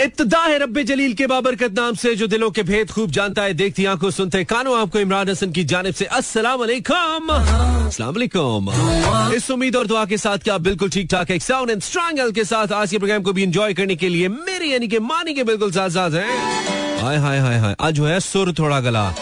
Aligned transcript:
इब्तदा 0.00 0.38
है 0.40 0.58
रब्बे 0.58 0.82
जलील 0.84 1.12
के 1.14 1.26
बाबरकत 1.26 1.72
नाम 1.72 1.94
से, 1.94 2.14
जो 2.16 2.26
दिलों 2.26 2.50
के 2.50 2.62
भेद 2.62 2.90
खूब 2.90 3.10
जानता 3.10 3.42
है। 3.42 3.54
देखती 3.54 3.84
आँखों 3.84 4.10
सुनते 4.10 4.42
कानों, 4.44 4.78
आपको 4.80 4.98
इमरान 4.98 5.28
हसन 5.28 5.50
की 5.52 5.64
जानब 5.64 5.94
से 5.94 6.04
अस्सलाम 6.18 6.58
वालेकुम 6.60 7.28
अस्सलाम 7.28 8.14
वालेकुम 8.14 8.70
इस 9.34 9.50
उम्मीद 9.50 9.76
और 9.76 9.86
दुआ 9.86 10.04
के 10.04 10.16
साथ 10.16 10.38
क्या 10.38 10.56
बिल्कुल 10.58 10.90
ठीक 10.90 11.10
ठाक 11.10 11.30
एक 11.30 11.42
साउंड 11.42 11.70
एंड 11.70 11.82
स्ट्रॉन्ग 11.82 12.32
के 12.34 12.44
साथ 12.44 12.72
आज 12.72 12.90
के 12.90 12.98
प्रोग्राम 12.98 13.22
को 13.22 13.32
भी 13.32 13.42
एंजॉय 13.42 13.74
करने 13.74 13.96
के 13.96 14.08
लिए 14.08 14.28
मेरे, 14.28 14.66
यानी 14.66 14.88
के 14.88 14.98
मानी 15.00 15.34
के 15.34 15.44
बिल्कुल 15.44 15.72
साथ 15.72 15.90
साथ 15.90 16.10
हैं। 16.10 17.02
हाय 17.02 17.16
हाय 17.16 17.38
हाय 17.38 17.58
हाय। 17.58 17.74
आज 17.80 17.94
जो 17.94 18.06
है, 18.06 18.20
सुर 18.20 18.52
थोड़ा 18.58 18.80
गला। 18.80 19.14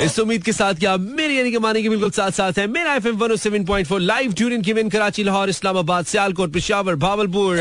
इस 0.00 0.18
उम्मीद 0.18 0.42
के 0.42 0.52
साथ 0.52 0.74
क्या 0.74 0.96
मेरी, 0.96 1.38
यानी 1.38 1.50
कि 1.50 1.58
मानी 1.58 1.82
के 1.82 1.88
बिल्कुल 1.88 2.10
साथ 2.10 2.30
साथ 2.30 2.58
है। 2.58 2.66
Mera 2.66 2.94
F 2.94 3.08
M 3.08 3.16
one 3.16 3.36
seven 3.36 3.64
point 3.64 3.88
four 3.88 4.00
live 4.00 4.32
tune 4.32 4.52
in 4.52 4.62
की 4.62 4.88
कराची, 4.88 5.22
लाहौर, 5.22 5.48
इस्लामाबाद, 5.48 6.04
सियालकोट, 6.04 6.52
पिशावर, 6.52 6.94
भावलपुर। 6.96 7.58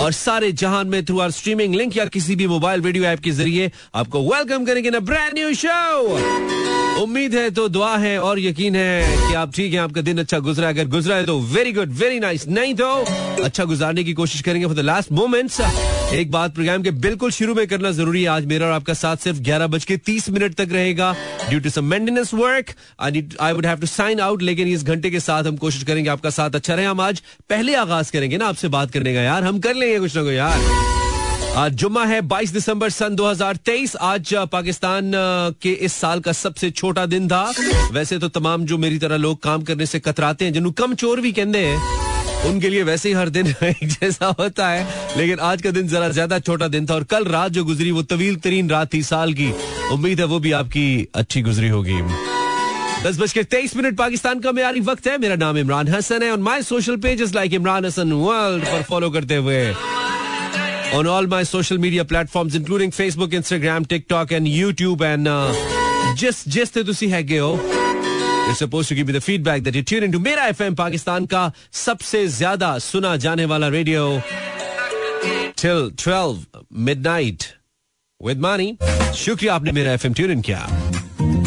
और 0.00 0.12
सारे 0.12 0.50
जहान 0.62 0.88
में 0.88 1.04
थ्रू 1.04 1.18
आर 1.20 1.30
स्ट्रीमिंग 1.30 1.74
लिंक 1.74 1.96
या 1.96 2.04
किसी 2.16 2.36
भी 2.36 2.46
मोबाइल 2.48 2.80
वीडियो 2.80 3.04
ऐप 3.04 3.20
के 3.20 3.30
ज़रिए 3.40 3.70
आपको 4.02 4.22
वेलकम 4.32 4.64
करेंगे 4.64 4.90
ना 4.90 5.00
ब्रांड 5.10 5.34
न्यू 5.38 5.52
शो 5.62 6.87
उम्मीद 6.98 7.34
है 7.34 7.50
तो 7.50 7.68
दुआ 7.68 7.96
है 7.96 8.18
और 8.20 8.38
यकीन 8.40 8.76
है 8.76 9.28
कि 9.28 9.34
आप 9.34 9.52
ठीक 9.54 9.72
हैं, 9.72 9.80
आपका 9.80 10.00
दिन 10.00 10.18
अच्छा 10.18 10.38
गुजरा 10.40 10.68
अगर 10.68 10.86
गुजरा 10.88 11.16
है 11.16 11.24
तो 11.26 11.38
वेरी 11.52 11.72
गुड 11.72 11.92
वेरी 11.94 12.18
नाइस 12.20 12.46
नहीं 12.48 12.74
तो 12.74 12.88
अच्छा 13.44 13.64
गुजारने 13.64 14.04
की 14.04 14.12
कोशिश 14.12 14.40
करेंगे 14.40 14.66
फॉर 14.66 14.74
द 14.76 14.80
लास्ट 14.80 15.12
मोमेंट्स 15.12 15.60
एक 16.14 16.30
बात 16.30 16.54
प्रोग्राम 16.54 16.82
के 16.82 16.90
बिल्कुल 16.98 17.30
शुरू 17.30 17.54
में 17.54 17.66
करना 17.68 17.90
ज़रूरी 17.90 18.22
है। 18.22 18.28
आज 18.28 18.44
मेरा 18.46 18.66
और 18.66 18.72
आपका 18.72 18.94
साथ 18.94 19.16
सिर्फ़ 19.16 19.38
ग्यारह 19.40 19.66
बज 19.66 19.84
के 19.84 19.96
तीस 19.98 20.28
मिनट 20.30 20.54
तक 20.54 20.68
रहेगा। 20.72 21.14
Due 21.48 21.60
to 21.60 21.70
some 21.70 21.84
maintenance 21.84 22.34
work 22.34 22.74
I 23.00 23.24
I 23.40 23.52
would 23.52 23.66
have 23.66 23.80
to 23.80 23.86
sign 23.86 24.20
out 24.20 24.42
लेकिन 24.42 24.68
इस 24.68 24.84
घंटे 24.84 25.10
के 25.10 25.20
साथ 25.20 25.44
हम 25.44 25.56
कोशिश 25.56 25.82
करेंगे, 25.82 26.10
आपका 26.10 26.30
साथ 26.30 26.50
अच्छा 26.50 26.74
रहे। 26.74 26.84
हम 26.84 27.00
आज 27.00 27.22
पहले 27.50 27.74
आगाज़ 27.76 28.12
करेंगे 28.12 28.36
ना, 28.36 28.46
आपसे 28.46 28.68
बात 28.68 28.90
करने 28.90 29.14
का। 29.14 29.20
यार, 29.20 29.44
हम 29.44 29.60
कर 29.60 29.74
लेंगे 29.74 29.98
कुछ 29.98 30.16
ना 30.16 30.22
कुछ, 30.22 30.32
यार। 30.32 31.07
आज 31.56 31.72
जुम्मा 31.72 32.04
है 32.04 32.20
22 32.22 32.52
दिसंबर 32.52 32.90
सन 32.90 33.14
2023 33.16 33.94
आज 33.96 34.32
पाकिस्तान 34.52 35.12
के 35.62 35.72
इस 35.86 35.92
साल 35.92 36.20
का 36.20 36.32
सबसे 36.32 36.70
छोटा 36.70 37.06
दिन 37.06 37.28
था। 37.28 37.42
वैसे 37.92 38.18
तो 38.18 38.28
तमाम 38.28 38.64
जो 38.64 38.78
मेरी 38.78 38.98
तरह 38.98 39.16
लोग 39.16 39.42
काम 39.42 39.62
करने 39.62 39.86
से 39.86 40.00
कतराते 40.00 40.44
हैं 40.44 40.52
जिन्होंने 40.52 40.82
कम 40.82 40.94
चोर 40.94 41.20
भी 41.20 41.32
कहते 41.32 41.58
हैं, 41.58 42.50
उनके 42.50 42.68
लिए 42.68 42.82
वैसे 42.82 43.08
ही 43.08 43.14
हर 43.14 43.28
दिन 43.28 43.46
एक 43.62 43.86
जैसा 43.90 44.34
होता 44.40 44.68
है। 44.68 44.86
लेकिन 45.16 45.38
आज 45.40 45.62
का 45.62 45.70
दिन 45.70 45.88
जरा 45.88 46.08
ज़्यादा 46.08 46.38
छोटा 46.38 46.68
दिन 46.68 46.86
था 46.86 46.94
और 46.94 47.04
कल 47.04 47.24
रात 47.26 47.52
जो 47.52 47.64
गुजरी, 47.64 47.90
वो 47.90 48.02
तवील 48.04 48.36
तरीन 48.36 48.70
रात 48.70 48.92
थी 48.94 49.02
साल 49.02 49.34
की। 49.34 49.52
उम्मीद 49.92 50.20
है 50.20 50.26
वो 50.26 50.38
भी 50.38 50.52
आपकी 50.52 51.08
अच्छी 51.14 51.42
गुजरी 51.42 51.68
होगी। 51.68 52.00
दस 53.04 53.18
बज 53.18 53.32
के 53.32 53.42
तेईस 53.44 53.76
मिनट 53.76 53.96
पाकिस्तान 53.96 54.40
का 54.40 54.52
मेरी 54.52 54.80
वक्त 54.82 55.06
है। 55.06 55.18
मेरा 55.18 55.34
नाम 55.36 55.58
इमरान 55.58 55.88
हसन 55.88 56.22
है 56.22 56.30
और 56.30 56.38
my 56.40 56.62
social 56.62 56.96
pages 56.96 57.34
like 57.34 57.52
Imran 57.54 57.84
Hasan 57.84 58.12
world 58.12 58.64
पर 58.64 58.82
फॉलो 58.82 59.10
करते 59.10 59.36
हुए 59.36 59.62
on 60.94 61.06
all 61.06 61.26
my 61.26 61.44
social 61.44 61.78
media 61.78 62.04
platforms 62.10 62.54
including 62.56 62.92
Facebook 62.92 63.34
Instagram 63.34 63.84
TikTok 63.84 64.32
and 64.32 64.46
YouTube 64.48 65.02
and 65.02 65.28
जिस 66.18 66.48
जिस 66.48 66.72
ते 66.74 66.84
तुसी 66.84 67.08
हैगे 67.10 67.38
हो 67.38 67.58
You're 68.48 68.56
supposed 68.58 68.88
to 68.90 68.94
give 68.96 69.08
me 69.08 69.14
the 69.14 69.20
feedback 69.24 69.64
that 69.64 69.74
you 69.76 69.80
tune 69.88 70.04
into 70.04 70.18
Mera 70.26 70.44
FM 70.48 70.74
Pakistan 70.74 71.26
का 71.32 71.40
सबसे 71.80 72.26
ज़्यादा 72.36 72.78
सुना 72.84 73.16
जाने 73.24 73.44
वाला 73.50 73.68
radio 73.74 74.04
till 75.62 75.90
12 76.04 76.38
midnight 76.88 77.46
with 78.20 78.40
money 78.46 78.70
शुक्रिया, 79.16 79.54
आपने 79.54 79.72
मेरा 79.72 79.92
एफएम 79.92 80.14
ट्यून 80.14 80.30
इन 80.30 80.40
किया। 80.48 80.66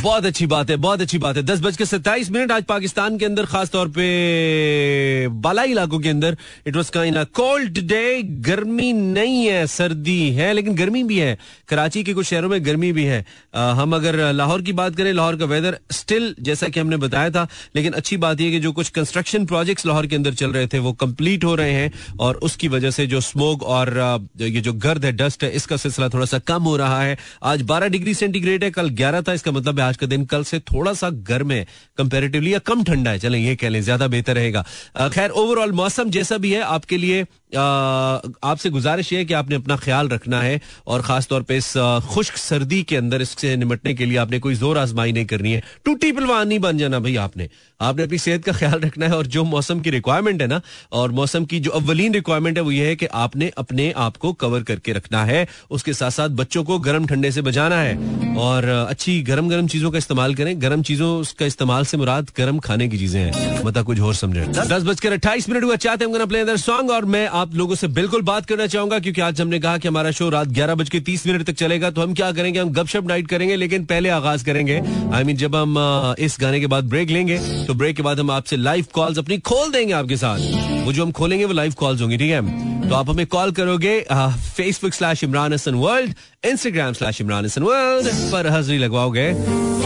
बहुत 0.01 0.25
अच्छी 0.25 0.45
बात 0.47 0.69
है 0.69 0.75
बहुत 0.75 1.01
अच्छी 1.01 1.17
बात 1.17 1.37
है। 1.37 1.41
दस 1.43 1.59
बज 1.61 1.75
के 1.77 1.85
सत्ताईस 1.85 2.29
मिनट 2.31 2.51
आज 2.51 2.63
पाकिस्तान 2.63 3.17
के 3.17 3.25
अंदर 3.25 3.45
खास 3.45 3.69
तौर 3.69 3.87
पे 3.87 5.27
बालाई 5.41 5.71
इलाकों 5.71 5.99
के 5.99 6.09
अंदर 6.09 6.37
it 6.67 6.75
was 6.75 6.89
kind 6.91 7.23
cold 7.33 7.77
day 7.87 8.21
गर्मी 8.23 8.91
नहीं 8.93 9.45
है 9.45 9.65
सर्दी 9.67 10.29
है 10.29 10.51
लेकिन 10.53 10.75
गर्मी 10.75 11.03
भी 11.03 11.19
है। 11.19 11.37
कराची 11.67 12.03
के 12.03 12.13
कुछ 12.13 12.25
शहरों 12.27 12.49
में 12.49 12.65
गर्मी 12.65 12.91
भी 12.91 13.03
है। 13.03 13.25
आ, 13.55 13.71
हम 13.71 13.95
अगर 13.95 14.15
लाहौर 14.33 14.61
की 14.61 14.73
बात 14.73 14.95
करें 14.95 15.11
लाहौर 15.13 15.35
का 15.35 15.45
वेदर 15.45 15.77
स्टिल 15.91 16.35
जैसा 16.41 16.67
कि 16.67 16.79
हमने 16.79 16.97
बताया 16.97 17.29
था 17.29 17.47
लेकिन 17.75 17.93
अच्छी 17.93 18.17
बात 18.17 18.41
यह 18.41 18.51
कि 18.51 18.59
जो 18.59 18.71
कुछ 18.71 18.89
कंस्ट्रक्शन 18.89 19.45
प्रोजेक्ट्स 19.45 19.85
लाहौर 19.85 20.07
के 20.07 20.15
अंदर 20.15 20.33
चल 20.33 20.51
रहे 20.51 20.67
थे 20.67 20.79
वो 20.79 20.93
कंप्लीट 21.03 21.43
हो 21.43 21.55
रहे 21.55 21.73
हैं 21.73 22.17
और 22.19 22.35
उसकी 22.43 22.67
वजह 22.67 22.91
से 22.91 23.07
जो 23.07 23.21
स्मोक 23.21 23.63
और 23.63 23.93
ये 24.41 24.61
जो 24.61 24.73
गर्द 24.79 25.05
है 25.05 25.11
डस्ट 25.11 25.43
है 25.43 25.51
इसका 25.51 25.77
सिलसिला 25.77 26.09
थोड़ा 26.09 26.25
सा 26.25 26.39
कम 26.39 26.63
हो 26.63 26.75
रहा 26.77 27.01
है। 27.03 27.17
आज 27.43 27.61
बारह 27.61 27.87
डिग्री 27.87 28.13
सेंटीग्रेड 28.13 28.63
है 28.63 28.71
कल 28.71 28.89
ग्यारह 29.01 29.21
था 29.21 29.33
इसका 29.33 29.51
मतलब 29.51 29.79
है 29.79 29.89
आज 29.91 29.97
का 29.97 30.07
दिन 30.07 30.23
कल 30.25 30.43
से 30.45 30.59
थोड़ा 30.63 30.93
सा 30.93 31.09
गर्म 31.27 31.51
है 31.51 31.65
कंपेरेटिवली 31.97 32.53
या 32.53 32.59
कम 32.61 32.83
ठंडा 32.83 33.11
है, 33.11 33.19
चलें 33.19 33.39
ये 33.39 33.55
कह 33.55 33.69
लें, 33.69 33.81
ज़्यादा 33.83 34.07
बेहतर 34.07 34.35
रहेगा। 34.35 34.63
खैर 35.09 35.29
ओवरऑल 35.31 35.71
मौसम 35.73 36.09
जैसा 36.09 36.37
भी 36.37 36.51
है, 36.53 36.61
आपके 36.71 36.97
लिए 36.97 37.25
आपसे 37.53 38.69
गुजारिश 38.69 39.11
है 39.13 39.23
कि 39.25 39.33
आपने 39.33 39.55
अपना 39.55 39.75
ख्याल 39.77 40.09
रखना 40.09 40.41
है, 40.41 40.59
और 40.87 41.01
खास 41.01 41.27
तौर 41.27 41.41
पे 41.43 41.57
इस 41.57 41.73
खुश्क 42.09 42.37
सर्दी 42.37 42.81
के 42.83 42.95
अंदर 42.97 43.21
इससे 43.21 43.55
निपटने 43.57 43.93
के 43.93 44.05
लिए 44.05 44.17
आपने 44.17 44.39
कोई 44.39 44.55
ज़ोर 44.55 44.77
आजमाई 44.77 45.11
नहीं 45.11 45.25
करनी 45.25 45.51
है। 45.51 45.63
टूटी 45.85 46.11
पिलवान 46.11 46.47
नहीं 46.47 46.59
बन 46.59 46.77
जाना 46.77 46.99
भाई 46.99 47.15
आपने। 47.17 47.49
आपने 47.79 48.03
अपनी 48.03 48.17
सेहत 48.17 48.43
का 48.45 48.51
ख्याल 48.53 48.79
रखना 48.79 49.05
है, 49.05 49.13
और 49.13 49.27
जो 49.27 49.43
मौसम 49.45 49.79
की 49.79 49.89
रिक्वायरमेंट 49.89 50.41
है 50.41 50.47
ना, 50.47 50.61
और 50.91 51.11
मौसम 51.11 51.45
की 51.45 51.59
जो 51.59 51.71
अवलीन 51.73 52.13
रिक्वायरमेंट 52.13 52.57
है, 52.57 52.63
वो 52.63 52.71
ये 52.71 52.87
है 52.87 52.95
कि 52.95 53.05
आपने 53.17 53.51
अपने 53.57 53.91
आप 53.97 54.17
को 54.17 54.33
कवर 54.35 54.63
करके 54.63 54.93
रखना 54.93 55.25
है। 55.25 55.47
उसके 55.71 55.93
साथ 55.93 56.11
साथ 56.11 56.29
बच्चों 56.39 56.63
को 56.63 56.79
गर्म 56.79 57.07
ठंडे 57.07 57.31
से 57.31 57.41
बचाना 57.41 57.81
है, 57.81 57.95
और 58.37 58.67
अच्छी 58.69 59.21
गर्म 59.23 59.49
गर्म 59.49 59.67
चीज़ों 59.67 59.80
का 59.89 59.97
इस्तेमाल 59.97 60.33
करें 60.35 60.61
गर्म 60.61 60.81
चीज़ों 60.81 61.09
का 61.39 61.45
इस्तेमाल 61.45 61.85
से 61.85 61.97
मुराद 61.97 62.29
गर्म 62.37 62.59
खाने 62.59 62.87
की 62.87 62.97
चीज़ें 62.97 63.21
हैं। 63.21 63.63
मतलब 63.65 63.85
कुछ 63.85 63.99
और 63.99 64.13
समझे। 64.15 64.41
दस 64.41 64.83
बजकर 64.83 65.11
अट्ठाईस 65.11 65.49
मिनट 65.49 65.63
हुआ 65.63 65.75
चाहते 65.77 66.05
हैं 66.05 66.27
प्ले 66.27 66.57
सॉन्ग 66.57 66.91
और 66.91 67.05
मैं 67.05 67.25
आप 67.27 67.55
लोगों 67.55 67.75
से 67.75 67.87
बिल्कुल 67.89 68.21
बात 68.21 68.45
करना 68.45 68.67
चाहूँगा 68.67 68.99
क्योंकि 68.99 69.21
आज 69.21 69.41
हमने 69.41 69.59
कहा 69.59 69.77
कि 69.77 69.87
हमारा 69.87 70.11
शो 70.11 70.29
रात 70.29 70.47
ग्यारह 70.49 70.75
बज 70.75 70.89
के 70.89 70.99
तीस 70.99 71.25
मिनट 71.27 71.43
तक 71.43 71.53
चलेगा 71.53 71.89
तो 71.91 72.01
हम 72.01 72.13
क्या 72.13 72.31
करेंगे? 72.31 72.59
हम 72.59 72.69
गपशप 72.69 73.07
नाइट 73.07 73.27
करेंगे 73.27 73.55
लेकिन 73.55 73.85
पहले 73.85 74.09
आगाज़ 74.09 74.45
करेंगे। 74.45 74.75
आई 74.75 74.81
I 74.81 75.15
मीन 75.15 75.25
mean, 75.25 75.39
जब 75.39 75.55
हम 75.55 76.15
इस 76.19 76.37
गाने 76.41 76.59
के 76.59 76.67
बाद 76.67 76.89
ब्रेक 76.89 77.09
लेंगे 77.09 77.37
तो 77.65 77.73
ब्रेक 77.73 77.95
के 77.95 78.03
बाद 78.03 78.19
हम 78.19 78.31
आपसे 78.31 78.57
लाइव 78.57 78.85
कॉल्स 78.93 79.17
अपनी 79.17 79.37
खोल 79.39 79.71
देंगे 79.71 79.93
आपके 79.93 80.17
साथ। 80.17 80.39
वो 80.85 80.93
जो 80.93 81.05
हम 81.05 81.11
खोलेंगे 81.11 81.45
वो 81.45 81.53
लाइव 81.53 81.73
कॉल्स 81.73 82.01
होंगी 82.01 82.17
ठीक 82.17 82.31
है? 82.31 82.41
तो 82.89 82.95
आप 82.95 83.09
हमें 83.09 83.25
कॉल 83.27 83.51
करोगे 83.51 83.99
Facebook 84.11 84.93
slash 84.93 85.23
Imran 85.23 85.53
Hasan 85.53 85.75
world 85.75 86.13
Instagram 86.43 86.93
slash 86.93 87.19
Imran 87.21 87.45
Hasan 87.45 87.63
world 87.63 88.07
पर 88.31 88.47
हाजिरी 88.51 88.77
लगवाओगे 88.77 89.25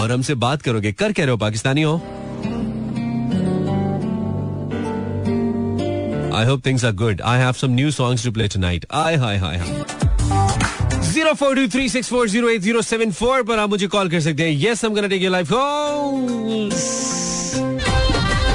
और 0.01 0.11
हमसे 0.11 0.35
बात 0.43 0.61
करोगे 0.61 0.91
कर 0.91 1.13
कह 1.13 1.23
रहे 1.23 1.31
हो 1.31 1.37
पाकिस्तानी 1.37 1.81
हो 1.81 1.95
I 6.37 6.55
things 6.63 6.83
are 6.83 6.93
good. 7.01 7.21
I 7.23 7.35
have 7.41 7.57
some 7.57 7.75
new 7.75 7.91
songs 7.97 8.23
to 8.23 8.31
play 8.37 8.47
tonight. 8.55 8.85
Aye, 9.01 9.17
hi, 9.25 9.35
hi, 9.43 9.51
hi. 9.59 9.83
Zero 11.09 11.33
four 11.33 11.55
two 11.55 11.67
three 11.73 11.87
six 11.89 12.09
four 12.09 12.29
zero 12.29 12.49
eight 12.49 12.61
zero 12.61 12.81
seven 12.81 13.11
four 13.19 13.43
पर 13.49 13.59
आप 13.59 13.69
मुझे 13.69 13.87
कॉल 13.87 14.09
कर 14.09 14.19
सकते 14.21 14.49
हैं 14.49 14.57
यस 14.61 14.85
हम 14.85 14.99
take 15.07 15.21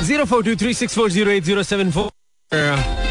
zero 0.06 0.24
four 0.24 0.44
two 0.44 0.56
three 0.64 0.74
six 0.74 0.94
four 0.94 1.10
zero 1.10 1.30
eight 1.30 1.44
zero 1.44 1.62
seven 1.72 1.90
four 1.90 3.09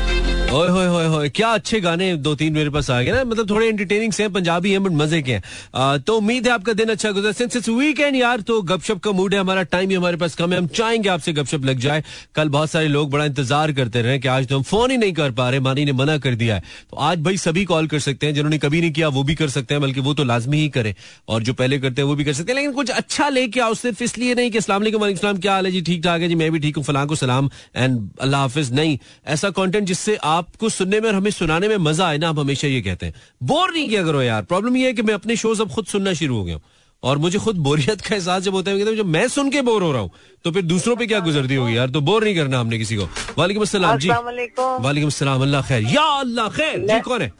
ओए, 0.49 0.67
होए 0.67 0.85
होए 0.87 1.05
होए, 1.05 1.27
क्या 1.29 1.47
अच्छे 1.49 1.79
गाने 1.79 2.15
दो 2.17 2.33
तीन 2.35 2.53
मेरे 2.53 2.69
पास 2.69 2.89
आ 2.89 3.01
गए 3.01 3.11
ना? 3.11 3.23
मतलब 3.23 3.49
थोड़े 3.49 3.67
एंटरटेनिंग 3.67 4.11
से 4.13 4.27
पंजाबी 4.29 4.71
हैं, 4.71 4.83
बट 4.83 4.91
मज़े 4.91 5.21
के 5.21 5.31
हैं। 5.31 5.99
तो 6.01 6.15
उम्मीद 6.17 6.47
है 6.47 6.53
आपका 6.53 6.73
दिन 6.73 6.89
अच्छा 6.89 7.11
गुजरा। 7.11 7.31
सिंस 7.31 7.55
इट्स 7.55 7.69
वीकेंड 7.69 8.15
यार 8.15 8.41
तो 8.41 8.61
गपशप 8.61 8.99
का 8.99 9.11
मूड 9.11 9.33
है, 9.33 9.39
हमारा 9.39 9.63
टाइम 9.65 9.89
ही 9.89 9.95
हमारे 9.95 10.17
पास 10.17 10.35
कम 10.35 10.53
है। 10.53 10.57
हम 10.57 10.67
चाहेंगे 10.69 11.09
आपसे 11.09 11.33
गपशप 11.33 11.65
लग 11.65 11.79
जाए। 11.79 12.03
कल 12.35 12.49
बहुत 12.49 12.71
सारे 12.71 12.87
लोग 12.87 13.11
बड़ा 13.11 13.25
इंतज़ार 13.25 13.71
करते 13.71 14.01
रहे 14.01 14.19
कि 14.19 14.27
आज 14.27 14.47
तो 14.47 14.57
हम 14.57 14.63
फ़ोन 14.63 14.91
ही 14.91 14.97
नहीं 14.97 15.13
कर 15.13 15.31
पा 15.31 15.49
रहे, 15.49 15.59
मानी 15.59 15.85
ने 15.85 15.91
मना 15.91 16.17
कर 16.17 16.35
दिया 16.35 16.55
है। 16.55 16.63
तो 16.91 16.97
आज 16.99 17.21
भाई 17.23 17.37
सभी 17.37 17.65
कॉल 17.65 17.87
कर 17.87 17.99
सकते 17.99 18.25
हैं, 18.25 18.33
जिन्होंने 18.33 18.57
कभी 18.57 18.81
नहीं 18.81 18.91
किया, 18.91 19.07
वो 19.09 19.23
भी 19.23 19.35
कर 19.35 19.49
सकते 19.49 19.73
हैं, 19.73 19.81
बल्कि 19.81 20.01
वो 20.01 20.13
तो 20.13 20.23
लाजमी 20.23 20.61
ही 20.61 20.69
करे। 20.69 20.95
और 21.27 21.43
जो 21.43 21.53
पहले 21.53 21.79
करते 21.79 22.01
हैं, 22.01 22.07
वो 22.09 22.15
भी 22.15 22.23
कर 22.23 22.33
सकते 22.33 22.51
हैं। 22.51 22.59
लेकिन 22.59 22.71
कुछ 22.71 22.89
अच्छा 22.91 23.29
लेके 23.29 23.59
आओ, 23.59 23.73
सिर्फ़ 23.75 24.03
इसलिए 24.03 24.35
नहीं 24.35 24.51
कि 24.51 24.57
असला 24.57 24.79
क्या 24.79 25.53
हाल 25.53 25.65
है 25.65 25.71
जी? 25.71 25.81
ठीक 25.81 26.03
ठाक 26.03 26.21
है 26.21 26.27
जी, 26.27 26.35
मैं 26.35 26.51
भी 26.51 26.59
ठीक 26.59 26.77
हूँ, 26.77 26.85
फलां 26.85 27.05
को 27.07 27.15
सलाम, 27.15 27.49
एंड 27.75 28.09
अल्लाह 28.21 28.41
हाफिज। 28.41 28.73
नहीं, 28.73 28.97
ऐसा 29.27 29.49
कॉन्टेंट 29.51 29.87
जिससे 29.87 30.17
आपको 30.39 30.69
सुनने 30.71 30.99
में 30.99 31.07
और 31.09 31.15
हमें 31.15 31.31
सुनाने 31.31 31.67
में 31.67 31.77
मज़ा 31.85 32.07
आए 32.07 32.17
ना 32.17 32.29
हम 32.29 32.39
हमेशा 32.39 32.67
ये 32.67 32.81
कहते 32.81 33.05
हैं। 33.05 33.13
बोर 33.43 33.73
नहीं 33.73 33.87
किया 33.89 34.03
करो 34.03 34.21
यार। 34.21 34.43
प्रॉब्लम 34.45 34.77
ये 34.77 34.85
है 34.87 34.93
कि 34.93 35.01
मैं 35.01 35.13
अपने 35.13 35.35
शोज़ 35.37 35.61
अब 35.61 35.71
खुद 35.73 35.85
सुनना 35.87 36.13
शुरू 36.15 36.37
हो 36.37 36.43
गया 36.43 36.59
और 37.03 37.17
मुझे 37.17 37.39
खुद 37.39 37.57
बोरियत 37.65 38.01
का 38.01 38.15
एहसास 38.15 38.41
जब 38.43 38.53
होता 38.53 38.71
है 38.71 38.95
जब 38.95 39.05
मैं 39.07 39.27
सुन 39.29 39.49
के 39.51 39.61
बोर 39.63 39.83
हो 39.83 39.91
रहा 39.91 40.01
हूँ 40.01 40.11
तो 40.45 40.51
फिर 40.51 40.63
दूसरों 40.65 40.95
पे 40.95 41.05
क्या 41.07 41.19
गुजरती 41.21 41.55
होगी 41.55 41.77
यार? 41.77 41.89
तो 41.89 42.01
बोर 42.01 42.23
नहीं 42.23 42.35
करना 42.35 42.59
हमने 42.59 42.77
किसी 42.77 42.95
को। 42.95 43.05
वालेकुम 43.37 43.63
असलम 43.63 43.97
जी। 43.97 44.09
वालेकुम 44.09 45.07
असलम 45.07 45.41
अल्लाह 45.41 45.61
खैर। 45.67 45.83
या 45.91 46.03
अल्लाह 46.19 46.49
खैर 46.57 46.77
जी 46.87 46.99
कौन 47.01 47.21
है? 47.21 47.31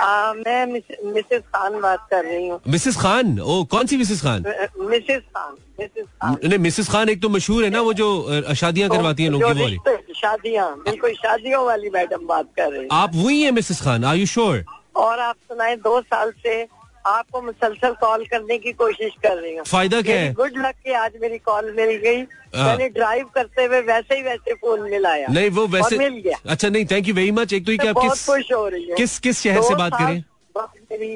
आ, 0.00 0.32
मैं 0.34 0.66
मिसेस 0.66 1.42
खान 1.54 1.80
बात 1.80 2.06
कर 2.10 2.24
रही 2.24 2.48
हूँ। 2.48 2.60
मिसेस 2.68 2.96
खान? 2.96 3.38
ओ 3.40 3.64
कौन 3.70 3.86
सी 3.86 3.96
Mrs 3.96 4.20
Khan? 4.22 4.44
Mrs 4.80 5.22
Khan 5.36 5.52
Mrs 5.80 6.06
Khan. 6.06 6.36
नहीं 6.44 6.58
मिसेस 6.58 6.88
खान 6.88 7.08
एक 7.08 7.22
तो 7.22 7.28
मशहूर 7.28 7.64
है 7.64 7.70
ना 7.70 7.80
वो 7.80 7.92
जो 7.94 8.08
शादियाँ 8.54 8.88
करवाती 8.90 9.22
हैं 9.22 9.30
लोग 9.30 9.42
की 9.42 10.11
शादियाँ 10.22 10.68
बिल्कुल 10.80 11.12
शादियों 11.14 11.64
वाली 11.66 11.90
मैडम 11.90 12.26
बात 12.26 12.46
कर 12.56 12.70
रहे 12.72 12.80
हैं। 12.80 12.88
आप 12.92 13.10
वही 13.14 13.40
है 13.42 13.50
Mrs 13.52 13.80
Khan? 13.80 14.04
Are 14.04 14.16
you 14.16 14.26
sure 14.26 14.64
और 14.96 15.18
आप 15.20 15.36
सुनाए 15.48 15.76
दो 15.78 16.00
साल 16.02 16.32
से 16.42 16.62
आपको 17.06 17.40
मुसलसल 17.42 17.92
कॉल 18.00 18.24
करने 18.24 18.58
की 18.58 18.72
कोशिश 18.72 19.12
कर 19.22 19.36
रही 19.36 19.54
हूँ। 19.56 19.64
फ़ायदा 19.64 20.00
क्या 20.02 20.18
है? 20.20 20.32
गुड 20.32 20.58
लक 20.58 20.74
के 20.84 20.92
आज 20.94 21.12
मेरी 21.22 21.38
कॉल 21.38 21.72
मिल 21.76 21.90
गई। 22.04 22.20
हाँ। 22.54 22.66
मैंने 22.66 22.88
ड्राइव 22.88 23.26
करते 23.34 23.64
हुए 23.64 23.80
वैसे 23.82 24.14
ही 24.14 24.22
वैसे 24.22 24.54
फ़ोन 24.54 24.90
मिलाया। 24.90 25.28
नहीं 25.28 25.50
वो 25.50 25.66
वैसे 25.66 25.98
मिल 25.98 26.20
गया। 26.24 26.38
अच्छा 26.46 26.68
नहीं 26.68 26.84
थैंक 26.90 27.08
यू 27.08 27.14
वेरी 27.14 27.30
मच 27.30 27.52
एक 27.52 27.66
तो, 27.66 27.76
तो 27.76 28.00
किस 28.00 28.26
खुश 28.26 28.52
हो 28.52 28.66
रही 28.68 28.84
है। 28.84 28.96
किस 28.96 29.18
किस 29.18 29.42
शहर 29.42 29.62
से 29.62 29.74
बात 29.74 29.92
करें? 29.92 30.22
मेरी 30.56 31.14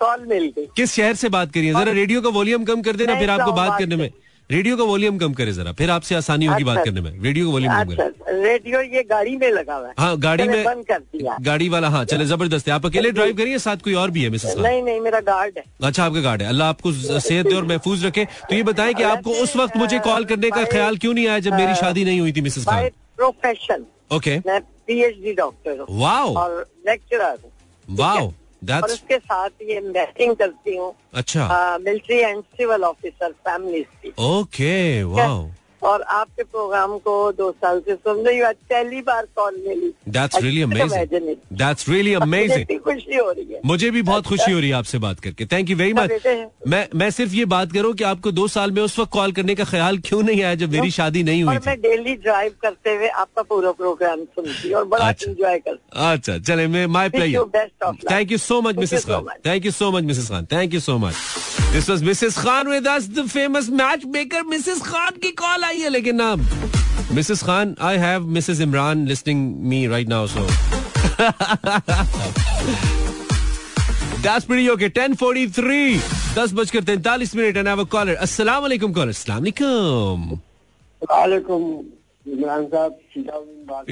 कॉल 0.00 0.24
मिल 0.28 0.52
गई। 0.56 0.66
किस 0.76 0.94
शहर 0.94 1.14
से 1.14 1.28
बात 1.28 1.52
करिए? 1.52 1.72
जरा 1.74 1.92
रेडियो 1.92 2.22
का 2.22 2.28
वॉल्यूम 2.30 2.64
कम 2.64 2.82
कर 2.82 2.96
देना 2.96 3.18
फिर 3.18 3.30
आपको 3.30 3.52
बात 3.52 3.78
करने 3.78 3.96
में। 3.96 4.10
रेडियो 4.50 4.76
का 4.76 4.84
वॉल्यूम 4.84 5.16
कम 5.18 5.32
करे 5.38 5.52
जरा 5.52 5.72
फिर 5.78 5.90
आपसे 5.90 6.14
आसानी 6.14 6.46
होगी 6.46 6.64
बात 6.64 6.78
अच्छा। 6.78 6.90
करने 6.90 7.00
में। 7.00 7.22
रेडियो 7.22 7.46
का 7.46 7.52
वॉल्यूम 7.52 7.72
कम 7.72 7.90
अच्छा 7.92 8.04
करें। 8.04 8.42
रेडियो 8.42 8.80
ये 8.80 9.02
गाड़ी 9.10 9.36
में 9.36 9.50
लगा 9.52 9.74
हुआ 9.74 9.88
है। 9.88 9.94
हाँ 9.98 10.16
गाड़ी 10.18 10.46
में 10.48 10.64
बंद 10.64 10.84
कर 10.86 10.98
दिया। 10.98 11.36
गाड़ी 11.48 11.68
वाला 11.68 11.88
हाँ 11.88 12.04
चले 12.12 12.24
ज़बरदस्त 12.26 12.68
है। 12.68 12.74
आप 12.74 12.86
अकेले 12.86 13.10
ड्राइव 13.18 13.36
करिए 13.36 13.58
साथ 13.58 13.84
कोई 13.84 13.94
और 14.02 14.10
भी 14.10 14.22
है 14.22 14.30
मिसेस 14.30 14.54
नहीं 14.58 14.82
नहीं 14.82 15.00
मेरा 15.00 15.20
गार्ड 15.28 15.58
है। 15.58 15.64
अच्छा 15.84 16.04
आपका 16.04 16.20
गार्ड 16.20 16.42
है। 16.42 16.48
अल्लाह 16.48 16.68
आपको 16.68 16.92
सेहत 16.92 17.46
दे 17.46 17.54
और 17.56 17.64
महफूज 17.72 18.04
रखे। 18.06 18.24
तो 18.24 18.54
ये 18.54 18.62
बताएँ 18.70 18.94
कि 18.94 19.02
आपको 19.10 19.34
उस 19.42 19.56
वक्त 19.56 19.76
मुझे 19.76 19.98
कॉल 20.08 20.24
करने 20.32 20.50
का 20.50 20.64
ख्याल 20.72 20.96
क्यों 20.96 21.14
नहीं 21.14 21.26
आया 21.28 21.38
जब 21.48 21.54
मेरी 21.54 21.74
शादी 21.82 22.04
नहीं 22.04 22.20
हुई 22.20 22.32
थी 22.32 22.40
मिसेस 22.40 22.64
खान? 22.64 22.88
प्रोफेशन 23.16 23.84
ओके 24.16 24.38
मैं 24.46 24.60
पीएचडी 24.60 25.32
डॉक्टर 25.34 25.78
हूँ। 25.78 26.00
वाओ 26.00 26.34
और 26.34 26.60
लेक्चरर 26.88 27.38
हूँ। 27.44 27.52
वाओ 27.88 28.32
और 28.64 28.90
उसके 28.90 29.18
साथ 29.18 29.50
ये 29.62 29.80
मैचिंग 29.80 30.36
करती 30.36 30.76
हूँ। 30.76 30.94
अच्छा। 31.14 31.78
Military 31.78 32.18
and 32.18 32.42
civil 32.42 32.84
officer 32.84 33.32
family 33.48 33.84
okay 34.18 35.02
wow 35.02 35.50
और 35.82 36.02
आपके 36.02 36.42
प्रोग्राम 36.42 36.96
को 36.98 37.14
दो 37.32 37.50
साल 37.52 37.80
से 37.80 37.94
सुन 37.94 38.24
रही 38.26 38.38
हूँ। 38.38 38.52
पहली 38.70 39.00
बार 39.02 39.26
call 39.36 39.56
milli. 39.66 39.92
That's 40.08 40.42
really 40.42 40.62
amazing 40.62 41.34
that's 41.58 41.88
really 41.88 42.14
amazing 42.14 42.78
खुशी 42.78 43.16
हो 43.16 43.30
रही 43.30 43.52
है। 43.52 43.60
मुझे 43.66 43.90
भी 43.90 44.02
बहुत 44.02 44.26
खुशी 44.26 44.50
हो 44.52 44.58
रही 44.58 44.68
है 44.68 44.74
आपसे 44.76 44.98
बात 44.98 45.20
करके। 45.20 45.46
थैंक 45.52 45.70
यू 45.70 45.76
वेरी 45.76 45.92
मच 45.92 46.10
मैं 46.68 46.86
मैं 46.94 47.10
सिर्फ़ 47.10 47.34
ये 47.34 47.44
बात 47.54 47.72
करूँ 47.72 47.92
कि 47.94 48.04
आपको 48.04 48.32
दो 48.32 48.46
साल 48.48 48.70
में 48.72 48.82
उस 48.82 48.98
वक्त 48.98 49.12
कॉल 49.12 49.32
करने 49.32 49.54
का 49.54 49.64
ख्याल 49.64 49.98
क्यों 50.06 50.22
नहीं 50.22 50.42
आया 50.42 50.54
जब 50.54 50.72
मेरी 50.72 50.90
शादी 50.90 51.22
नहीं 51.22 51.42
हुई 51.42 51.56
मैं 51.66 51.80
डेली 51.80 52.14
ड्राइव 52.16 52.52
करते 52.62 52.94
हुए 52.96 53.08
आपका 53.22 53.42
पूरा 53.42 53.72
प्रोग्राम 53.80 54.24
सुनती 54.24 54.72
और 54.72 54.84
बड़ा 54.84 55.08
अच्छा। 55.08 55.30
एंजॉय 55.30 55.58
करती 55.58 56.12
अच्छा 56.12 56.38
चले 56.38 56.66
मैं 56.66 56.86
my 56.86 57.08
Wish 57.08 57.16
player. 57.16 58.02
Thank 58.10 58.32
you 58.32 58.38
so 58.38 58.60
much 58.62 58.76
Mrs 58.76 59.04
Khan 59.04 59.26
thank 59.46 59.66
you 59.66 59.70
so 59.72 59.90
much 59.92 60.04
Mrs 60.04 60.28
Khan 60.28 60.46
thank 60.52 60.74
you 60.74 60.80
so 60.80 60.98
much 60.98 61.14
this 61.72 61.88
was 61.90 62.02
Mrs 62.02 62.38
Khan 62.38 62.68
with 62.68 62.86
us 62.88 63.08
the 63.10 63.26
famous 63.28 63.68
match 63.80 64.04
maker 64.14 64.42
Mrs 64.50 64.82
Khan 64.82 65.18
की 65.22 65.30
call 65.42 65.64
आई 65.64 65.80
है 65.80 65.88
लेकिन 65.90 66.16
ना 66.16 66.34
Mrs 67.14 67.42
Khan 67.42 67.74
I 67.88 67.96
have 67.98 68.26
Mrs 68.36 68.60
Imran 68.60 69.06
listening 69.08 69.40
me 69.68 69.86
right 69.94 70.08
now 70.08 70.26
so 70.36 70.46
That's 74.22 74.46
pretty 74.46 74.64
okay. 74.70 74.88
10:43 74.94 76.06
दस 76.36 76.52
बजकर 76.54 76.82
तैंतालीस 76.84 77.34
minute 77.36 77.56
and 77.56 77.68
have 77.68 77.80
a 77.80 77.84
caller 77.92 78.14
अस्सलाम 78.26 78.62
वालेकुम 78.62 78.92
कॉलर 78.92 79.08
अस्सलाम 79.08 79.38
वालेकुम 79.38 80.38
वालेकुम 81.02 81.62
इमरान 82.32 82.66
साहब 82.66 82.98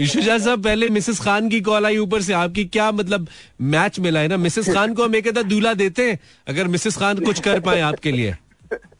शुजा 0.06 0.38
साहब 0.38 0.62
पहले 0.62 0.88
मिसेस 0.88 1.20
खान 1.20 1.48
की 1.48 1.60
कॉल 1.60 1.86
आई 1.86 1.98
ऊपर 1.98 2.22
से। 2.22 2.32
आपकी 2.32 2.64
क्या 2.64 2.92
मतलब 2.92 3.26
मैच 3.60 4.00
मिला 4.00 4.20
है 4.20 4.28
ना? 4.28 4.36
मिसेस 4.36 4.74
खान 4.74 4.94
को 4.94 5.04
हम 5.04 5.16
एक 5.16 5.28
दूल्हा 5.28 5.74
देते 5.74 6.10
हैं 6.10 6.20
अगर 6.48 6.68
मिसेस 6.68 6.96
खान 6.96 7.18
कुछ 7.18 7.40
कर 7.40 7.60
पाए 7.60 7.80
आपके 7.80 8.12
लिए। 8.12 8.36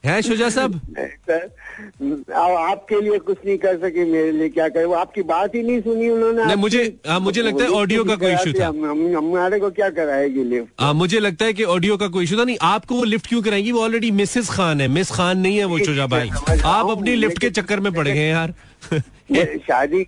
है 0.04 0.22
शुजा 0.22 0.48
साहब? 0.48 0.74
अब 0.74 2.50
आपके 2.70 3.00
लिए 3.00 3.18
कुछ 3.18 3.36
नहीं 3.46 3.58
कर 3.58 3.76
सके 3.76 4.04
मेरे 4.04 4.32
लिए 4.32 4.48
क्या 4.48 4.68
करे? 4.68 4.84
वो 4.84 4.94
आपकी 4.94 5.22
बात 5.22 5.54
ही 5.54 5.62
नहीं 5.62 5.80
सुनी 5.80 6.08
उन्होंने 6.08 6.44
नहीं, 6.44 6.56
मुझे- 6.56 7.10
हाँ, 7.10 7.20
मुझे 7.20 7.42
लगता 7.42 7.64
है 7.64 7.70
ऑडियो 7.70 8.04
का 8.04 8.16
कोई 8.16 8.34
issue 8.34 8.60
था। 8.60 8.66
हम- 8.66 8.84
हम- 8.84 9.16
हमारे 9.16 9.60
को 9.60 9.70
क्या 9.70 9.90
कराएगी 9.90 10.44
लिफ्ट 10.44 10.68
आ, 10.80 10.92
मुझे 10.92 11.20
लगता 11.20 11.44
है 11.44 11.52
कि 11.52 11.64
ऑडियो 11.64 11.96
का 11.96 12.08
कोई 12.08 12.24
इशू 12.24 12.38
था। 12.38 12.44
नहीं 12.44 12.56
आपको 12.62 12.94
वो 12.94 13.04
लिफ्ट 13.04 13.26
क्यों 13.26 13.42
कराएँगी? 13.42 13.72
वो 13.72 13.82
ऑलरेडी 13.82 14.10
मिसेस 14.10 14.50
खान 14.50 14.80
है। 14.80 14.88
मिस 14.88 15.10
खान 15.10 15.38
नहीं 15.38 15.58
है 15.58 15.64
वो 15.64 15.78
शुजा 15.78 16.06
भाई। 16.06 16.30
आप 16.64 16.90
अपनी 16.90 17.14
लिफ्ट 17.14 17.38
के 17.38 17.50
चक्कर 17.50 17.80
में 17.80 17.92
पड़ 17.92 18.08
गए 18.08 18.28
यार। 18.28 18.54
शादी 19.68 20.06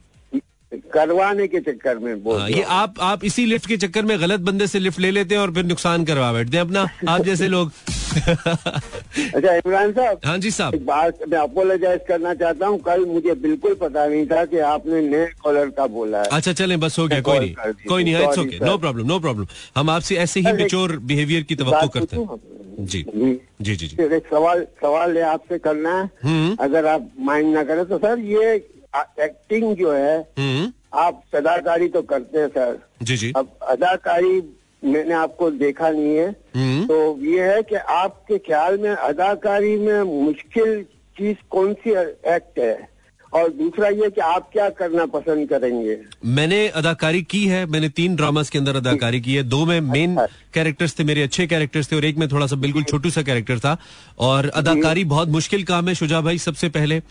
करवाने 0.95 1.47
के 1.49 1.61
चक्कर 1.61 1.99
में 1.99 2.23
बोल 2.23 2.41
हाँ, 2.41 2.49
ये 2.51 2.63
आप 2.63 2.95
आप 3.01 3.25
इसी 3.25 3.45
लिफ्ट 3.47 3.67
के 3.67 3.77
चक्कर 3.77 4.03
में 4.05 4.21
गलत 4.21 4.41
बंदे 4.41 4.67
से 4.67 4.79
लिफ्ट 4.79 5.01
ले 5.01 5.11
लेते 5.11 5.35
हैं 5.35 5.43
और 5.43 5.53
फिर 5.55 5.65
नुकसान 5.65 6.05
करवा 6.05 6.33
बैठते 6.33 6.57
हैं 6.57 6.65
अपना। 6.65 6.87
आप 7.09 7.23
जैसे 7.25 7.49
लोग। 7.55 7.71
अच्छा 8.19 9.55
इमरान 9.55 9.93
साहब। 9.93 10.21
हाँ 10.25 10.37
जी 10.39 10.51
साहब। 10.51 10.75
बात 10.85 11.19
मैं 11.29 11.39
अपोलोजाइज 11.39 12.01
करना 12.09 12.35
चाहता 12.35 12.67
हूँ। 12.67 12.79
कल 12.81 13.05
मुझे 13.05 13.35
बिल्कुल 13.47 13.75
पता 13.75 14.07
नहीं 14.07 14.27
था 14.27 14.45
कि 14.45 14.59
आपने 14.73 15.01
नए 15.09 15.27
कॉलर 15.43 15.71
का 15.71 15.87
बोला 15.87 16.19
है। 16.19 16.29
अच्छा 16.33 16.53
चलें 16.53 16.79
बस 16.81 16.99
हो 16.99 17.07
गया 17.09 17.21
कोई 17.21 17.39
नहीं। 17.39 17.55
कोई 17.89 18.05
नहीं 18.05 18.15
it's 18.27 18.39
okay 18.39 18.65
no 18.65 18.77
problem 18.79 19.07
no 19.07 19.19
problem 19.21 19.47
हम 19.77 19.91
आपसे 19.91 20.17
ऐसे 20.17 20.41
ही 20.41 20.47
एक- 20.49 20.59
मेच्योर 20.61 20.97
बिहेवियर 21.13 21.43
की 21.43 21.55
तवक्को 21.55 21.89
करते 21.99 22.17
हैं। 22.17 22.41
जी। 22.81 23.03
जी। 23.03 23.77
जी 23.77 23.87
जी 23.87 23.97
एक 24.17 24.27
सवाल 24.31 24.63
सवाल 24.83 25.19
आपसे 25.19 25.59
करना 25.59 25.99
है। 26.01 26.11
हम्म। 26.25 26.57
अगर 26.61 26.87
आप 26.87 27.09
माइंड 27.21 27.55
ना 27.55 27.63
करें 27.65 27.85
तो 27.87 27.99
सर 27.99 28.19
ये 28.19 28.57
एक्टिंग 28.97 29.77
जो 29.77 29.93
है 29.93 30.19
हम्म। 30.39 30.73
आप 30.95 31.23
अदाकारी 31.35 31.89
तो 31.89 32.03
करते 32.03 32.39
हैं 32.39 32.49
सर। 32.49 32.89
जी 33.03 33.17
जी। 33.17 33.33
अब 33.37 33.59
अदाकारी 33.69 34.43
मैंने 34.85 35.15
आपको 35.15 35.51
देखा 35.51 35.91
नहीं 35.91 36.17
है। 36.17 36.29
हम्म। 36.57 36.87
तो 36.87 37.19
ये 37.21 37.43
है 37.43 37.63
कि 37.63 37.75
आपके 37.75 38.39
ख्याल 38.39 38.79
में 38.79 38.91
अदाकारी 38.91 39.77
में 39.77 40.03
मुश्किल 40.03 40.83
चीज़ 41.19 41.37
कौन 41.51 41.75
सी 41.75 41.91
एक्ट 42.31 42.59
है? 42.59 42.99
और 43.35 43.49
दूसरा 43.49 43.89
ये 43.89 44.11
कि 44.11 44.21
आप 44.21 44.51
क्या 44.53 44.71
करना 44.71 45.07
पसंद 45.07 45.49
करेंगे? 45.49 45.99
मैंने 46.25 46.69
अदाकारी 46.69 47.23
की 47.23 47.47
है 47.47 47.67
मैंने 47.67 47.89
तीन 47.89 48.17
ड्रामास 48.17 48.51
के 48.51 48.59
अंदर 48.59 48.77
अदाकारी 48.77 49.21
की 49.21 49.35
है। 49.35 49.43
दो 49.43 49.67
में 49.67 49.81
मेन 49.81 50.17
अच्छा। 50.17 50.37
कैरेक्टर्स 50.55 50.99
थे 50.99 51.05
मेरे 51.05 51.23
अच्छे 51.23 51.47
कैरेक्टर्स 51.47 51.93
थे 51.93 51.97
और 51.97 52.05
एक 52.05 52.17
में 52.17 52.29
थोड़ा 52.29 52.47
सा 52.47 52.57
बिल्कुल 52.57 52.83
छोटू 52.83 53.11
सा 53.11 53.23
कैरेक्टर 53.23 53.59
था। 53.59 53.77
और 54.19 54.49
अदाकारी 54.49 55.05
बहुत 55.05 55.29
मुश्किल 55.29 55.65
काम 55.65 55.89
है 55.89 55.95
शुजा 55.95 56.21
भाई 56.21 56.39
सबसे 56.39 56.69
पहले। 56.69 57.03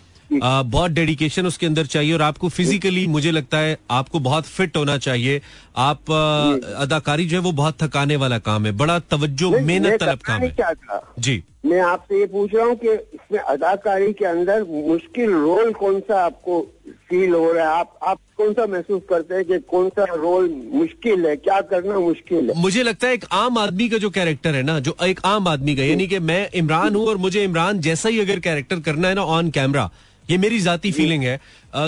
आ, 0.43 0.61
बहुत 0.61 0.91
डेडिकेशन 0.91 1.45
उसके 1.47 1.65
अंदर 1.65 1.85
चाहिए 1.85 2.13
और 2.13 2.21
आपको 2.21 2.49
फिजिकली 2.49 3.05
मुझे 3.07 3.31
लगता 3.31 3.57
है 3.57 3.77
आपको 3.91 4.19
बहुत 4.19 4.45
फिट 4.45 4.77
होना 4.77 4.97
चाहिए। 4.97 5.41
आप 5.77 6.11
आ, 6.11 6.81
अदाकारी 6.81 7.25
जो 7.25 7.37
है 7.37 7.43
वो 7.43 7.51
बहुत 7.51 7.81
थकाने 7.83 8.15
वाला 8.15 8.37
काम 8.39 8.65
है 8.65 8.71
बड़ा 8.77 8.99
तवज्जो 8.99 9.51
मेहनत 9.51 9.99
तलब 9.99 10.19
काम 10.19 10.41
है। 10.41 10.49
चाहता 10.49 11.01
जी। 11.19 11.43
मैं 11.65 11.79
आपसे 11.81 12.19
ये 12.19 12.25
पूछ 12.25 12.53
रहा 12.55 12.65
हूँ 12.65 12.75
कि 12.75 12.87
इसमें 12.87 13.39
अदाकारी 13.39 14.11
के 14.13 14.25
अंदर 14.25 14.63
मुश्किल 14.63 15.31
रोल 15.31 15.71
कौन 15.73 15.99
सा 15.99 16.23
आपको 16.25 16.61
फील 17.09 17.33
हो 17.33 17.51
रहा 17.51 17.65
है? 17.65 17.79
आप 17.79 17.99
आप 18.07 18.19
कौन 18.37 18.53
सा 18.53 18.65
महसूस 18.65 19.01
करते 19.09 19.35
हैं 19.35 19.45
कि 19.45 19.57
कौन 19.71 19.89
सा 19.89 20.03
रोल 20.13 20.49
मुश्किल 20.73 21.25
है? 21.25 21.35
क्या 21.35 21.59
करना 21.61 21.99
मुश्किल 21.99 22.49
है? 22.49 22.61
मुझे 22.61 22.83
लगता 22.83 23.07
है 23.07 23.13
एक 23.13 23.25
आम 23.31 23.57
आदमी 23.57 23.89
का 23.89 23.97
जो 23.97 24.09
कैरेक्टर 24.09 24.55
है 24.55 24.63
ना 24.63 24.79
जो 24.79 24.95
एक 25.03 25.19
आम 25.25 25.47
आदमी 25.47 25.75
का 25.75 25.83
यानी 25.83 26.07
कि 26.07 26.19
मैं 26.19 26.49
इमरान 26.55 26.95
हूँ 26.95 27.07
और 27.07 27.17
मुझे 27.17 27.43
इमरान 27.43 27.79
जैसा 27.79 28.09
ही 28.09 28.19
अगर 28.19 28.39
कैरेक्टर 28.39 28.79
करना 28.79 29.07
है 29.07 29.15
ना 29.15 29.23
ऑन 29.37 29.49
कैमरा 29.49 29.89
ये 30.29 30.37
मेरी 30.37 30.59
जाती 30.59 30.91
फीलिंग 30.91 31.23
है। 31.23 31.39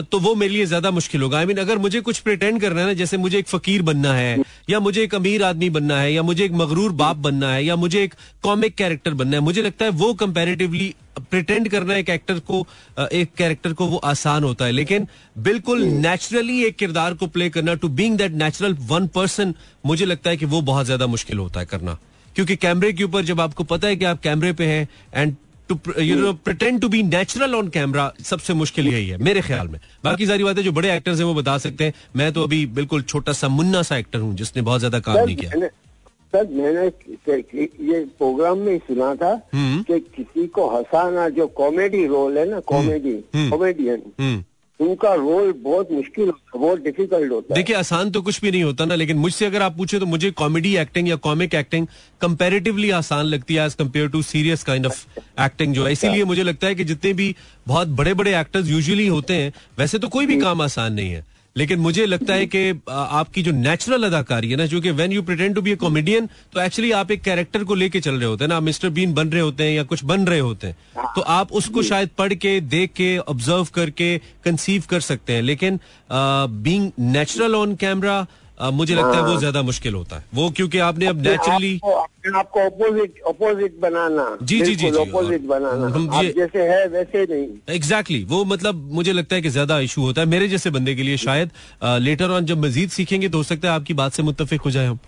तो 0.03 0.19
वो 0.19 0.33
मेरे 0.35 0.53
लिए 0.53 0.65
ज़्यादा 0.65 0.91
मुश्किल 0.91 1.21
होगा। 1.21 1.37
आई 1.37 1.45
मीन 1.45 1.57
अगर 1.57 1.77
मुझे 1.77 2.01
कुछ 2.01 2.19
प्रिटेंड 2.19 2.59
करना 2.61 2.81
है 2.81 2.87
ना 2.87 2.93
जैसे 2.95 3.17
मुझे 3.17 3.37
एक 3.39 3.47
फकीर 3.47 3.81
बनना 3.81 4.13
है 4.13 4.43
या 4.69 4.79
मुझे 4.79 5.03
एक 5.03 5.15
अमीर 5.15 5.43
आदमी 5.43 5.69
बनना 5.69 5.99
है 5.99 6.13
या 6.13 6.23
मुझे 6.23 6.43
एक 6.45 6.51
मगरूर 6.53 6.91
बाप 6.93 7.17
बनना 7.17 7.51
है 7.53 7.63
या 7.65 7.75
मुझे 7.75 8.03
एक 8.03 8.13
कॉमिक 8.43 8.75
कैरेक्टर 8.75 9.13
बनना 9.13 9.37
है 9.37 9.43
मुझे 9.43 9.61
लगता 9.61 9.85
है 9.85 9.91
वो 9.93 10.13
कंपेरेटिवली 10.15 10.93
प्रिटेंड 11.21 11.69
करना 11.69 11.95
एक 11.95 12.09
एक्टर 12.09 12.39
को 12.41 12.65
एक 12.99 13.33
कैरेक्टर 13.37 13.73
को 13.73 13.85
वो 13.85 13.97
आसान 14.05 14.43
होता 14.43 14.65
है। 14.65 14.71
लेकिन 14.71 15.07
बिल्कुल 15.39 15.83
नेचुरली 15.83 16.63
एक 16.65 16.75
किरदार 16.75 17.13
को 17.13 17.27
प्ले 17.27 17.49
करना 17.49 17.73
to 17.75 17.87
being 17.89 18.17
that 18.17 18.31
natural 18.33 18.73
one 18.89 19.07
person 19.15 19.53
मुझे 19.85 20.05
लगता 20.05 20.29
है 20.29 20.37
कि 20.37 20.45
वो 20.45 20.61
बहुत 20.63 20.85
ज़्यादा 20.85 21.07
मुश्किल 21.07 21.37
होता 21.37 21.59
है 21.59 21.65
करना। 21.65 21.97
क्योंकि 22.35 22.55
कैमरे 22.57 22.91
के 22.93 23.03
ऊपर 23.03 23.25
जब 23.25 23.41
आपको 23.41 23.63
पता 23.65 23.87
है 23.87 23.95
कि 23.95 24.05
आप 24.05 24.21
कैमरे 24.21 24.53
पे 24.53 24.65
हैं 24.65 24.87
and 25.13 25.35
to 25.69 25.79
you 25.99 26.15
know 26.15 26.33
pretend 26.45 26.79
to 26.81 26.89
be 26.89 27.01
natural 27.03 27.55
on 27.55 27.67
camera 27.69 28.11
सबसे 28.25 28.53
मुश्किल 28.53 28.87
यही 28.87 29.07
है 29.07 29.17
मेरे 29.19 29.41
ख्याल 29.41 29.67
में। 29.67 29.79
बाकी 30.03 30.25
सारी 30.25 30.43
बातें 30.43 30.61
जो 30.63 30.71
बड़े 30.71 30.95
एक्टर्स 30.95 31.19
हैं 31.19 31.25
वो 31.25 31.33
बता 31.33 31.57
सकते 31.57 31.83
हैं। 31.83 31.93
मैं 32.15 32.31
तो 32.33 32.43
अभी 32.43 32.65
बिल्कुल 32.77 33.01
छोटा 33.03 33.33
सा 33.33 33.47
मुन्ना 33.49 33.81
सा 33.81 33.97
एक्टर 33.97 34.19
हूँ 34.19 34.33
जिसने 34.35 34.61
बहुत 34.61 34.79
ज़्यादा 34.79 34.99
काम 34.99 35.25
नहीं 35.25 35.35
किया। 35.35 35.69
सर 36.33 36.47
मैंने 36.47 36.85
ये 37.91 38.03
प्रोग्राम 38.17 38.57
में 38.57 38.77
सुना 38.79 39.13
था 39.15 39.31
हम्म। 39.53 39.81
कि 39.83 39.99
किसी 40.15 40.45
को 40.47 40.67
हंसाना 40.69 41.27
जो 41.29 41.47
कॉमेडी 41.57 42.05
रोल 42.07 42.37
है 42.37 42.49
ना 42.49 42.59
कॉमेडी 42.67 43.13
हम्म। 43.35 43.49
कॉमेडियन 43.49 44.01
हम्म। 44.19 44.43
उनका 44.79 45.13
रोल 45.13 45.51
बहुत 45.53 45.91
मुश्किल 45.91 46.25
होता 46.25 46.51
है 46.53 46.59
बहुत 46.59 46.79
डिफ़िकल्ट 46.79 47.31
होता 47.31 47.53
है। 47.53 47.55
देखिए 47.55 47.75
आसान 47.75 48.11
तो 48.11 48.21
कुछ 48.21 48.41
भी 48.41 48.51
नहीं 48.51 48.63
होता 48.63 48.85
ना 48.85 48.95
लेकिन 48.95 49.17
मुझसे 49.17 49.45
अगर 49.45 49.61
आप 49.61 49.75
पूछे 49.77 49.99
तो 49.99 50.05
मुझे 50.05 50.31
कॉमेडी 50.33 50.75
एक्टिंग 50.77 51.09
या 51.09 51.15
कॉमिक 51.25 51.55
एक्टिंग 51.55 51.87
कंपैरेटिवली 52.21 52.89
आसान 52.91 53.25
लगती 53.25 53.55
है 53.55 53.65
as 53.65 53.73
compare 53.73 54.07
to 54.09 54.21
serious 54.23 54.63
kind 54.63 54.85
of 54.85 55.05
acting 55.41 55.73
जो 55.73 55.85
है। 55.85 55.91
इसीलिए 55.91 56.23
मुझे 56.23 56.43
लगता 56.43 56.67
है 56.67 56.75
कि 56.75 56.83
जितने 56.83 57.13
भी 57.13 57.35
बहुत 57.67 57.87
बड़े 57.97 58.13
बड़े 58.13 58.39
एक्टर्स 58.39 58.69
यूजुअली 58.69 59.07
होते 59.07 59.33
हैं 59.33 59.51
वैसे 59.79 59.99
तो 59.99 60.07
कोई 60.07 60.25
भी 60.25 60.37
काम 60.37 60.61
आसान 60.61 60.93
नहीं 60.93 61.11
है। 61.11 61.25
लेकिन 61.57 61.79
मुझे 61.79 62.05
लगता 62.05 62.33
है 62.33 62.45
कि 62.45 62.69
आपकी 62.89 63.43
जो 63.43 63.51
नेचुरल 63.51 64.03
अदाकारी 64.03 64.49
है 64.49 64.55
ना 64.55 64.65
जो 64.65 64.81
कि 64.81 64.91
when 64.91 65.11
you 65.11 65.21
pretend 65.21 65.55
to 65.55 65.61
be 65.61 65.71
a 65.71 65.75
comedian 65.75 66.29
तो 66.53 66.61
एक्चुअली 66.61 66.91
आप 66.91 67.11
एक 67.11 67.21
कैरेक्टर 67.21 67.63
को 67.63 67.75
लेके 67.75 67.99
चल 67.99 68.15
रहे 68.15 68.25
होते 68.25 68.43
हैं 68.43 68.49
ना 68.49 68.59
मिस्टर 68.59 68.89
बीन 68.89 69.13
बन 69.13 69.29
रहे 69.29 69.41
होते 69.41 69.63
हैं 69.63 69.71
या 69.71 69.83
कुछ 69.83 70.03
बन 70.03 70.27
रहे 70.27 70.39
होते 70.39 70.67
हैं 70.67 70.77
तो 71.15 71.21
आप 71.21 71.51
उसको 71.51 71.83
शायद 71.83 72.09
पढ़ 72.17 72.33
के 72.33 72.59
देख 72.61 72.91
के 72.91 73.17
ऑब्ज़र्व 73.17 73.67
करके 73.73 74.17
कंसीव 74.45 74.83
कर 74.89 74.99
सकते 74.99 75.33
हैं। 75.33 75.41
लेकिन 75.41 75.79
बींग 76.11 76.91
नेचुरल 76.99 77.55
ऑन 77.55 77.75
कैमरा 77.75 78.25
मुझे 78.61 78.95
लगता 78.95 79.17
है 79.17 79.23
वो 79.23 79.35
ज़्यादा 79.39 79.61
मुश्किल 79.61 79.93
होता 79.93 80.15
है। 80.15 80.23
वो 80.33 80.49
क्योंकि 80.51 80.77
आपने 80.79 81.05
अब 81.07 81.21
नेचुरली 81.21 81.79
आपको 82.35 82.59
अपोजिट 82.61 83.21
अपोजिट 83.27 83.79
बनाना। 83.79 84.25
जी, 84.41 84.59
जी, 84.61 84.75
जी, 84.75 84.87
अपोजिट 84.87 85.41
बनाना। 85.43 85.87
हम 85.87 86.09
आप 86.09 86.23
जैसे 86.37 86.63
है 86.69 86.87
वैसे 86.87 87.23
नहीं। 87.25 87.75
एग्जैक्टली 87.75 88.17
exactly, 88.17 88.31
वो 88.31 88.43
मतलब 88.45 88.89
मुझे 88.93 89.13
लगता 89.13 89.35
है 89.35 89.41
कि 89.41 89.49
ज़्यादा 89.49 89.79
इशू 89.79 90.01
होता 90.01 90.21
है। 90.21 90.27
मेरे 90.27 90.47
जैसे 90.47 90.69
बंदे 90.69 90.95
के 90.95 91.03
लिए 91.03 91.17
शायद 91.17 91.51
लेटर 92.01 92.31
ऑन 92.31 92.45
जब 92.45 92.65
मजीद 92.65 92.89
सीखेंगे 92.89 93.29
तो 93.29 93.37
हो 93.37 93.43
सकता 93.43 93.67
है 93.67 93.73
आपकी 93.75 93.93
बात 93.93 94.13
से 94.13 94.23
मुतफिक 94.23 94.61
हो 94.61 94.71
जाए 94.71 94.85
हम। 94.85 94.99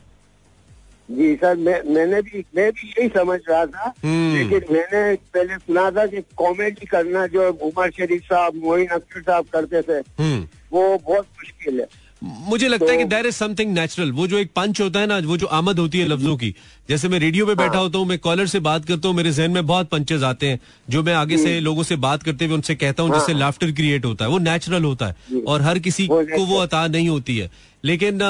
जी 1.10 1.34
सर 1.36 1.56
मैं 1.58 1.82
मैंने 1.94 2.22
भी 2.22 2.44
मैं 2.56 2.72
भी 2.72 2.88
यही 2.90 3.08
समझ 3.10 3.40
रहा 3.50 3.66
था। 3.66 3.94
हम्म। 4.04 4.38
लेकिन 4.38 4.74
मैंने 4.74 5.16
पहले 5.34 5.56
सुना 5.58 5.90
था 5.92 6.06
कि 6.06 6.22
कॉमेडी 6.38 6.86
करना 6.86 7.26
जो 7.28 7.50
उमर 7.62 7.90
शरीफ 7.98 8.22
साहब 8.24 8.62
मोइन 8.64 8.88
अख्तर 8.88 9.22
साहब 9.22 9.46
करते 9.54 9.82
थे 9.82 9.98
हम्म। 10.22 10.48
वो 10.72 10.98
बहुत 10.98 11.26
मुश्किल 11.40 11.80
है। 11.80 11.88
मुझे 12.22 12.68
लगता 12.68 12.92
है 12.92 12.98
कि 12.98 13.04
देर 13.06 13.26
इज़ 13.26 13.36
समथिंग 13.36 13.74
नेचुरल 13.74 14.12
वो 14.12 14.26
जो 14.28 14.38
एक 14.38 14.52
पंच 14.56 14.82
होता 14.82 15.00
है 15.00 15.08
ना 15.08 15.18
वो 15.20 15.38
जो 15.38 15.48
आमद 15.50 15.80
होती 15.80 16.00
है 16.00 16.08
लफ्जों 16.08 16.36
की। 16.38 16.54
जैसे 16.90 17.10
मैं 17.10 17.20
रेडियो 17.20 17.46
पे 17.46 17.56
बैठा 17.56 17.78
होता 17.78 17.98
हूँ 17.98 18.08
मैं 18.08 18.18
कॉलर 18.20 18.48
से 18.48 18.60
बात 18.60 18.86
करता 18.86 19.08
हूँ 19.08 19.16
मेरे 19.16 19.32
जहन 19.32 19.52
में 19.52 19.66
बहुत 19.68 19.90
पंचेज 19.90 20.24
आते 20.24 20.48
हैं। 20.48 20.60
जो 20.90 21.04
मैं 21.04 21.14
आगे 21.14 21.38
से 21.38 21.60
लोगों 21.60 21.84
से 21.84 21.96
बात 21.98 22.24
करते 22.24 22.46
हुए 22.46 22.56
उनसे 22.56 22.76
कहता 22.76 23.04
हूँ 23.04 23.14
जिससे 23.14 23.34
लाफ्टर 23.34 23.72
क्रिएट 23.72 24.06
होता 24.06 24.26
है। 24.26 24.32
वो 24.32 24.38
नेचुरल 24.40 24.84
होता 24.84 25.08
है 25.08 25.42
और 25.44 25.62
हर 25.62 25.80
किसी 25.80 26.08
को 26.08 26.46
वो 26.46 26.58
अता 26.60 26.86
नहीं 26.88 27.10
होती 27.10 27.38
है। 27.38 27.50
लेकिन 27.84 28.22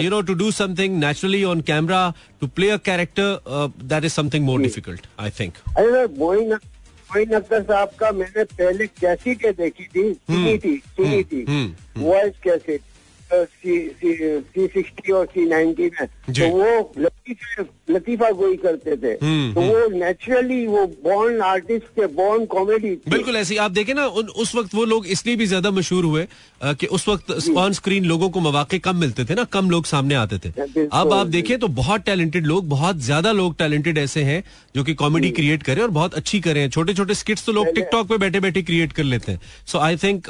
you 0.00 0.10
know 0.10 0.20
to 0.22 0.34
do 0.34 0.50
something 0.52 0.98
naturally 1.00 1.42
on 1.44 1.60
camera 1.62 2.12
to 2.40 2.46
play 2.48 2.70
a 2.70 2.76
character 2.86 3.70
that 3.84 4.04
is 4.04 4.12
something 4.12 4.44
more 4.44 4.60
difficult 4.62 5.06
I 5.20 5.30
think 5.40 5.52
Moin 7.10 7.32
Akhtar 7.34 7.62
साहब 7.62 7.90
का 7.98 8.10
मैंने 8.12 8.44
पहले 8.44 8.86
कैसेटें 9.00 9.52
देखी 9.54 9.84
थी 9.86 10.12
सुनी 10.14 10.56
थी 10.58 10.76
सुनी 10.88 11.22
थी। 11.24 11.44
Hmm, 11.48 12.02
voice 12.02 12.32
cassette 12.44 12.80
C 13.32 14.68
sixty 14.68 15.12
और 15.12 15.26
सी 15.26 15.44
नाइन्टी 15.48 15.86
में। 15.86 16.06
तो 16.28 16.48
वो 16.48 16.92
लतीफा 16.98 17.64
लतीफा 17.90 18.30
गोई 18.32 18.56
करते 18.56 18.96
थे। 18.96 19.12
हम्म, 19.24 19.52
तो 19.54 19.60
वो 19.60 19.88
नेचुरली 19.98 20.66
वो 20.66 20.86
बॉर्न 21.04 21.40
आर्टिस्ट 21.42 21.86
के 21.96 22.06
बॉर्न 22.14 22.44
कॉमेडी 22.46 22.90
बिल्कुल 23.08 23.36
ऐसी 23.36 23.56
आप 23.56 23.70
देखे 23.70 23.94
ना 23.94 24.06
उन, 24.06 24.26
उस 24.26 24.54
वक्त 24.54 24.74
वो 24.74 24.84
लोग 24.84 25.06
इसलिए 25.06 25.36
भी 25.36 25.46
ज़्यादा 25.46 25.70
मशहूर 25.70 26.04
हुए 26.04 26.26
कि 26.60 26.86
उस 26.88 27.08
वक्त 27.08 27.30
ऑन 27.56 27.72
स्क्रीन 27.72 28.04
लोगों 28.04 28.28
को 28.30 28.40
मौके 28.40 28.78
कम 28.78 28.96
मिलते 28.96 29.24
थे 29.24 29.34
ना 29.34 29.44
कम 29.46 29.70
लोग 29.70 29.86
सामने 29.86 30.14
आते 30.14 30.38
थे। 30.38 30.48
अब 30.92 31.12
आप 31.12 31.26
देखें 31.28 31.58
तो 31.58 31.68
बहुत 31.70 32.00
टैलेंटेड 32.02 32.46
लोग 32.46 32.68
बहुत 32.68 33.00
ज़्यादा 33.00 33.32
लोग 33.32 33.56
टैलेंटेड 33.58 33.98
ऐसे 33.98 34.22
हैं 34.24 34.42
जो 34.74 34.84
कि 34.84 34.94
कॉमेडी 34.94 35.30
क्रिएट 35.30 35.62
करें 35.62 35.82
और 35.82 35.90
बहुत 35.90 36.14
अच्छी 36.14 36.40
करें। 36.40 36.68
छोटे 36.70 36.94
छोटे 36.94 37.14
स्किट्स 37.14 37.46
तो 37.46 37.52
लोग 37.52 37.74
टिकटॉक 37.74 38.08
पे 38.08 38.18
बैठे 38.18 38.40
बैठे 38.40 38.62
क्रिएट 38.62 38.92
कर 38.92 39.04
लेते 39.04 39.32
हैं। 39.32 39.40
सो 39.66 39.78
आई 39.78 39.96
थिंक 39.96 40.26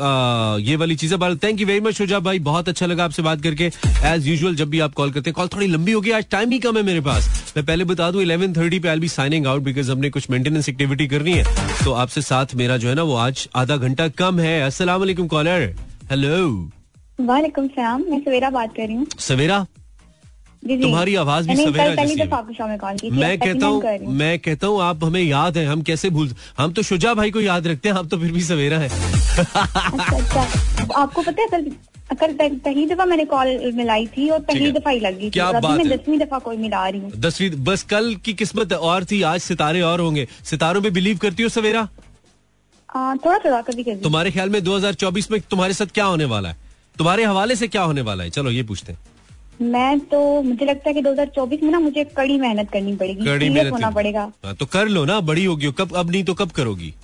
ये 0.63 0.77
वाली 0.77 0.97
चीज़ें 0.97 1.19
thank 1.37 1.61
you 1.61 1.67
very 1.67 1.81
much 1.81 1.95
Shuja 1.95 2.21
भाई 2.21 2.39
बहुत 2.43 2.69
अच्छा 2.69 2.87
लगा 2.87 3.05
आपसे 3.05 3.23
बात 3.23 3.43
करके। 3.43 3.71
एज 4.05 4.29
यूजल 4.29 4.55
जब 4.57 4.71
भी 4.71 4.81
आप 4.81 4.95
कॉल 4.95 5.11
करते 5.11 5.31
हैं 5.31 5.35
कॉल 5.35 5.49
थोड़ी 5.49 5.67
लंबी 5.67 5.93
होगी 5.93 6.11
आज 6.13 6.27
टाइम 6.31 6.51
ही 6.51 6.59
कम 6.59 6.77
है 6.77 6.83
मेरे 6.83 7.01
पास। 7.03 7.29
मैं 7.57 7.65
पहले 7.67 7.85
बता 7.85 8.11
दूँ 8.11 8.23
इलेवन 8.23 8.53
थर्टी 8.53 8.79
पे 8.79 8.89
I 8.89 8.99
be 8.99 9.09
signing 9.09 9.47
out 9.47 9.63
because 9.63 9.91
हमने 9.91 10.11
कुछ 10.11 10.31
मेंटेनेंस 10.31 10.69
एक्टिविटी 10.69 11.07
करनी 11.09 11.33
है। 11.33 11.45
तो 11.85 11.93
आपसे 11.95 12.23
साथ 12.23 12.55
मेरा 12.55 12.77
जो 12.77 12.89
है 12.89 12.95
ना 12.95 13.03
वो 13.03 13.15
आज 13.19 13.49
आधा 13.57 13.77
घंटा 13.79 14.09
कम 14.19 14.41
है। 14.41 14.55
वालेकुम 14.81 15.27
कॉलर 15.29 15.75
हेलो 16.11 16.37
वालेकुम 17.21 17.67
सलाम 17.69 18.03
मैं 18.11 18.19
सवेरा 18.21 18.49
बात 18.51 18.75
कर 18.75 18.87
रही 18.87 18.97
हूँ। 18.97 19.07
सवेरा? 19.19 19.59
जी 20.63 20.77
जी। 20.77 20.83
तुम्हारी 20.83 21.15
आवाज़ 21.17 21.49
भी 21.49 21.57
सवेरा 21.57 21.95
जैसी 21.95 22.21
है। 22.21 22.27
शो 22.55 22.67
में 22.69 22.79
कॉल 22.79 22.97
की 22.97 23.11
मैं 23.13 23.39
कहता 23.39 23.67
हूँ 23.67 24.13
मैं 24.15 24.39
कहता 24.39 24.67
हूँ 24.67 24.81
आप 24.83 25.05
हमें 25.05 25.21
याद 25.21 25.59
है 25.59 25.65
हम 25.67 25.83
कैसे 25.83 26.11
भूल 26.11 26.31
हम 26.59 26.73
तो 26.73 26.83
शुजा 26.83 27.15
भाई 27.15 27.31
को 27.31 27.41
याद 27.41 27.67
रखते 27.67 27.89
हैं 27.89 27.97
आप 27.97 28.09
तो 28.11 28.19
फिर 28.19 28.33
भी 28.33 28.43
सवेरा 28.43 28.79
है। 28.79 28.89
अच्छा 28.89 30.17
अच्छा। 30.17 30.41
आपको 30.95 31.23
पता 31.23 31.43
है 31.43 31.49
कल 31.49 31.71
कल 32.15 32.33
पहली 32.57 32.87
दफ़ा 32.87 33.05
मैंने 33.05 33.25
कॉल 33.27 33.73
मिलाई 33.75 34.07
थी 34.17 34.29
और 34.29 34.41
पहली 34.41 34.73
दफ़ा 34.73 34.91
ही 34.91 35.01
लगी 35.01 35.27
थी। 35.27 35.31
क्या 35.31 35.47
और 35.47 35.61
बात 35.61 35.79
मैं 35.79 35.89
दसवीं 35.89 36.19
दफ़ा 36.19 36.39
कोई 36.39 36.57
मिला 36.57 36.89
रही 36.89 37.01
हूँ। 37.01 37.11
दसवीं 37.21 37.51
बस 37.65 37.83
कल 37.91 38.15
की 38.25 38.35
किस्मत 38.35 38.73
और 38.73 39.05
थी 39.05 39.23
आज 39.25 39.41
सितारे 39.43 39.81
और 39.83 40.01
होंगे। 40.01 40.27
सितारों 40.45 40.81
में 40.81 40.93
बिलीव 40.93 41.19
करती 41.19 41.43
हो 41.43 41.49
सवेरा? 41.51 41.89
थोड़ा 42.95 43.39
थोड़ा 43.39 43.61
कभी 43.63 43.83
कभी। 43.83 44.01
तुम्हारे 44.01 44.31
ख्याल 44.31 44.51
में 44.51 44.63
2024 44.65 45.31
में 45.31 45.41
तुम्हारे 45.41 45.75
साथ 45.75 45.87
क्या 45.87 46.05
होने 46.05 46.25
वाला 46.25 46.49
है? 46.49 46.57
तुम्हारे 46.99 47.25
हवाले 47.25 47.57
से 47.57 47.69
क्या 47.69 47.83
होने 47.83 48.01
वाला 48.01 48.25
है? 48.25 48.31
चलो 48.31 48.51
ये 48.51 48.63
पूछते 48.63 48.93
हैं। 48.93 48.99
मैं 49.63 49.99
तो 50.01 50.43
मुझे 50.43 50.67
लगता 50.67 50.89
है 50.89 50.95
कि 50.95 51.03
2024 51.03 51.63
में 51.63 51.71
ना 51.71 51.79
मुझे 51.79 52.05
कड़ी 52.05 52.39
मेहनत 52.39 52.71
करनी 52.71 52.97
पड़ेगी। 52.97 53.25
कड़ी 53.25 53.49
मेहनत 53.49 53.73
होना 53.73 53.91
पड़ेगा। 53.91 54.31
हाँ, 54.45 54.55
तो 54.55 54.67
कर 54.67 54.89
लो 54.89 55.05
ना 55.05 55.21
बड़ी 55.21 55.45
होगी 55.45 55.67
हो, 55.67 55.73
कब 55.73 55.95
अब 55.97 56.11
नहीं 56.11 56.25
तो 56.25 56.35
कब 56.35 56.51
करोगी? 56.51 56.95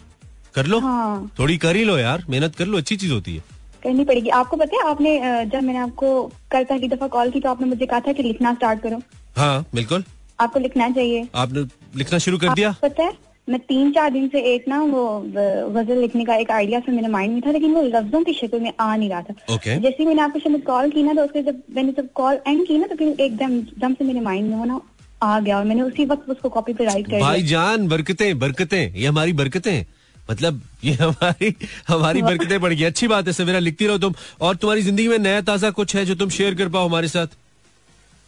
कर 0.55 0.67
लो। 0.67 0.79
हाँ। 0.81 1.31
थोड़ी 1.39 1.57
कर 1.57 1.77
ही 1.77 1.85
लो 1.85 1.99
यार 1.99 2.25
मेहनत 2.31 2.55
कर 2.55 2.67
लो 2.67 2.79
अच्छी 2.79 2.97
चीज़ 2.97 3.13
होती 3.13 3.37
है। 3.37 3.43
करनी 3.83 4.05
पड़ेगी। 4.05 4.29
आपको 4.31 4.57
पता 4.57 4.77
है 4.77 4.91
आपने 4.91 5.19
जब 5.47 5.63
मैंने 5.63 5.79
आपको 5.79 6.23
कल 6.53 6.65
पहली 6.65 6.89
दफ़ा 6.89 7.07
कॉल 7.09 7.31
की 7.31 7.41
तो 7.41 7.51
आपने 7.51 7.67
मुझे 7.67 7.87
कहा 7.87 8.01
था 8.01 8.13
कि 8.13 8.23
लिखना 8.23 8.55
स्टार्ट 8.55 8.81
करो। 8.81 9.01
हाँ 9.37 9.65
बिल्कुल। 9.75 10.05
आपको 10.41 10.61
लिखना 10.61 10.91
चाहिए। 10.91 11.29
आपने 11.35 11.61
लिखना 11.97 12.19
शुरू 12.19 12.39
कर 12.39 12.55
दिया? 12.55 12.75
पता 12.83 13.03
है 13.03 13.13
मैं 13.49 13.59
तीन 13.61 13.91
चार 13.93 14.11
दिन 14.11 14.29
से 14.29 14.41
एक 14.55 14.69
ना 14.69 14.81
वो 14.83 15.03
गज़ल 15.29 16.01
लिखने 16.01 16.25
का 16.25 16.35
एक 16.37 16.51
आइडिया 16.51 16.81
से 16.81 16.93
मेरे 16.93 17.09
माइंड 17.09 17.33
में 17.35 17.41
था 17.47 17.51
लेकिन 17.53 17.73
वो 17.75 17.83
लफ्जों 17.85 18.23
की 18.25 18.33
शक्ल 18.35 18.61
में 18.61 18.73
आ 18.81 18.95
नहीं 18.97 19.09
रहा 19.11 19.23
था। 19.23 19.35
Okay. 19.55 19.77
जैसे 19.83 19.97
ही 19.99 20.07
मैंने 20.07 20.23
आपको 20.23 20.39
शायद 20.39 20.63
कॉल 20.67 20.91
की 20.91 21.03
ना 21.03 21.15
तो 21.15 21.25
उसके 21.25 21.43
जब 21.43 21.63
मैंने 21.77 21.93
जब 21.93 22.13
कॉल 22.15 22.39
एंड 22.47 22.67
की 22.69 22.79
ना 22.79 22.87
तो 22.87 22.97
फिर 22.97 23.21
एकदम 23.21 23.59
दम 23.81 23.95
से 23.95 24.05
मेरे 24.05 24.21
माइंड 24.21 24.49
में 24.51 24.57
वो 24.57 24.65
ना 24.65 24.81
आ 25.23 25.41
गया 25.41 25.59
और 25.59 25.65
मैंने 25.65 25.83
उसी 25.83 26.05
वक्त 26.05 26.31
उसको 26.31 26.49
कॉपी 26.51 26.73
पे 26.73 26.85
राइट 26.85 27.11
कर 27.11 27.21
भाई 27.21 27.43
जान 27.49 27.89
बरकतें 27.89 28.39
बरकतें 28.39 28.95
ये 28.95 29.07
हमारी 29.07 29.33
बरकतें 29.33 29.85
मतलब 30.31 30.61
ये 30.85 30.93
हमारी 30.95 31.55
हमारी 31.89 32.23
बरकतें 32.23 32.61
बढ़ 32.61 32.73
गई। 32.73 32.85
अच्छी 32.85 33.09
बात 33.09 33.27
है 33.27 33.33
सवेरा 33.33 33.59
लिखती 33.59 33.87
रहो 33.87 33.99
तुम। 33.99 34.15
और 34.41 34.57
तुम्हारी 34.57 34.83
ज़िंदगी 34.83 35.07
में 35.09 35.19
नया 35.19 35.41
ताज़ा 35.43 35.71
कुछ 35.73 35.95
है 35.97 36.05
जो 36.07 36.15
तुम 36.15 36.29
शेयर 36.31 36.55
कर 36.55 36.69
पाओ 36.69 36.89
हमारे 36.89 37.09
साथ? 37.09 37.27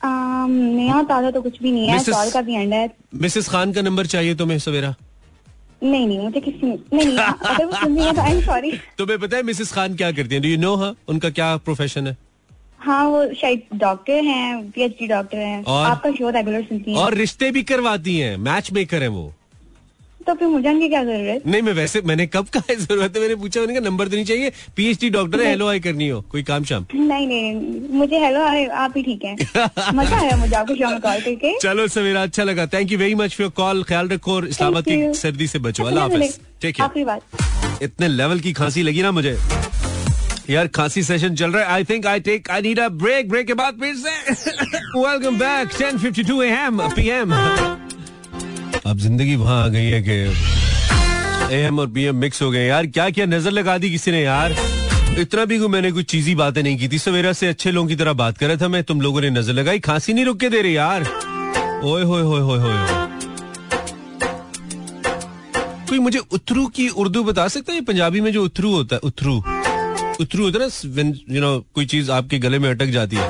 नया 0.06 1.02
ताज़ा 1.02 1.30
तो 1.30 1.42
कुछ 1.42 1.62
भी 1.62 1.72
नहीं 1.72 1.88
है। 1.88 1.98
साल 2.00 2.30
का 2.30 2.40
भी 2.42 2.54
एंड 2.54 2.72
है। 2.74 2.88
मिसेस 3.14 3.48
खान 3.48 3.72
का 3.72 3.82
नंबर 3.82 4.06
चाहिए 4.06 4.34
तुम्हें 4.34 4.58
सवेरा? 4.58 4.94
नहीं 5.82 6.06
नहीं 6.06 6.18
मुझे 6.18 6.40
किसी 6.40 6.66
नहीं 6.66 7.16
अगर 7.16 7.64
वो 7.64 7.72
सुन 7.72 7.96
रही 7.96 8.06
है 8.06 8.12
तो 8.12 8.20
आई 8.22 8.32
एम 8.32 8.40
सॉरी 8.40 8.72
तुम्हें 8.98 9.18
पता 9.18 9.36
है 9.36 9.42
मिसेस 9.42 9.72
खान 9.72 9.96
क्या 9.96 10.10
करती 10.12 10.34
हैं? 10.34 10.42
डू 10.42 10.48
यू 10.48 10.58
नो 10.58 10.74
हाँ 10.76 10.94
उनका 11.08 11.30
क्या 11.30 11.56
प्रोफेशन 11.58 12.06
है? 12.06 12.16
हाँ 12.78 13.04
वो 13.06 13.22
शायद 13.34 13.62
डॉक्टर 13.74 14.24
हैं 14.24 14.70
पीएचडी 14.70 15.06
डॉक्टर 15.08 15.38
हैं। 15.38 15.62
और? 15.64 15.86
आपका 15.86 16.10
शो 16.10 16.30
रेगुलर 16.30 16.62
सुनती 16.62 16.90
हैं। 16.90 16.98
और 16.98 17.14
रिश्ते 17.14 17.50
भी 17.50 17.62
करवाती 17.62 18.18
हैं। 18.18 18.36
मैच 18.38 18.72
मेकर 18.72 19.02
है 19.02 19.08
वो। 19.08 19.32
तो 20.26 20.34
फिर 20.34 20.48
मुझे 20.48 20.68
उनकी 20.68 20.88
क्या 20.88 21.02
ज़रूरत 21.04 21.46
नहीं 21.46 21.62
मैं 21.62 21.72
वैसे 21.72 22.00
मैंने 22.06 22.26
कब 22.26 22.46
कहा 22.54 22.62
है 22.70 22.76
ज़रूरत 22.76 23.16
है? 23.16 23.20
मैंने 23.22 23.34
पूछा 23.34 23.60
मैंने 23.60 23.74
कहा 23.74 23.84
नंबर 23.84 24.08
नहीं 24.08 24.24
चाहिए। 24.24 24.52
पीएचडी 24.76 25.10
डॉक्टर 25.10 25.40
है 25.40 25.48
हेलो 25.48 25.68
आई 25.68 25.80
करनी 25.80 26.08
हो। 26.08 26.20
कोई 26.30 26.42
काम 26.42 26.64
शाम? 26.64 26.86
नहीं 26.94 27.26
नहीं 27.26 27.98
मुझे 27.98 28.18
हेलो 28.24 28.40
अरे, 28.40 28.64
आप 28.66 28.94
ही 28.96 29.02
ठीक 29.02 29.24
है। 29.24 29.34
मज़ा 29.94 30.20
आया 30.20 30.36
मुझे 30.36 30.56
आपको 30.56 30.74
शो 30.74 30.90
में 30.90 31.00
कॉल 31.00 31.20
करके। 31.20 31.58
चलो 31.62 31.86
सवेरा 31.88 32.22
अच्छा 32.22 32.44
लगा। 32.44 32.66
Thank 32.74 32.92
you 32.92 32.98
very 32.98 33.14
much 33.14 33.34
for 33.36 33.48
call 33.56 33.82
ख्याल 33.88 34.08
रखो 34.08 34.34
और 34.34 34.46
इस्लामाबाद 34.48 34.84
की 34.84 35.12
सर्दी 35.20 35.46
से 35.46 35.58
बचो। 35.58 35.84
अच्छा, 35.84 35.90
अल्लाह 35.90 36.04
हाफिज। 36.04 36.38
ठीक 36.62 36.80
है 36.80 37.18
इतने 37.82 38.08
लेवल 38.08 38.40
की 38.40 38.52
खांसी 38.52 38.82
लगी 38.82 39.02
ना 39.02 39.10
मुझे। 39.12 39.36
यार 40.50 40.66
खांसी 40.76 41.02
सेशन 41.02 41.34
चल 41.34 41.50
रहा 41.50 41.62
है। 41.62 41.68
I 41.72 41.84
think 41.84 42.06
I 42.06 42.20
take 42.20 42.50
I 42.50 42.62
need 42.62 42.80
a 42.80 42.88
break 43.04 43.28
break 43.28 43.46
के 43.46 43.54
बाद 43.54 43.80
फिर 43.80 43.94
से। 43.96 44.50
वेलकम 44.96 45.38
बैक 45.38 45.68
10:52 45.78 46.42
एएम 46.42 46.80
पीएम 46.96 47.34
अब 48.86 48.98
ज़िंदगी 48.98 49.34
वहाँ 49.36 49.62
आ 49.64 49.68
गई 49.68 49.84
है 49.84 50.02
कि 50.02 50.12
एएम 51.54 51.78
और 51.78 51.86
पीएम 51.90 52.16
मिक्स 52.16 52.42
हो 52.42 52.50
गए। 52.50 52.66
यार 52.66 52.86
क्या 52.86 53.08
क्या 53.10 53.26
नज़र 53.26 53.50
लगा 53.50 53.76
दी 53.78 53.90
किसी 53.90 54.10
ने 54.10 54.22
यार? 54.22 54.54
इतना 55.18 55.44
भी 55.44 55.58
मैंने 55.68 55.92
कुछ 55.92 56.10
चीजी 56.10 56.34
बातें 56.34 56.62
नहीं 56.62 56.76
की 56.78 56.88
थी। 56.88 56.98
सवेरा 56.98 57.32
से 57.32 57.46
अच्छे 57.48 57.70
लोगों 57.72 57.88
की 57.88 57.96
तरह 57.96 58.12
बात 58.12 58.38
कर 58.38 58.48
रहा 58.48 58.56
था 58.56 58.68
मैं, 58.68 58.82
तुम 58.84 59.00
लोगों 59.00 59.20
ने 59.20 59.30
नज़र 59.30 59.52
लगाई। 59.52 59.78
खांसी 59.80 60.12
नहीं 60.12 60.24
रुक 60.24 60.38
के 60.40 60.48
दे 60.48 60.60
रही 60.62 60.76
यार? 60.76 61.02
ओए 61.84 62.02
होए 62.02 62.22
होए 62.22 62.40
होए 62.40 62.58
होए। 62.58 62.76
कोई 65.88 65.98
मुझे 65.98 66.18
उथरू 66.18 66.66
की 66.66 66.88
उर्दू 66.88 67.24
बता 67.24 67.48
सकता 67.48 67.72
है? 67.72 67.80
पंजाबी 67.82 68.20
में 68.20 68.32
जो 68.32 68.44
उथरू 68.44 68.72
होता 68.72 68.96
है, 68.96 69.00
उथरू। 69.04 69.36
उथरू 70.20 70.44
होता 70.44 70.58
है 70.58 70.68
ना 70.96 71.34
यू 71.34 71.40
नो 71.40 71.58
कोई 71.74 71.86
चीज़ 71.86 72.10
आपके 72.10 72.38
गले 72.38 72.58
में 72.58 72.68
अटक 72.70 72.86
जाती 72.90 73.16
है। 73.16 73.28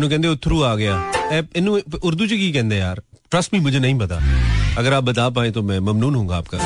कहते 0.00 0.28
उथरू 0.28 0.62
आ 0.62 0.74
गया। 0.74 1.42
इन्हों, 1.56 1.80
उर्दू 1.98 2.26
च 2.26 2.30
की 2.30 2.52
कहते 2.52 2.76
यार? 2.76 3.02
ट्रस्ट 3.30 3.54
मी 3.54 3.60
मुझे 3.60 3.78
नहीं 3.78 3.98
पता। 3.98 4.20
अगर 4.80 4.94
आप 4.94 5.04
बता 5.04 5.28
पाए 5.30 5.50
तो 5.50 5.62
मैं 5.62 5.78
ममनून 5.80 6.14
हूँगा 6.14 6.36
आपका। 6.36 6.58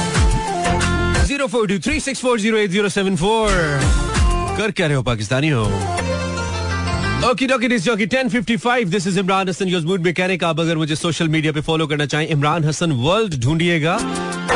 Zero 1.25 1.47
four 1.49 1.67
two 1.69 1.79
three 1.81 2.01
six 2.01 2.21
four 2.23 2.41
zero 2.41 2.59
eight 2.59 2.71
zero 2.71 2.89
seven 2.91 3.17
four. 3.17 3.51
कर 4.59 4.71
क्या 4.71 4.87
रहे 4.87 4.97
हो 4.97 5.03
पाकिस्तानी 5.03 5.49
हो? 5.49 5.65
Okey 7.25 7.47
dokey 7.47 7.69
disc 7.69 7.85
jockey 7.85 8.07
1055 8.07 8.85
this 8.91 9.07
is 9.07 9.19
Imran 9.19 9.49
Hasan 9.49 9.69
your 9.69 9.83
mood 9.83 10.01
mechanic 10.05 10.45
आप 10.45 10.61
अगर 10.61 10.77
मुझे 10.77 10.97
सोशल 10.97 11.29
मीडिया 11.29 11.53
पे 11.53 11.61
फॉलो 11.69 11.87
करना 11.87 12.07
चाहें 12.07 12.27
Imran 12.29 12.65
Hasan 12.65 12.93
world 13.03 13.35
ढूंढिएगा। 13.43 13.95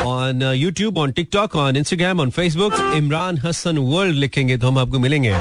On 0.06 0.42
YouTube 0.54 0.98
on 0.98 1.12
TikTok 1.12 1.56
on 1.56 1.76
Instagram 1.76 2.20
on 2.20 2.30
Facebook 2.30 2.74
Imran 2.96 3.38
Hasan 3.44 3.78
world 3.78 4.16
लिखेंगे 4.16 4.56
तो 4.58 4.68
हम 4.68 4.78
आपको 4.78 4.98
मिलेंगे। 4.98 5.32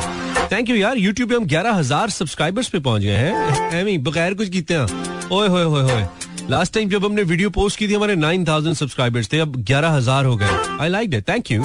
थैंक 0.51 0.69
यू 0.69 0.75
यार 0.75 0.97
यूट्यूब 0.97 1.29
पे 1.29 1.35
हम 1.35 1.45
ग्यारह 1.47 1.73
हज़ार 1.73 2.09
सब्सक्राइबर्स 2.09 2.69
पे 2.69 2.79
पहुँच 2.79 3.01
गए 3.01 3.15
हैं। 3.15 4.03
बगैर 4.03 4.33
कुछ 4.33 4.49
कीते 4.49 4.73
हैं 4.73 5.29
ओए 5.31 5.47
होए 5.47 5.63
होए 5.63 5.81
होए। 5.91 6.05
लास्ट 6.49 6.73
टाइम 6.73 6.89
जब 6.89 7.05
हमने 7.05 7.23
वीडियो 7.29 7.49
पोस्ट 7.49 7.79
की 7.79 7.87
थी 7.87 7.93
हमारे 7.93 8.15
9000 8.15 8.73
सब्सक्राइबर्स 8.75 9.31
थे 9.31 9.39
अब 9.39 9.55
ग्यारह 9.65 9.89
हज़ार 9.91 10.25
हो 10.25 10.35
गए। 10.37 10.77
I 10.81 10.89
like 10.89 11.13
it 11.13 11.27
thank 11.29 11.51
you 11.51 11.63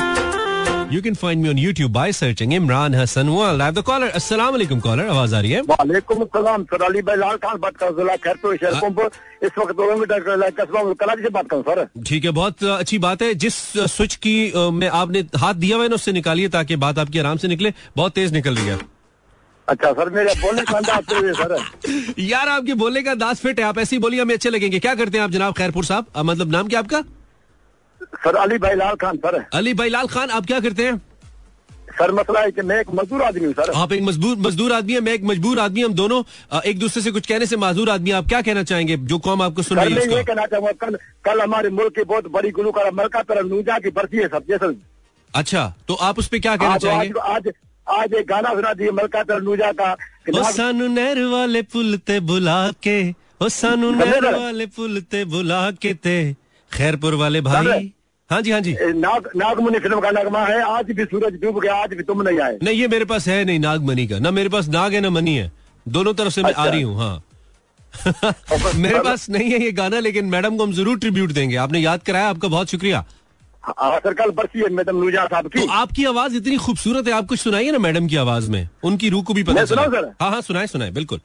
you 0.92 1.02
can 1.02 1.14
find 1.14 1.42
me 1.42 1.48
on 1.48 1.58
YouTube 1.58 1.92
by 1.92 2.06
searching 2.16 2.54
Imran 2.56 2.96
Hassan. 2.98 3.28
World. 3.34 3.62
I 3.62 3.68
have 3.68 3.76
the 3.76 3.84
caller. 3.90 4.08
Assalamu 4.18 4.58
alaikum 4.58 4.82
caller. 4.86 5.06
आवाज़ 5.10 5.34
आ 5.34 5.40
रही 5.40 5.52
है? 5.52 5.60
वालेकुम 5.68 6.24
सलाम 6.36 6.64
सर 6.72 6.82
अली 6.84 7.02
भाई 7.02 7.16
लाल 7.16 7.36
खान 7.44 7.58
बात 7.60 7.76
कर 7.76 7.92
जिला 7.98 8.16
खैरपुर 8.26 8.56
शेरपुर 8.56 9.10
इस 9.44 9.50
वक्त 9.58 9.74
दो 9.76 9.82
किलोमीटर 9.82 10.50
कस्बा 10.60 11.14
से 11.22 11.28
बात 11.28 11.48
कर 11.50 11.62
सर। 11.68 11.86
ठीक 12.08 12.24
है 12.24 12.30
बहुत 12.40 12.64
अच्छी 12.64 12.98
बात 12.98 13.22
है। 13.22 13.34
जिस 13.34 13.54
स्विच 13.96 14.16
की 14.26 14.36
में 14.72 14.88
आपने 14.88 15.24
हाथ 15.36 15.54
दिया 15.54 15.76
हुआ 15.76 15.84
है 15.84 15.90
ना 15.90 15.94
उससे 15.94 16.12
निकालिए 16.12 16.48
ताकि 16.56 16.76
बात 16.86 16.98
आपकी 16.98 17.18
आराम 17.18 17.36
से 17.36 17.48
निकले। 17.48 17.72
बहुत 17.96 18.12
तेज 18.12 18.32
निकल 18.32 18.56
रही 18.56 18.66
है। 18.66 18.78
अच्छा 19.68 19.92
सर 19.92 20.10
मेरे 20.10 20.34
बोलने 20.40 20.62
का 20.62 20.76
अंदाज 20.76 21.12
है 21.14 21.32
सर। 21.34 22.20
यार 22.20 22.48
आपके 22.48 22.74
बोलने 22.74 23.02
का 23.02 23.10
अंदाज 23.10 23.36
फिट 23.36 23.60
है 23.60 23.64
आप 23.66 23.78
ऐसी 23.78 23.98
बोलिए 23.98 24.20
हमें 24.20 24.34
अच्छे 24.34 24.50
लगेंगे। 24.50 24.78
क्या 24.78 24.94
करते 24.94 25.18
हैं 25.18 25.24
आप 25.24 25.30
जनाब 25.30 25.54
खैरपुर 25.54 25.84
साहब? 25.84 26.06
मतलब 26.18 26.50
नाम 26.52 26.68
क्या 26.68 26.78
आपका? 26.78 27.00
सर 28.24 28.36
अली 28.36 28.58
भाई 28.58 28.74
लाल 28.76 28.94
खान 28.96 29.16
सर। 29.16 29.44
अली 29.54 29.74
भाई 29.74 29.88
लाल 29.88 30.06
खान 30.08 30.30
आप 30.30 30.46
क्या 30.46 30.60
करते 30.60 30.86
हैं? 30.86 31.00
सर 31.92 32.12
मसला 32.12 32.40
है 32.40 32.50
कि 32.50 32.62
मैं 32.62 32.78
एक 32.80 32.90
मजदूर 32.94 33.22
आदमी 33.22 33.44
हूँ 33.44 33.52
सर। 33.54 33.72
आप 33.76 33.92
एक 33.92 34.02
मजबूर 34.02 34.36
मजदूर 34.40 34.72
आदमी 34.72 34.92
है 34.92 35.00
मैं 35.00 35.12
एक 35.12 35.24
मजबूर 35.24 35.58
आदमी 35.60 35.82
हम 35.82 35.94
दोनों 35.94 36.22
एक 36.60 36.78
दूसरे 36.78 37.02
से 37.02 37.10
कुछ 37.10 37.26
कहने 37.26 37.46
से 37.46 37.56
माजूर 37.56 37.90
आदमी 37.90 38.10
आप 38.10 38.28
क्या 38.28 38.40
कहना 38.42 38.62
चाहेंगे? 38.64 38.96
जो 38.96 39.18
कौम 39.20 39.42
आपको 39.42 39.62
सुन 39.62 39.78
रही 39.78 39.94
है 39.94 40.16
ये 40.16 40.22
कहना 40.24 40.46
चाहूँगा 40.46 40.72
कल 40.80 40.96
कल 41.24 41.40
हमारे 41.40 41.70
मुल्क 41.70 41.94
की 41.96 42.04
बहुत 42.04 42.30
बड़ी 42.32 42.50
गुलूकार 42.50 42.90
मलका 42.94 43.22
तरह 43.22 43.48
नूजा 43.48 43.78
की 43.78 43.90
बरसी 43.90 44.16
है 44.16 44.28
सर 44.28 44.74
अच्छा 45.34 45.72
तो 45.88 45.94
आप 45.94 46.18
उस 46.18 46.28
पर 46.28 46.38
क्या 46.38 46.56
कहना 46.56 46.76
चाहेंगे? 46.78 47.20
आज 47.20 47.52
आज 47.92 48.14
एक 48.14 48.26
गाना 48.26 48.54
सुना 48.54 48.72
दिए 48.74 48.90
मलका 48.92 49.22
तरह 49.22 49.40
नूजा 49.40 49.70
का। 49.72 49.90
ओ 50.30 50.42
सानू 50.52 50.86
नहर 50.88 51.18
वाले 51.32 51.62
पुल 51.72 51.96
ते 52.06 52.18
बुला 52.20 52.60
के 52.82 52.98
ओ 53.42 53.48
सानू 53.50 53.90
नहर 53.94 54.24
वाले 54.34 54.66
पुल 54.76 55.00
ते 55.10 55.24
बुला 55.26 55.70
के 55.82 55.92
ते। 55.96 56.16
खैरपुर 56.70 57.14
वाले 57.14 57.40
भाई। 57.42 57.92
हाँ 58.30 58.40
जी 58.42 58.50
हाँ 58.50 58.60
जी। 58.60 58.72
नाग 58.96 59.28
नागमणि 59.36 59.78
फ़िल्म 59.78 60.00
का 60.00 60.10
नगमा 60.10 60.44
है 60.46 60.60
आज 60.68 60.90
भी 60.90 61.04
सूरज 61.04 61.34
डूब 61.40 61.60
गया 61.60 61.74
आज 61.82 61.94
भी 61.94 62.02
तुम 62.02 62.22
नहीं 62.22 62.38
आए। 62.40 62.58
नहीं 62.62 62.76
ये 62.76 62.88
मेरे 62.88 63.04
पास 63.04 63.28
है 63.28 63.44
नहीं 63.44 63.58
नाग 63.58 63.82
मनी 63.84 64.06
का। 64.06 64.18
ना 64.18 64.30
मेरे 64.30 64.48
पास 64.48 64.68
नाग 64.68 64.94
है 64.94 65.00
ना 65.00 65.10
मनी 65.10 65.36
है। 65.36 65.50
दोनों 65.86 66.14
तरफ़ 66.14 66.32
से 66.32 66.42
मैं 66.42 66.52
आ 66.52 66.54
अच्छा। 66.54 66.70
रही 66.70 66.82
हूँ 66.82 66.96
हाँ। 66.98 67.22
मेरे 68.76 69.00
पास 69.00 69.28
नहीं 69.30 69.50
है 69.50 69.62
ये 69.62 69.72
गाना 69.72 69.98
लेकिन 70.00 70.24
मैडम 70.26 70.56
को 70.56 70.64
हम 70.64 70.72
ज़रूर 70.72 70.98
ट्रिब्यूट 70.98 71.32
देंगे। 71.32 71.56
आपने 71.56 71.78
याद 71.80 72.02
कराया 72.02 72.28
आपका 72.28 72.48
बहुत 72.48 72.70
शुक्रिया। 72.70 73.04
सर 73.64 74.14
कल 74.14 74.30
बरसी 74.32 74.60
है 74.60 74.68
मैडम 74.70 74.96
नूजा 74.96 75.24
साहब 75.26 75.46
की। 75.46 75.60
तो 75.60 75.66
आपकी 75.72 76.04
आवाज़ 76.04 76.36
इतनी 76.36 76.56
खूबसूरत 76.58 77.06
है 77.08 77.12
आप 77.12 77.26
कुछ 77.26 77.40
सुनाइए 77.40 77.70
ना 77.70 77.78
मैडम 77.78 78.06
की 78.08 78.16
आवाज़ 78.16 78.50
में। 78.50 78.68
उनकी 78.84 79.08
रूह 79.08 79.22
को 79.22 79.34
भी 79.34 79.42
पता 79.42 79.64
सुना 79.64 79.84
सर? 79.86 80.12
हाँ 80.20 80.30
हाँ 80.30 80.40
सुनाए 80.42 80.66
सुनाए 80.66 80.90
बिल्कुल। 80.90 81.20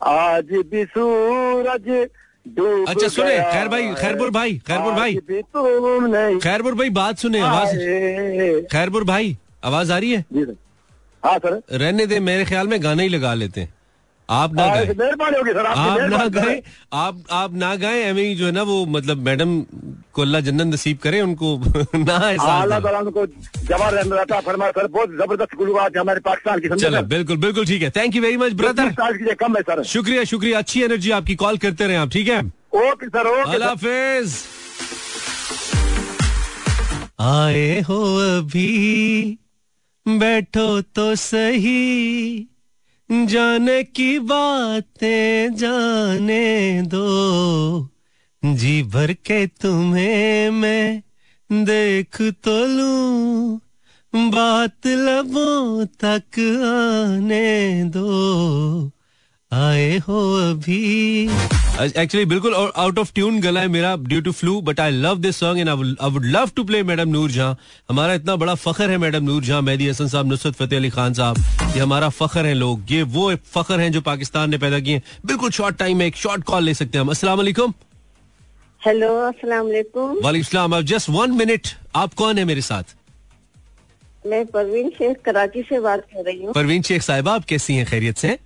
आज 0.00 0.48
भी 0.70 0.84
सूरज 0.86 1.88
अच्छा, 2.46 3.08
सुने, 3.08 3.36
खैर 3.52 3.68
भाई, 3.68 3.92
खैरपुर 3.94 4.30
भाई, 4.30 4.54
खैरपुर 4.66 4.92
भाई। 4.92 5.14
खैरपुर 6.38 6.74
भाई 6.74 6.90
बात 6.90 7.18
सुने 7.18 7.40
आवाज़। 7.40 7.76
खैरपुर 8.72 9.04
भाई 9.04 9.36
आवाज़ 9.64 9.92
आ 9.92 9.98
रही 9.98 10.10
है? 10.12 10.24
जी 10.32 10.44
सर। 10.44 10.56
हाँ 11.22 11.38
सर। 11.38 11.60
रहने 11.72 12.06
दे 12.06 12.18
मेरे 12.20 12.44
ख्याल 12.44 12.68
में 12.68 12.82
गाना 12.82 13.02
ही 13.02 13.08
लगा 13.08 13.34
लेते 13.34 13.60
हैं। 13.60 13.74
आप 14.30 14.54
ना 14.54 14.66
गए। 14.74 14.94
मेहरबानी 14.98 15.36
होगी 15.36 15.52
सर 15.52 15.66
आप 15.66 16.00
ना 16.10 16.26
गए 16.34 16.62
आप 16.94 17.22
आप 17.38 17.54
ना 17.62 17.74
गए 17.76 18.02
एम 18.04 18.16
जो 18.38 18.46
है 18.46 18.52
ना 18.52 18.62
वो 18.62 18.84
मतलब 18.86 19.18
मैडम 19.26 19.60
को 20.14 20.22
अल्लाह 20.22 20.40
जन्नत 20.40 20.66
नसीब 20.74 20.98
करे 21.02 21.20
उनको 21.20 21.56
ना 21.94 22.16
हाँ, 22.18 22.62
अल्लाह 22.62 22.78
रहने 22.78 24.16
रहता 24.16 24.40
फरमा 24.40 24.70
सर 24.70 24.86
बहुत 24.86 25.10
ज़बरदस्त 25.20 25.56
थे 25.94 25.98
हमारे 25.98 26.20
पाकिस्तान 26.20 26.60
की 26.60 26.68
समझे 26.68 26.86
चलो 26.86 27.02
बिल्कुल 27.14 27.36
बिल्कुल 27.44 27.66
ठीक 27.66 27.82
है। 27.82 27.90
Thank 27.96 28.16
you 28.16 28.22
very 28.22 28.36
much 28.36 28.52
brother 28.62 28.90
साल 28.92 29.16
की 29.16 29.24
ये 29.28 29.34
कम 29.42 29.56
है 29.56 29.62
सर। 29.62 29.82
शुक्रिया 29.92 30.24
शुक्रिया 30.32 30.58
अच्छी 30.58 30.82
एनर्जी 30.82 31.10
आपकी 31.18 31.34
कॉल 31.44 31.58
करते 31.66 31.86
रहे 31.86 31.96
आप 31.96 32.10
ठीक 32.12 32.28
है? 32.28 32.40
ओके 32.86 33.08
सर 33.08 33.26
ओके 33.26 33.52
अल्लाह 33.52 33.68
हाफिज। 33.68 34.36
आए 37.20 37.80
हो 37.88 38.00
अभी 38.38 39.38
बैठो 40.06 40.80
तो 40.94 41.14
सही। 41.16 42.48
जाने 43.12 43.84
की 43.84 44.18
बातें 44.18 45.54
जाने 45.54 46.82
दो। 46.82 47.88
जी 48.44 48.82
भर 48.82 49.12
के 49.12 49.46
तुम्हें 49.46 50.50
मैं 50.50 51.02
देख 51.52 52.22
तो 52.22 52.66
लू। 52.66 53.60
बात 54.30 54.86
लबों 54.86 55.86
तक 55.86 56.38
आने 56.64 57.84
दो। 57.84 58.90
आए 59.52 59.96
हो 59.98 60.18
अभी। 60.40 61.22
एक्चुअली 61.80 62.24
बिल्कुल 62.26 62.54
आउट 62.54 62.98
ऑफ़ 62.98 63.12
ट्यून 63.14 63.40
गला 63.40 63.60
है 63.60 63.68
मेरा 63.68 63.94
due 64.02 64.20
to 64.20 64.32
flu 64.32 64.60
but 64.60 64.78
I 64.80 64.90
love 64.90 65.18
this 65.20 65.36
song 65.36 65.60
and 65.60 65.68
I 65.68 66.10
would 66.10 66.24
love 66.26 66.50
to 66.56 66.64
play 66.64 66.82
madam 66.82 67.08
Noor 67.08 67.30
Jahan 67.30 67.56
हमारा 67.90 68.14
इतना 68.14 68.36
बड़ा 68.36 68.54
फखर 68.54 68.90
है 68.90 68.96
मैडम 68.98 69.24
नूर 69.24 69.42
जहाँ 69.44 69.60
मेहदी 69.62 69.88
हसन 69.88 70.08
साहब 70.08 70.26
नुसरत 70.26 70.54
फतेह 70.54 70.78
अली 70.78 70.90
खान 70.90 71.14
साहब 71.14 71.36
ये 71.76 71.80
हमारा 71.80 72.08
फखर 72.10 72.46
है 72.46 72.54
लोग। 72.54 72.92
ये 72.92 73.02
वो 73.02 73.34
फखर 73.46 73.80
हैं 73.80 73.90
जो 73.92 74.00
पाकिस्तान 74.00 74.50
ने 74.50 74.58
पैदा 74.58 74.78
किए 74.80 75.02
बिल्कुल 75.26 75.50
शॉर्ट 75.50 75.76
टाइम 75.78 75.98
में 75.98 76.06
एक 76.06 76.16
शॉर्ट 76.16 76.44
कॉल 76.44 76.64
ले 76.64 76.74
सकते 76.74 76.98
हैं 76.98 77.04
हम। 77.04 77.10
अस्सलाम 77.10 77.38
वालेकुम। 77.38 77.74
हेलो 78.80 79.08
अस्सलाम 79.18 79.66
वालेकुम। 79.66 80.16
वालेकुम 80.24 80.80
जस्ट 80.82 81.10
वन 81.10 81.30
मिनट 81.38 81.68
आप 81.96 82.14
कौन 82.14 82.38
है 82.38 82.44
मेरे 82.44 82.60
साथ? 82.62 82.96
मैं 84.26 84.44
परवीन 84.46 84.88
शेख 84.90 85.20
कराची 85.24 85.62
से 85.62 85.80
बात 85.80 86.06
कर 86.06 86.24
रही 86.24 86.42
हूँ। 86.42 86.52
परवीन 86.54 86.82
शेख 86.82 87.02
साहिबा 87.02 87.34
आप 87.34 87.44
कैसी 87.44 87.74
हैं? 87.74 87.86
खैरियत 87.86 88.16
से 88.16 88.38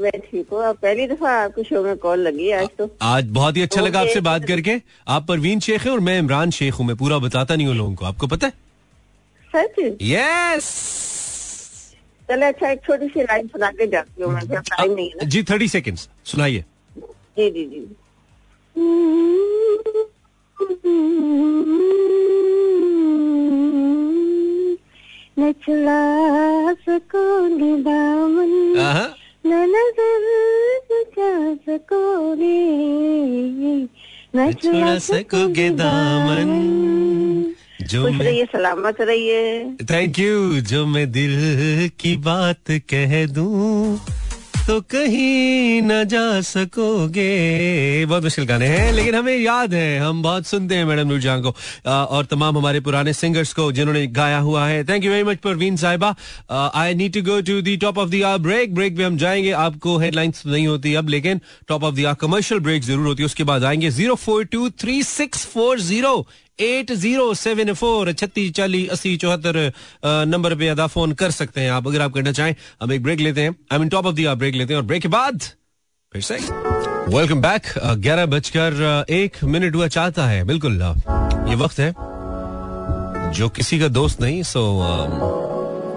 मैं 0.00 0.10
ठीक 0.20 0.46
हूँ। 0.52 0.72
पहली 0.74 1.06
दफ़ा 1.06 1.30
आपके 1.42 1.62
शो 1.64 1.82
में 1.82 1.96
कॉल 1.98 2.20
लगी 2.20 2.50
आज 2.52 2.68
तो। 2.78 2.88
आज 3.02 3.24
बहुत 3.30 3.56
ही 3.56 3.62
अच्छा 3.62 3.80
लगा 3.80 4.00
आपसे 4.00 4.20
बात 4.20 4.44
करके। 4.48 4.80
आप 5.08 5.26
परवीन 5.28 5.60
शेख 5.60 5.84
हैं 5.86 5.92
और 5.92 6.00
मैं 6.00 6.18
इमरान 6.18 6.50
शेख 6.50 6.74
हूँ। 6.74 6.86
मैं 6.86 6.96
पूरा 6.96 7.18
बताता 7.18 7.56
नहीं 7.56 7.66
हूँ 7.66 7.74
लोगों 7.76 7.94
को। 7.94 8.04
आपको 8.04 8.26
पता 8.26 8.46
है? 8.46 8.52
सच? 9.50 9.78
यस 10.02 10.68
चले 12.28 12.46
अच्छा 12.46 12.70
एक 12.70 12.80
छोटी 12.86 13.08
सी 13.08 13.22
लाइन 13.22 13.46
सुना 13.48 13.70
के 13.70 13.86
जाती 13.86 14.22
हूँ 14.22 14.40
टाइम 14.50 14.92
नहीं 14.92 15.10
है 15.10 15.28
जी 15.28 15.42
थर्टी 15.50 15.68
सेकेंड 15.68 15.98
सुनाइए। 16.24 16.64
जी 17.38 17.50
जी 17.50 17.64
जी। 17.66 17.86
न 25.38 25.52
चला 25.64 26.72
सकोगे 26.74 27.74
दामन 27.82 28.78
आहा, 28.80 29.06
न 29.46 29.52
नज़र 29.72 30.22
सकोगे 31.66 32.62
न 34.36 34.52
छोड़ा 34.52 34.98
सकोगे 34.98 35.68
दामन 35.78 36.50
जो 37.90 38.02
मैं 38.02 38.24
रहिए 38.24 38.44
सलामत 38.44 39.00
रहिए। 39.00 39.42
थैंक 39.90 40.18
यू 40.18 40.60
जो 40.70 40.84
मैं 40.86 41.06
दिल 41.12 41.34
की 42.00 42.16
बात 42.26 42.70
कह 42.92 43.14
दूँ। 43.26 43.98
तो 44.66 44.80
कहीं 44.90 45.82
न 45.82 46.04
जा 46.04 46.40
सकोगे। 46.42 48.04
बहुत 48.06 48.22
मुश्किल 48.24 48.44
गाने 48.46 48.66
हैं, 48.66 48.92
लेकिन 48.92 49.14
हमें 49.14 49.36
याद 49.36 49.74
है, 49.74 49.98
हम 49.98 50.22
बहुत 50.22 50.46
सुनते 50.46 50.74
हैं 50.74 50.84
मैडम 50.84 51.08
नूरजहां 51.08 51.42
को 51.42 51.54
और 51.86 52.24
तमाम 52.24 52.56
हमारे 52.58 52.80
पुराने 52.80 53.12
सिंगर्स 53.12 53.52
को 53.54 53.70
जिन्होंने 53.72 54.06
गाया 54.08 54.38
हुआ 54.38 54.66
है। 54.66 54.82
Thank 54.84 55.04
you 55.04 55.10
very 55.10 55.24
much 55.24 55.38
Parveen 55.44 55.76
साहिबा। 55.76 56.14
I 56.50 56.94
need 56.94 57.12
to 57.14 57.22
go 57.22 57.40
to 57.42 57.60
the 57.62 57.76
top 57.76 57.98
of 57.98 58.10
the 58.10 58.22
hour 58.24 58.38
break 58.38 58.74
break 58.74 58.96
पे 58.96 59.04
हम 59.04 59.16
जाएँगे, 59.16 59.50
आपको 59.50 59.96
हेडलाइंस 59.98 60.42
नहीं 60.46 60.66
होती 60.66 60.94
अब, 60.94 61.08
लेकिन 61.08 61.40
top 61.68 61.84
of 61.84 61.94
the 61.94 62.04
hour 62.04 62.14
commercial 62.20 62.60
break 62.60 62.82
ज़रूर 62.84 63.06
होती 63.06 63.22
है, 63.22 63.26
उसके 63.26 63.44
बाद 63.44 63.64
आएँगे। 63.64 63.90
Zero 63.90 64.14
four 64.16 64.44
two 64.46 64.68
three 64.80 65.02
six 65.04 65.46
four 65.46 65.80
zero 65.80 66.26
eight 66.58 66.92
zero 66.94 67.32
seven 67.34 67.72
four, 67.74 68.12
छत्तीस 68.12 68.52
चालीस 68.52 68.90
अस्सी 68.90 69.16
चौहत्तर 69.16 69.72
नंबर 70.26 70.54
पे 70.54 70.68
अदा 70.68 70.86
फ़ोन 70.86 71.12
कर 71.14 71.30
सकते 71.30 71.60
हैं 71.60 71.70
आप, 71.70 71.86
अगर 71.86 72.00
आप 72.00 72.12
करना 72.12 72.32
चाहें, 72.32 72.54
हम 72.82 72.92
एक 72.92 73.02
ब्रेक 73.02 73.20
लेते 73.20 73.40
हैं। 73.40 73.54
I 73.72 73.78
mean 73.78 73.88
top 73.88 74.06
of 74.06 74.14
the 74.14 74.34
break 74.38 74.54
लेते 74.54 74.72
हैं, 74.72 74.80
और 74.80 74.86
ब्रेक 74.86 75.02
के 75.02 75.08
बाद 75.08 75.40
फिर 76.12 76.22
से। 76.22 76.38
वेलकम 77.08 77.40
बैक 77.42 77.72
ग्यारह 77.98 78.26
बजकर 78.26 79.04
एक 79.10 79.36
मिनट 79.44 79.74
हुआ 79.74 79.88
चाहता 79.88 80.26
है, 80.26 80.42
बिल्कुल 80.44 80.80
ये 81.48 81.54
वक्त 81.56 81.78
है, 81.78 81.92
जो 83.32 83.48
किसी 83.50 83.78
का 83.80 83.88
दोस्त 83.90 84.20
नहीं 84.20 84.42
सो 84.44 84.64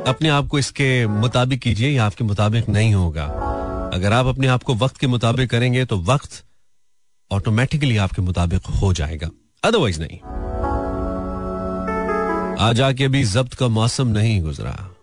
अपने 0.07 0.29
आप 0.29 0.47
को 0.47 0.59
इसके 0.59 1.05
मुताबिक 1.07 1.61
कीजिए, 1.61 1.89
या 1.89 2.05
आपके 2.05 2.23
मुताबिक 2.23 2.69
नहीं 2.69 2.93
होगा। 2.93 3.25
अगर 3.93 4.13
आप 4.13 4.25
अपने 4.27 4.47
आप 4.47 4.63
को 4.63 4.73
वक्त 4.75 4.97
के 4.97 5.07
मुताबिक 5.07 5.49
करेंगे 5.49 5.85
तो 5.85 5.97
वक्त 6.05 6.43
ऑटोमेटिकली 7.31 7.97
आपके 7.97 8.21
मुताबिक 8.21 8.65
हो 8.81 8.93
जाएगा। 8.93 9.29
अदरवाइज़ 9.63 9.99
नहीं। 10.01 10.19
आज 12.67 12.81
आके 12.81 13.05
अभी 13.05 13.23
जब्त 13.23 13.53
का 13.53 13.67
मौसम 13.67 14.07
नहीं 14.07 14.41
गुजरा। 14.41 14.95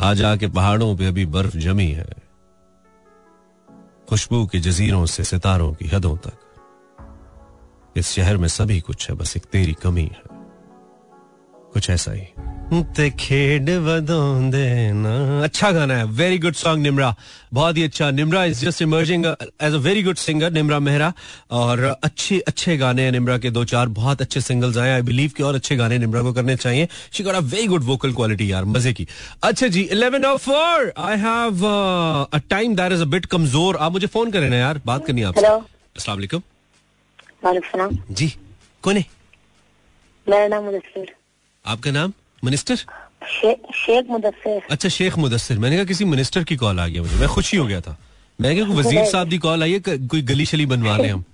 आज 0.00 0.22
आके 0.22 0.46
पहाड़ों 0.46 0.96
पे 0.96 1.06
अभी 1.06 1.26
बर्फ़ 1.26 1.56
जमी 1.56 1.86
है। 1.86 2.06
खुशबू 4.08 4.46
के 4.46 4.58
जजीरों 4.58 5.06
से 5.06 5.24
सितारों 5.24 5.74
की 5.74 5.88
हदों 5.88 6.16
तक। 6.16 6.38
इस 7.96 8.08
शहर 8.08 8.36
में 8.36 8.48
सभी 8.48 8.80
कुछ 8.80 9.10
है, 9.10 9.16
बस 9.16 9.36
एक 9.36 9.44
तेरी 9.44 9.72
कमी 9.72 10.04
है। 10.04 10.22
कुछ 11.72 11.90
ऐसा 11.90 12.12
ही। 12.12 12.55
ते 12.66 13.08
खेड 13.10 13.68
वदोंदे 13.80 14.92
ना। 14.92 15.42
अच्छा 15.44 15.70
गाना 15.72 15.96
है 15.96 16.04
वेरी 16.04 16.38
गुड 16.38 16.54
सॉन्ग 16.54 16.82
निमरा 16.82 17.14
बहुत 17.54 17.76
ही 17.76 17.82
अच्छा। 17.82 18.10
Nimra 18.10 18.44
is 18.44 18.64
just 18.64 18.82
emerging 18.82 19.26
as 19.26 19.74
a 19.74 19.78
very 19.78 20.02
good 20.02 20.16
singer 20.16 20.50
Nimra 20.52 20.78
Mehra 20.80 21.12
और 21.50 21.84
अच्छे 22.04 22.38
अच्छे 22.48 22.76
गाने 22.76 23.02
हैं 23.02 23.12
निमरा 23.12 23.38
के 23.38 23.50
दो 23.50 23.64
चार 23.64 23.88
बहुत 23.98 24.22
अच्छे 24.22 24.40
सिंगल्स 24.40 24.76
आए 24.76 24.90
आई 24.92 25.02
बिलीव 25.02 25.30
कि 25.36 25.42
और 25.42 25.54
अच्छे 25.54 25.76
गाने 25.76 25.98
निमरा 25.98 26.22
को 26.22 26.32
करने 26.32 26.56
चाहिए। 26.56 26.88
She 27.12 27.24
got 27.24 27.34
a 27.34 27.40
very 27.54 27.66
good 27.66 27.84
vocal 27.84 28.12
quality 28.12 28.50
यार 28.52 28.64
मज़े 28.66 28.92
की। 28.92 29.06
अच्छा 29.44 29.66
जी 29.68 29.88
11 29.92 30.24
of 30.24 30.44
four 30.44 30.92
I 30.98 31.16
have 31.18 31.64
a 31.66 32.38
time 32.50 32.76
that 32.76 32.92
is 32.92 33.02
a 33.02 33.10
bit 33.14 33.26
कमज़ोर। 33.26 33.76
आप 33.76 33.92
मुझे 33.92 34.06
फ़ोन 34.08 34.30
करें 34.30 34.50
ना 34.50 34.56
यार 34.56 34.80
बात 34.86 35.06
करनी 35.06 35.20
है 35.20 35.26
आपसे। 35.26 35.46
अस्सलाम 35.46 36.16
वालेकुम। 36.16 36.42
जी 38.12 38.32
कौन 38.84 38.96
है? 38.96 39.04
मेरा 40.26 40.46
नाम 40.48 40.64
मुदस्सिर। 40.64 41.14
आपका 41.64 41.90
नाम? 41.92 42.12
मिनिस्टर? 42.44 42.76
शे, 43.26 43.54
शेख 43.74 44.10
मुदस्सिर। 44.10 44.62
अच्छा 44.70 44.88
शेख 44.88 45.18
मुदस्सिर। 45.18 45.58
मैंने 45.58 45.76
कहा 45.76 45.84
किसी 45.84 46.04
मिनिस्टर 46.04 46.44
की 46.44 46.56
कॉल 46.56 46.80
आ 46.80 46.86
गया 46.86 47.02
मुझे। 47.02 47.16
मैं 47.16 47.28
खुशी 47.28 47.56
हो 47.56 47.66
गया 47.66 47.80
था। 47.80 47.96
मैं 48.40 48.54
क्या 48.54 48.64
वज़ीर 48.64 49.04
साहब 49.04 49.30
की 49.30 49.38
कॉल 49.38 49.62
आई 49.62 49.72
है? 49.72 49.80
कोई 50.08 50.22
गली 50.22 50.46
शली 50.46 50.66
बनवा 50.66 50.96
रहे 50.96 51.08
हम? 51.08 51.24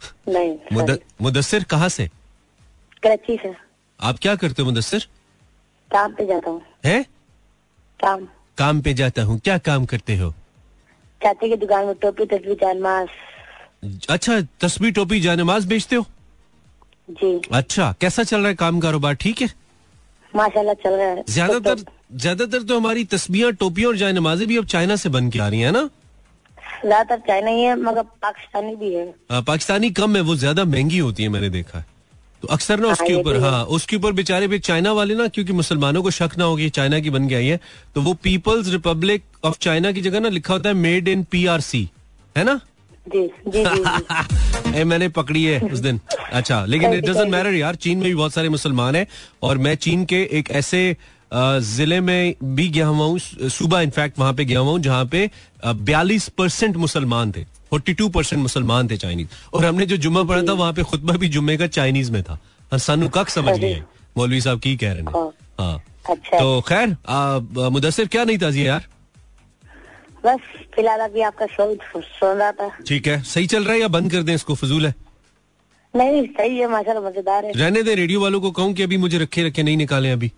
नहीं 0.28 0.96
मुदस्सिर 1.22 1.64
कहाँ 1.64 1.88
से? 1.88 2.08
कराची 3.02 3.36
से। 3.42 3.54
आप 4.00 4.18
क्या 4.18 4.34
करते 4.34 4.62
हो 4.62 4.68
मुदस्सिर? 4.68 5.06
काम 5.90 6.12
पे 6.12 6.26
जाता 6.26 6.50
हूँ। 6.50 6.62
हैं? 6.84 7.04
काम। 8.00 8.28
काम 8.58 8.80
पे 8.80 8.94
जाता 8.94 9.22
हूँ। 9.22 9.38
क्या 9.38 9.58
काम 9.58 9.84
करते 9.84 10.16
हो? 10.16 10.30
चाची 11.20 11.48
की 11.48 11.56
दुकान 11.56 11.86
में 11.86 11.94
टोपी 12.02 12.24
तस्वीर 12.26 12.80
मास 12.80 13.08
अच्छा 14.10 14.40
तस्वीर 14.60 14.92
टोपी 14.92 15.20
जानमाज 15.20 15.64
बेचते 15.66 15.96
हो? 15.96 16.06
जी। 17.10 17.40
अच्छा 17.52 17.94
कैसा 18.00 18.22
चल 18.22 18.38
रहा 18.38 18.48
है 18.48 18.54
काम 18.54 18.80
कारोबार 18.80 19.14
ठीक 19.14 19.40
है? 19.42 19.48
माशाल्लाह 20.36 20.74
चल 20.84 20.92
रहा 20.92 21.06
है। 21.08 21.24
ज़्यादातर 21.28 21.74
तो- 21.74 22.18
ज़्यादातर 22.20 22.62
तो 22.62 22.78
हमारी 22.78 23.04
तस्बियाँ 23.12 23.52
टोपियाँ 23.60 23.88
और 23.88 23.96
जायनमाजें 23.96 24.46
भी 24.48 24.56
अब 24.56 24.66
चाइना 24.66 24.96
से 24.96 25.08
बन 25.08 25.30
के 25.30 25.38
आ 25.38 25.48
रही 25.48 25.60
है 25.60 25.70
ना? 25.70 25.88
ज़्यादातर 26.84 27.18
चाइना 27.26 27.50
ही 27.50 27.62
है 27.62 27.74
मगर 27.76 28.02
पाकिस्तानी 28.22 28.74
भी 28.76 28.92
है। 28.94 29.06
आ, 29.30 29.40
पाकिस्तानी 29.40 29.90
कम 29.90 30.16
है 30.16 30.22
वो 30.22 30.36
ज़्यादा 30.36 30.64
महँगी 30.64 30.98
होती 30.98 31.22
है 31.22 31.28
मैंने 31.28 31.48
देखा 31.50 31.78
है। 31.78 31.84
तो 32.42 32.48
अक्सर 32.48 32.80
ना 32.80 32.88
उसके 32.88 33.14
ऊपर 33.14 33.36
हाँ। 33.40 33.64
उसके 33.76 33.96
ऊपर 33.96 34.12
बेचारे 34.12 34.46
भी 34.48 34.58
चाइना 34.58 34.92
वाले 34.92 35.14
ना 35.14 35.26
क्योंकि 35.28 35.52
मुसलमानों 35.52 36.02
को 36.02 36.10
शक 36.10 36.36
ना 36.38 36.44
हो 36.44 36.56
कि 36.56 36.68
चाइना 36.70 37.00
की 37.00 37.10
बन 37.10 37.28
के 37.28 37.34
आई 37.34 37.46
है 37.46 37.60
तो 37.94 38.02
वो 38.02 38.14
पीपल्स 38.22 38.68
रिपब्लिक 38.72 39.22
ऑफ़ 39.44 39.58
चाइना 39.60 39.92
की 39.92 40.00
जगह 40.00 40.20
ना 40.20 40.28
लिखा 40.28 40.52
होता 40.54 40.68
है 40.68 40.74
मेड 40.76 41.08
इन 41.08 41.22
पीआरसी 41.30 41.88
है 42.36 42.44
ना? 42.44 42.60
जी 43.14 43.26
जी 43.48 44.84
मैंने 44.84 45.08
पकड़ी 45.10 45.44
है 45.44 45.60
उस 45.60 45.78
दिन। 45.78 46.00
अच्छा 46.32 46.64
लेकिन 46.64 46.92
इट 46.94 47.04
डजेंट 47.04 47.30
मैटर 47.30 47.54
यार 47.54 47.74
चीन 47.76 47.98
में 47.98 48.06
भी 48.08 48.14
बहुत 48.14 48.32
सारे 48.32 48.48
मुसलमान 48.48 48.96
हैं 48.96 49.06
और 49.42 49.58
मैं 49.58 49.74
चीन 49.76 50.04
के 50.04 50.22
एक 50.38 50.50
ऐसे 50.60 50.82
ज़िले 51.34 52.00
में 52.00 52.34
भी 52.44 52.68
गया 52.68 52.86
हुआ 52.86 53.06
हूँ 53.06 53.18
सुबह 53.50 53.80
इनफैक्ट 53.80 54.18
वहाँ 54.18 54.32
पे 54.34 54.44
गया 54.44 54.58
हुआ 54.58 54.70
हूँ 54.70 54.80
जहाँ 54.82 55.04
पे 55.06 55.30
बयालीस 55.66 56.28
परसेंट 56.38 56.76
मुसलमान 56.76 57.32
थे 57.32 57.44
फोर्टी 57.70 57.94
टू 57.94 58.08
परसेंट 58.08 58.40
मुसलमान 58.42 58.88
थे 58.90 58.96
चाइनीज़। 58.96 59.28
और 59.54 59.64
हमने 59.64 59.86
जो 59.86 59.96
जुम्मा 59.96 60.22
पढ़ा 60.22 60.42
था 60.42 60.52
वहाँ 60.52 60.72
पे 60.72 60.82
खुतबा 60.82 61.14
भी 61.16 61.28
जुम्मे 61.28 61.56
का 61.56 61.66
चाइनीज़ 61.66 62.10
में 62.12 62.22
था। 62.22 62.38
और 62.72 62.78
सानू 62.78 63.08
कख 63.08 63.28
समझ 63.30 63.58
नहीं 63.58 63.74
आई। 63.74 63.82
मौलवी 64.16 64.40
साहब 64.40 64.60
की 64.60 64.76
कह 64.76 64.92
रहे 64.92 65.02
हैं। 65.02 65.12
हाँ। 65.14 65.30
हाँ। 65.60 65.82
अच्छा। 66.10 66.38
तो 66.38 66.60
खैर 66.68 66.96
आ, 67.08 67.68
मुदस्सिर 67.70 68.06
क्या 68.06 68.24
नहीं 68.24 68.38
ताजी 68.38 68.66
यार? 68.66 68.86
बस 70.24 70.40
फ़िलहाल 70.74 71.00
अभी 71.00 71.20
आपका 71.22 71.46
शो 71.46 71.74
सुन 71.96 72.36
रहा 72.36 72.52
था। 72.52 72.68
ठीक 72.88 73.06
है। 73.06 73.20
सही 73.24 73.46
चल 73.46 73.64
रहा 73.64 73.72
है 73.72 73.80
या 73.80 73.88
बंद 73.88 74.10
कर 74.12 74.22
दें 74.22 74.34
इसको? 74.34 74.54
फजूल 74.54 74.86
है। 74.86 74.94
नहीं 75.94 76.26
सही 76.28 76.58
है 76.58 76.68
माशाल्लाह 76.68 77.04
मज़ेदार 77.04 77.44
है। 77.44 77.52
रहने 77.52 77.82
दे 77.82 77.94
रेडियो 77.94 78.20
वालों 78.20 78.40
को 78.40 78.50
कहूँ 78.50 78.74
कि 78.74 78.82
अभी 78.82 78.96
मुझे 78.96 79.18
रखे 79.18 79.46
रखे 79.46 79.62
नहीं 79.62 79.76
निकाले 79.76 80.10
अभी। 80.10 80.30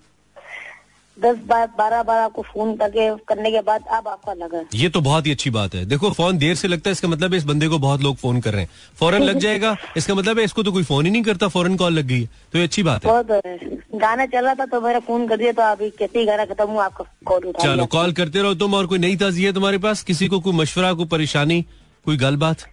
दस 1.16 1.36
बार 1.46 1.66
बारह 1.78 2.02
बार 2.02 2.20
आपको 2.20 2.42
फ़ोन 2.42 2.74
करके 2.76 3.08
करने 3.28 3.50
के 3.50 3.60
बाद 3.62 3.84
अब 3.92 4.08
आपका 4.08 4.32
लगा। 4.34 4.62
ये 4.74 4.88
तो 4.88 5.00
बहुत 5.00 5.26
ही 5.26 5.32
अच्छी 5.32 5.50
बात 5.50 5.74
है। 5.74 5.84
देखो 5.86 6.10
फ़ोन 6.12 6.38
देर 6.38 6.54
से 6.54 6.68
लगता 6.68 6.90
है 6.90 6.92
इसका 6.92 7.08
मतलब 7.08 7.32
है 7.32 7.38
इस 7.38 7.44
बंदे 7.44 7.68
को 7.68 7.78
बहुत 7.78 8.02
लोग 8.02 8.16
फ़ोन 8.16 8.40
कर 8.40 8.52
रहे 8.52 8.62
हैं। 8.62 8.68
फ़ौरन 9.00 9.22
लग 9.22 9.38
जाएगा 9.38 9.76
इसका 9.96 10.14
मतलब 10.14 10.38
है 10.38 10.44
इसको 10.44 10.62
तो 10.62 10.72
कोई 10.72 10.82
फ़ोन 10.84 11.06
ही 11.06 11.10
नहीं 11.12 11.22
करता 11.22 11.48
फ़ौरन 11.48 11.76
कॉल 11.76 11.92
लग 11.92 12.06
गई 12.06 12.24
तो 12.52 12.58
ये 12.58 12.64
अच्छी 12.64 12.82
बात 12.82 13.06
है। 13.06 13.22
गाना 13.96 14.26
चल 14.26 14.44
रहा 14.44 14.54
था 14.54 14.66
तो 14.66 14.80
मेरा 14.80 15.00
फ़ोन 15.00 15.26
कर 15.28 15.36
दिया 15.36 15.52
तो 15.52 15.62
अभी 15.62 15.90
कैसे 15.98 16.18
ही 16.18 16.24
गाना 16.26 16.44
खत्म 16.44 16.66
हुआ 16.66 16.84
आपका 16.84 17.04
कॉल 17.26 17.44
उठा 17.44 17.62
चलो 17.64 17.86
कॉल 17.88 18.12
करते 18.12 18.42
रहो 18.42 18.54
तुम 18.56 18.74
और 18.74 18.86
कोई 18.86 18.98
नई 18.98 19.16
ताजी 19.16 19.44
है 19.44 19.52
तुम्हारे 19.52 19.78
पास? 19.78 20.02
किसी 20.02 20.28
को 20.28 20.40
कोई 20.40 20.52
मशवरा 20.54 20.92
कोई 20.92 21.06
परेशानी 21.08 21.64
कोई 22.06 22.16
गल 22.16 22.36
बात 22.38 22.66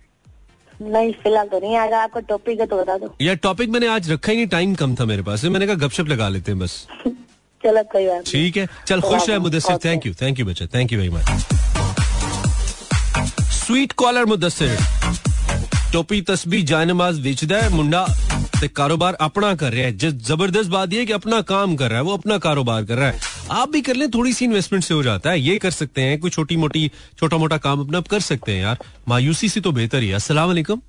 नहीं 0.73 1.11
फ़िलहाल 1.13 1.47
तो 1.47 1.59
नहीं 1.59 1.75
आएगा। 1.77 2.01
आपका 2.03 2.19
टॉपिक 2.27 2.59
है 2.59 2.65
तो 2.65 2.77
बता 2.77 2.97
दो। 2.97 3.15
या 3.21 3.33
टॉपिक 3.43 3.69
मैंने 3.69 3.87
आज 3.89 4.11
रखा 4.11 4.31
ही 4.31 4.37
नहीं 4.37 4.47
टाइम 4.47 4.75
कम 4.75 4.95
था 4.95 5.05
मेरे 5.05 5.23
पास। 5.23 5.43
मैंने 5.45 5.67
कहा 5.67 5.75
गपशप 5.87 6.07
लगा 6.07 6.29
लेते 6.29 6.51
हैं 6.51 6.59
बस। 6.59 6.85
चलो 7.63 7.83
कोई 7.83 8.07
बात 8.07 8.23
ठीक 8.25 8.57
है। 8.57 8.67
चल 8.87 9.01
खुश 9.01 9.29
रहे 9.29 9.39
Mudassir. 9.39 9.77
Thank 9.85 10.05
you 10.05 10.13
thank 10.13 10.39
you 10.39 10.45
बच्चा। 10.45 10.65
Thank 10.65 10.91
you 10.91 10.99
very 10.99 11.09
much 11.09 11.25
sweet 13.41 13.91
caller 13.91 14.25
Mudassir. 14.25 14.77
टोपी 15.93 16.21
तस्बी 16.21 16.61
जायनमाज 16.63 17.19
बेचदा 17.19 17.57
है 17.57 17.69
मुंडा 17.69 18.07
ते 18.61 18.67
कारोबार 18.67 19.13
अपना 19.13 19.55
कर 19.55 19.71
रहा 19.71 19.81
है। 19.81 19.97
ज- 19.97 20.25
ज़बरदस्त 20.27 20.69
बात 20.69 20.93
यह 20.93 20.99
है 20.99 21.05
कि 21.05 21.13
अपना 21.13 21.41
काम 21.41 21.75
कर 21.75 21.89
रहा 21.89 21.97
है 21.97 22.03
वो 22.03 22.13
अपना 22.13 22.37
कारोबार 22.37 22.83
कर 22.83 22.95
रहा 22.95 23.09
है। 23.09 23.19
आप 23.51 23.69
भी 23.69 23.81
कर 23.81 23.95
लें 23.95 24.09
थोड़ी 24.11 24.33
सी 24.33 24.45
इन्वेस्टमेंट 24.45 24.83
से 24.85 24.93
हो 24.93 25.03
जाता 25.03 25.29
है। 25.29 25.41
ये 25.41 25.57
कर 25.57 25.71
सकते 25.71 26.01
हैं 26.01 26.19
कोई 26.19 26.29
छोटी 26.29 26.57
मोटी 26.57 26.91
छोटा 27.19 27.37
मोटा 27.37 27.57
काम 27.57 27.79
अपना 27.79 28.01
कर 28.01 28.19
सकते 28.19 28.51
हैं 28.51 28.61
यार। 28.61 28.77
मायूसी 29.07 29.49
से 29.49 29.61
तो 29.61 29.71
बेहतर 29.71 30.01
ही 30.01 30.07
है। 30.07 30.15
अस्सलाम 30.15 30.47
वालेकुम। 30.47 30.81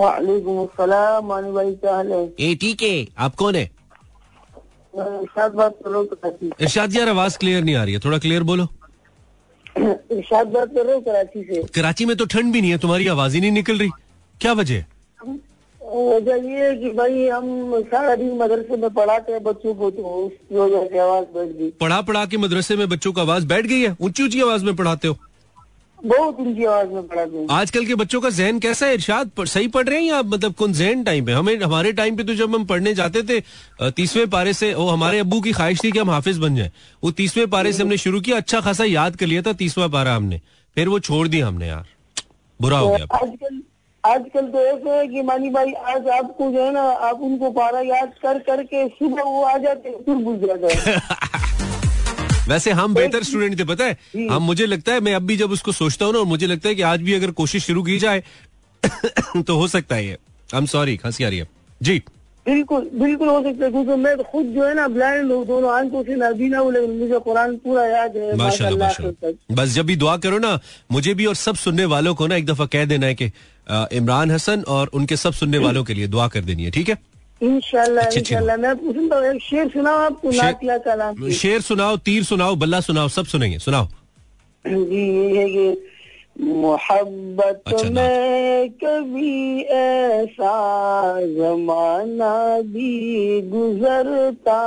वालेकुम 0.00 0.58
अस्सलाम 0.62 1.28
भाई 1.28 1.72
क्या 1.72 1.94
हाल 1.94 2.12
है? 2.12 2.32
ए 2.40 2.54
ठीक 2.54 2.82
है। 2.82 3.08
आप 3.18 3.34
कौन 3.34 3.54
है? 3.54 3.70
इरशाद 4.94 5.52
बात 5.52 5.74
कर 5.84 6.04
कराची 6.04 6.50
इरशाद 6.60 6.96
यार 6.96 7.08
आवाज़ 7.08 7.38
क्लियर 7.38 7.62
नहीं 7.64 7.74
आ 7.74 7.84
रही 7.84 7.94
है। 7.94 8.00
थोड़ा 8.00 8.18
क्लियर 8.18 8.42
बोलो। 8.42 8.64
इरशाद 9.78 10.46
बात 10.46 10.68
कर 10.68 10.86
रहा 10.86 10.94
हूँ 10.94 11.02
कराची 11.02 11.42
से। 11.42 11.62
कराची 11.74 12.04
में 12.04 12.16
तो 12.16 12.24
ठंड 12.24 12.52
भी 12.52 12.60
नहीं 12.60 12.70
है 12.70 12.78
तुम्हारी 12.78 13.06
आवाज़ 13.08 13.34
ही 13.34 13.40
नहीं 13.40 13.50
निकल 13.50 13.78
रही। 13.78 13.90
क्या 14.40 14.52
वजह 14.52 14.84
वजह 15.94 16.34
ये 16.34 16.68
है 16.68 16.76
कि 16.76 16.90
भाई 16.90 17.26
हम 17.28 17.80
सारा 17.82 18.14
दिन 18.16 18.36
मदरसे 18.36 18.76
में 18.76 18.90
पढ़ाते 18.90 19.32
हैं 19.32 19.42
बच्चों 19.42 19.74
को 19.74 19.90
तो 19.90 20.02
उसकी 20.02 20.56
वजह 20.56 20.86
से 20.86 20.98
आवाज़ 20.98 21.24
बढ़ 21.34 21.46
गई। 21.46 21.70
पढ़ा 21.80 22.00
पढ़ा 22.00 22.24
के 22.26 22.36
मदरसे 22.36 22.76
में 22.76 22.88
बच्चों 22.88 23.12
को 23.12 23.20
आवाज़ 23.20 23.46
बैठ 23.46 23.66
गई 23.66 23.80
है? 23.80 23.96
ऊँची 24.00 24.22
ऊँची 24.22 24.40
आवाज़ 24.42 24.64
में 24.64 24.74
पढ़ाते 24.76 25.08
हो। 25.08 25.16
बहुत 26.02 26.36
ऊँची 26.40 26.64
आवाज़ 26.64 26.88
में 26.88 27.06
पढ़ाते 27.08 27.36
हैं 27.36 27.46
आजकल 27.50 27.84
के 27.86 27.94
बच्चों 27.94 28.20
का 28.20 28.30
जहन 28.30 28.58
कैसा 28.58 28.86
है 28.86 28.94
इरशाद? 28.94 29.30
सही 29.40 29.68
पढ़ 29.68 29.88
रहे 29.88 29.98
हैं 29.98 30.08
या 30.08 30.22
मतलब 30.22 30.54
कौन 30.54 30.72
जहन 30.72 31.02
टाइम 31.04 31.26
पे 31.26 31.32
हमें 31.32 31.56
हमारे 31.60 31.92
टाइम 31.92 32.16
पे 32.16 32.24
तो 32.24 32.34
जब 32.34 32.54
हम 32.54 32.64
पढ़ने 32.66 32.94
जाते 32.94 33.22
थे 33.22 33.40
तीसवें 33.92 34.28
पारे 34.30 34.52
से 34.52 34.72
वो 34.74 34.88
हमारे 34.88 35.18
अबू 35.18 35.40
की 35.40 35.52
ख्वाहिश 35.52 35.82
थी 35.84 35.90
कि 35.92 35.98
हम 35.98 36.10
हाफिज 36.10 36.38
बन 36.38 36.56
जाए। 36.56 36.70
वो 37.02 37.10
तीसवें 37.12 37.46
पारे 37.50 37.72
से 37.72 37.82
हमने 37.82 37.96
शुरू 37.96 38.20
किया 38.20 38.36
अच्छा 38.36 38.60
खासा 38.60 38.84
याद 38.84 39.16
कर 39.16 39.26
लिया 39.26 39.42
था 39.42 39.52
तीसवा 39.62 39.88
पारा 39.88 40.14
हमने। 40.14 40.40
फिर 40.76 40.88
वो 40.88 40.98
छोड़ 41.00 41.26
दिया 41.28 41.46
हमने 41.46 41.68
यार। 41.68 41.86
बुरा 42.60 42.78
हो 42.78 42.88
गया 42.88 43.16
आजकल 43.16 43.62
आजकल 44.04 44.46
तो 44.52 44.60
ऐसे 44.66 44.90
है 44.90 45.06
कि 45.08 45.22
मानी 45.22 45.50
भाई 45.50 45.72
आज 45.72 46.08
आपको 46.14 46.50
जो 46.52 46.64
है 46.64 46.72
ना 46.72 46.82
आप 47.08 47.20
उनको 47.22 47.50
पारा 47.50 47.80
याद 47.86 48.12
कर 48.22 48.38
करके 48.48 48.86
सुबह 48.88 49.22
वो 49.22 49.42
आ 49.42 49.56
जाते 49.58 49.88
हैं 49.88 50.02
फिर 50.04 50.14
भूल 50.24 50.38
जाते 50.38 50.74
हैं। 50.74 51.00
वैसे 52.48 52.70
हम 52.78 52.94
बेहतर 52.94 53.22
स्टूडेंट 53.24 53.58
थे 53.58 53.64
पता 53.64 53.84
है? 53.84 53.96
हम 54.30 54.42
मुझे 54.42 54.66
लगता 54.66 54.92
है 54.92 55.00
मैं 55.00 55.14
अब 55.14 55.22
भी 55.26 55.36
जब 55.36 55.50
उसको 55.52 55.72
सोचता 55.72 56.04
हूँ 56.06 56.12
ना 56.12 56.18
और 56.18 56.26
मुझे 56.26 56.46
लगता 56.46 56.68
है 56.68 56.74
कि 56.74 56.82
आज 56.92 57.02
भी 57.02 57.14
अगर 57.14 57.30
कोशिश 57.42 57.66
शुरू 57.66 57.82
की 57.82 57.98
जाए 57.98 58.22
तो 59.46 59.56
हो 59.58 59.68
सकता 59.68 59.96
है 59.96 60.06
ये। 60.06 60.16
आई 60.54 60.58
एम 60.60 60.66
सॉरी 60.66 60.96
खांसी 60.96 61.24
आ 61.24 61.28
रही 61.28 61.38
है। 61.38 61.46
जी। 61.82 62.02
बिल्कुल 62.46 62.88
बिल्कुल 63.00 63.28
हो 63.28 63.42
सकता 63.42 63.64
है 63.64 63.70
क्योंकि 63.70 63.96
मैं 64.02 64.16
तो 64.16 64.22
खुद 64.30 64.46
जो 64.54 64.64
है 64.66 64.74
ना 64.74 64.86
ब्लाइंड 64.94 65.32
हूँ 65.32 65.44
दोनों 65.46 65.70
आँखों 65.72 66.02
से 66.04 66.14
नाबीना 66.16 66.58
हूँ 66.58 66.72
लेकिन 66.72 66.98
मुझे 66.98 67.18
कुरान 67.26 67.56
पूरा 67.64 67.84
याद 67.86 68.16
है 68.16 68.36
माशाल्लाह 68.36 68.88
माशाल्लाह। 68.88 69.54
बस 69.56 69.68
जब 69.74 69.86
भी 69.86 69.96
दुआ 69.96 70.16
करो 70.24 70.38
ना 70.38 70.58
मुझे 70.92 71.14
भी 71.14 71.26
और 71.26 71.34
सब 71.44 71.56
सुनने 71.56 71.84
वालों 71.94 72.14
को 72.14 72.26
ना 72.26 72.36
एक 72.36 72.46
दफ़ा 72.46 72.66
कह 72.74 72.84
देना 72.92 73.06
है 73.06 73.14
कि 73.22 73.30
इमरान 73.96 74.30
हसन 74.30 74.62
और 74.76 74.90
उनके 74.94 75.16
सब 75.16 75.32
सुनने 75.42 75.58
वालों 75.66 75.84
के 75.84 75.94
लिए 75.94 76.06
दुआ 76.08 76.28
कर 76.28 76.40
देनी 76.50 76.64
है 76.64 76.70
ठीक 76.70 76.88
है? 76.88 76.98
इंशाल्लाह 77.46 78.18
इंशाल्लाह 78.18 78.56
मैं 78.64 78.74
पूछूँगा 78.82 79.32
शेर 79.48 79.68
सुनाओ 79.68 79.98
आपको 80.08 80.32
शेर- 80.32 80.42
नाम 80.98 81.28
सुनाओ 81.70 81.96
तीर 82.08 82.22
सुनाओ 82.24 82.54
बल्ला 82.64 82.80
सुनाओ 82.88 83.08
सब 83.16 83.26
सुनेंगे 83.34 83.58
सुनाओ 83.68 83.86
जी 84.64 85.02
ये 85.36 85.46
कि 85.54 85.66
मोहब्बत 86.40 87.62
अच्छा, 87.66 87.88
में 87.90 88.70
कभी 88.84 89.60
ऐसा 89.78 90.52
जमाना 91.38 92.34
भी 92.74 93.40
गुजरता 93.50 94.60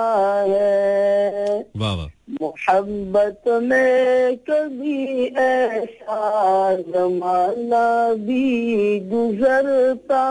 है 0.49 1.59
वाह 1.77 1.95
वाह 1.95 2.07
मोहब्बत 2.41 3.41
में 3.63 4.37
कभी 4.49 5.25
ऐसा 5.45 6.75
जमाना 6.91 7.87
भी 8.27 8.99
गुजरता 9.09 10.23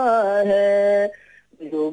है 0.47 1.07
जो 1.63 1.91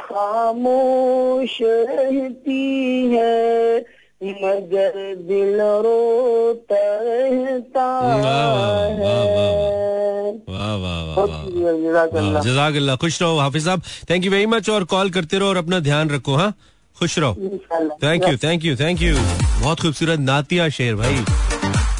खामोश 0.00 1.58
रहती 1.62 2.64
है 3.12 3.78
मगर 4.22 4.96
दिल 5.28 5.60
रोता 5.84 6.76
रहता 7.02 7.84
है। 8.02 8.20
वाह 8.22 8.48
वाह 10.46 10.74
वाह 10.76 11.14
बहुत 11.14 11.30
वाह 11.30 11.44
शुक्रिया, 11.44 11.72
जज़ाकल्लाह। 11.72 12.42
जजाक 12.42 12.74
अल्लाह 12.76 12.96
खुश 12.96 13.20
रहो 13.22 13.38
हाफिज 13.38 13.64
साहब। 13.64 13.82
थैंक 14.10 14.24
यू 14.24 14.30
वेरी 14.30 14.46
मच 14.46 14.68
और 14.70 14.84
कॉल 14.92 15.10
करते 15.10 15.38
रहो 15.38 15.48
और 15.48 15.56
अपना 15.56 15.80
ध्यान 15.80 16.10
रखो 16.10 16.34
हाँ? 16.34 16.52
खुश 16.96 17.18
रहो। 17.18 17.34
Thank 18.02 18.28
you 18.28 18.36
thank 18.36 18.64
you 18.64 18.76
thank 18.76 19.02
you 19.02 19.14
बहुत 19.14 19.80
खूबसूरत 19.80 20.20
नातिया 20.20 20.68
शेर 20.68 20.94
भाई। 20.96 21.24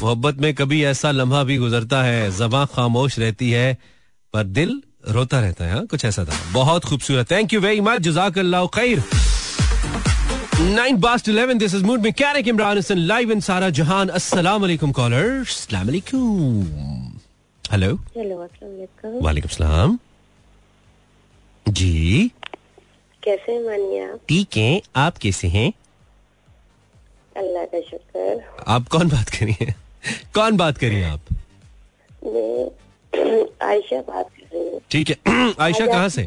मोहब्बत 0.03 0.35
में 0.41 0.53
कभी 0.55 0.83
ऐसा 0.85 1.11
लम्हा 1.11 1.43
भी 1.43 1.57
गुजरता 1.57 2.03
है 2.03 2.31
जबां 2.37 2.65
खामोश 2.75 3.19
रहती 3.19 3.51
है 3.51 3.77
पर 4.33 4.43
दिल 4.59 4.81
रोता 5.09 5.39
रहता 5.41 5.65
है 5.65 5.73
हाँ? 5.73 5.85
कुछ 5.85 6.05
ऐसा 6.05 6.23
था। 6.25 6.37
बहुत 6.53 6.85
खूबसूरत। 6.85 7.31
थैंक 7.31 7.53
यू 7.53 7.59
वेरी 7.61 7.81
मच 7.81 8.01
जजाक 8.07 8.37
अल्लाह 8.39 8.65
खैर 8.77 9.03
nine 10.75 10.99
past 11.01 11.29
eleven 11.29 11.57
this 11.57 11.73
is 11.75 11.83
mood 11.83 12.01
mechanic 12.01 12.47
Imran 12.47 12.77
Hasan 12.77 12.97
live 12.97 13.31
in 13.31 13.39
सारा 13.41 13.69
जहान 13.79 14.09
अस्सलाम 14.19 14.61
वालेकुम 14.61 14.91
कॉलर 14.99 15.39
अस्सलाम 15.39 15.85
वालेकुम 15.87 17.19
हेलो 17.71 17.95
हेलो 18.17 18.37
अस्सलाम 18.43 19.19
वालेकुम 19.23 19.49
सलाम 19.55 19.97
जी। 21.65 22.31
कैसे 23.23 23.57
मानिए 23.65 24.07
ठीक 24.29 24.57
है। 24.57 24.81
आप 24.95 25.17
कैसे 25.23 25.47
हैं? 25.47 25.71
अल्लाह 27.37 27.65
का 27.73 27.79
शुक्र। 27.89 28.41
आप 28.67 28.87
कौन 28.91 29.09
बात 29.09 29.29
करिए? 29.29 29.73
कौन 30.35 30.57
बात 30.57 30.77
करिए 30.77 31.03
आप? 31.03 31.19
मैं 32.25 32.69
आयशा 33.67 33.99
बात 34.07 34.29
कर 34.29 34.40
रही 34.53 34.69
हूँ 34.69 34.81
ठीक 34.91 35.09
है। 35.09 35.15
आयशा 35.59 35.85
कहाँ 35.87 36.09
से? 36.09 36.25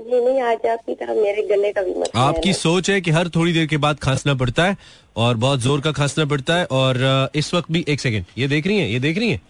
नहीं 0.00 0.40
आज 0.40 0.66
आपकी 0.70 0.94
तरह 0.94 1.14
मेरे 1.14 1.42
गले 1.46 1.72
का 1.72 1.82
भी 1.82 1.90
मसला 1.90 2.20
आपकी 2.22 2.52
सोच 2.52 2.90
है 2.90 3.00
कि 3.00 3.10
हर 3.10 3.28
थोड़ी 3.28 3.52
देर 3.52 3.66
के 3.66 3.76
बाद 3.76 3.98
खांसना 3.98 4.34
पड़ता 4.34 4.64
है 4.64 4.76
और 5.16 5.36
बहुत 5.36 5.60
ज़ोर 5.60 5.80
का 5.80 5.92
खांसना 5.92 6.24
पड़ता 6.24 6.54
है 6.54 6.64
और 6.72 7.30
इस 7.34 7.52
वक्त 7.54 7.72
भी 7.72 7.84
एक 7.88 8.00
सेकेंड 8.00 8.24
ये 8.38 8.48
देख 8.48 8.66
रही 8.66 8.78
है 8.78 8.90
ये 8.92 8.98
देख 8.98 9.18
रही 9.18 9.30
है? 9.30 9.40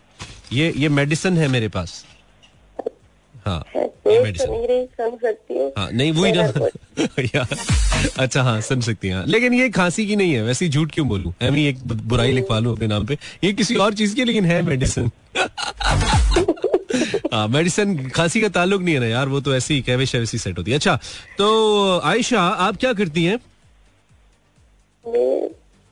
ये 0.53 0.73
ये 0.77 0.89
मेडिसिन 0.89 1.37
है 1.39 1.49
मेरे 1.49 1.69
पास। 1.69 2.05
हाँ 3.47 3.59
ना। 3.77 3.81
ये 3.81 3.87
तो 4.19 4.23
मेडिसिन। 4.25 4.51
हूँ। 5.51 5.71
हाँ 5.79 5.91
नहीं 5.93 6.13
वही 6.13 6.33
ना। 6.33 7.45
अच्छा 8.23 8.43
हाँ 8.43 8.61
सुन 8.61 8.81
सकती 8.81 9.09
हैं 9.09 9.15
हाँ। 9.15 9.25
लेकिन 9.27 9.55
ये 9.55 9.69
खांसी 9.71 10.07
की 10.07 10.17
नहीं 10.17 10.33
है 10.33 10.43
वैसे 10.43 10.69
झूठ 10.69 10.93
क्यों 10.95 11.07
बोलूँ? 11.09 11.33
एमी 11.43 11.67
एक 11.67 11.79
बुराई 11.87 12.33
लिखवा 12.33 12.59
लूँ 12.59 12.75
अपने 12.77 12.87
नाम 12.87 13.07
पे। 13.07 13.19
ये 13.45 13.53
किसी 13.53 13.75
और 13.77 13.95
चीज़ 13.95 14.15
की 14.17 14.25
लेकिन 14.25 14.45
है 14.45 14.61
मेडिसिन। 14.63 15.11
हाँ 15.37 16.45
मेडिसिन 17.53 18.09
खांसी 18.11 18.41
का 18.41 18.49
ताल्लुक 18.49 18.83
नहीं 18.83 18.95
है 18.95 19.01
ना 19.01 19.07
यार 19.07 19.29
वो 19.29 19.41
तो 19.41 19.55
ऐसी 19.55 19.75
ही 19.75 19.83
कैविश 19.83 20.15
वैसी 20.17 20.39
सेट 20.39 20.59
होती 20.59 20.71
है। 20.71 20.77
अच्छा 20.77 20.99
तो 21.39 21.99
आयशा 22.05 22.41
आप 22.41 22.77
क्या 22.77 22.93
करती 22.93 23.25
हैं? 23.25 23.39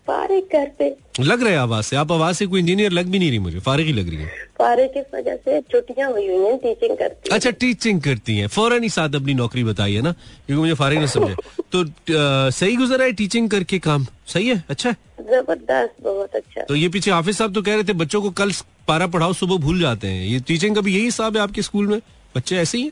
फारिग 0.08 0.52
घर 0.52 0.66
पे। 0.78 0.88
लग 1.20 1.42
रहा 1.42 1.50
है 1.50 1.58
आवाज़ 1.58 1.84
से 1.84 1.96
आप 1.96 2.12
आवाज़ 2.12 2.36
से 2.36 2.46
कोई 2.46 2.60
इंजीनियर 2.60 2.92
लग 2.92 3.06
भी 3.10 3.18
नहीं 3.18 3.28
रही 3.30 3.38
मुझे 3.38 3.58
फारिग 3.58 3.86
ही 3.86 3.92
लग 3.92 4.08
रही 4.08 4.16
है। 4.18 4.26
फारिग 4.58 4.88
की 4.90 5.00
वजह 5.14 5.36
से 5.36 5.60
छुट्टियाँ 5.72 6.10
हुई 6.10 6.26
हुई 6.28 6.44
हैं 6.46 6.56
टीचिंग 6.58 6.96
करती 6.96 7.30
अच्छा 7.34 7.50
टीचिंग 7.50 8.00
करती 8.02 8.36
हैं। 8.36 8.46
फ़ौरन 8.46 8.82
ही 8.82 8.88
साथ 8.88 9.14
अपनी 9.14 9.34
नौकरी 9.34 9.64
बताई 9.64 9.94
है 9.94 10.02
ना 10.02 10.12
क्योंकि 10.12 10.60
मुझे 10.60 10.74
फारिग 10.74 11.00
ना 11.00 11.06
समझे 11.06 11.34
तो 11.72 11.82
अ, 11.84 12.50
सही 12.50 12.76
गुजरा 12.76 13.04
है 13.04 13.12
टीचिंग 13.12 13.50
करके 13.50 13.78
काम? 13.78 14.06
सही 14.26 14.48
है? 14.48 14.62
अच्छा 14.70 14.88
है? 14.90 14.96
ज़बरदस्त 15.20 16.02
बहुत 16.02 16.34
अच्छा। 16.34 16.62
तो 16.68 16.74
ये 16.74 16.88
पीछे 16.88 17.10
हाफिज 17.10 17.36
साहब 17.36 17.54
तो 17.54 17.62
कह 17.62 17.74
रहे 17.74 17.84
थे 17.84 17.92
बच्चों 18.04 18.22
को 18.22 18.30
कल 18.42 18.52
पारा 18.88 19.06
पढ़ाओ 19.08 19.32
सुबह 19.34 19.56
भूल 19.58 19.80
जाते 19.80 20.08
हैं। 20.08 20.24
ये 20.24 20.40
टीचिंग 20.48 20.74
का 20.74 20.80
भी 20.80 20.94
यही 20.94 21.04
हिसाब 21.04 21.36
है 21.36 21.42
आपके 21.42 21.62
स्कूल 21.62 21.86
में? 21.86 22.00
बच्चे 22.34 22.56
ऐसे 22.58 22.78
ही 22.78 22.90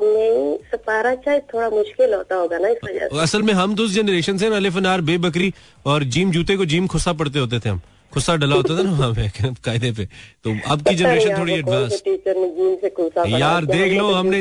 नहीं 0.00 0.56
सपारा 0.66 1.14
चाहे 1.16 1.40
थोड़ा 1.52 1.68
मुश्किल 1.70 2.14
होता 2.14 2.36
होगा 2.36 2.58
ना 2.58 2.68
इस 2.68 2.78
वजह 2.84 3.08
से। 3.08 3.20
असल 3.22 3.42
में 3.42 3.52
हम 3.54 3.74
तो 3.74 3.82
उस 3.84 3.92
जनरेशन 3.94 4.38
से 4.38 4.48
ना 4.48 4.56
अलिफ 4.56 4.76
अनार 4.76 5.00
बेबकरी 5.02 5.52
और 5.86 6.04
जीम 6.06 6.30
जूते 6.30 6.56
को 6.56 6.64
जीम 6.64 6.86
खुस्सा 6.86 7.12
पढ़ते 7.12 7.38
होते 7.38 7.58
थे 7.58 7.68
हम। 7.68 7.80
खुस्सा 8.12 8.34
डला 8.36 8.56
होता 8.56 8.76
था 8.78 8.82
ना 8.82 8.90
वहाँ 8.90 9.12
पे 9.14 9.52
कायदे 9.64 9.90
पे। 9.92 10.04
तो 10.44 10.54
अब 10.70 10.82
की 10.88 10.94
जनरेशन 10.94 11.38
थोड़ी 11.38 11.52
एडवांस 11.52 12.02
यार 13.30 13.64
देख 13.66 13.92
लो 13.92 14.10
तो 14.10 14.14
हमने। 14.14 14.40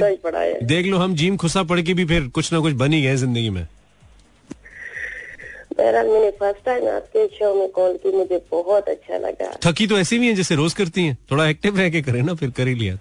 देख 0.65 0.85
लो 0.85 0.97
हम 0.97 1.15
जीम 1.15 1.37
खुस्सा 1.37 1.63
पढ़ 1.63 1.81
के 1.81 1.93
भी 1.93 2.05
फिर 2.05 2.27
कुछ 2.29 2.51
ना 2.53 2.59
कुछ 2.59 2.73
बनी 2.75 3.01
गए 3.01 3.15
ज़िंदगी 3.15 3.49
में। 3.49 3.65
बहरहाल, 5.77 6.07
मैंने 6.07 6.31
फ़र्स्ट 6.31 6.65
टाइम 6.65 6.87
आपके 6.87 7.27
शो 7.27 7.53
में 7.55 7.69
कॉल 7.69 7.93
की, 7.93 8.11
मुझे 8.11 8.41
बहुत 8.51 8.89
अच्छा 8.89 9.17
लगा। 9.17 9.51
थकी 9.65 9.87
तो 9.87 9.97
ऐसी 9.99 10.19
भी 10.19 10.27
है 10.27 10.33
जैसे 10.33 10.55
रोज 10.55 10.73
करती 10.73 11.05
हैं। 11.05 11.17
थोड़ा 11.31 11.47
एक्टिव 11.47 11.77
रह 11.77 11.89
के 11.89 12.01
करे 12.01 12.21
ना, 12.21 12.33
फिर 12.33 12.49
कर 12.49 12.67
ही 12.67 12.75
लिया 12.75 12.97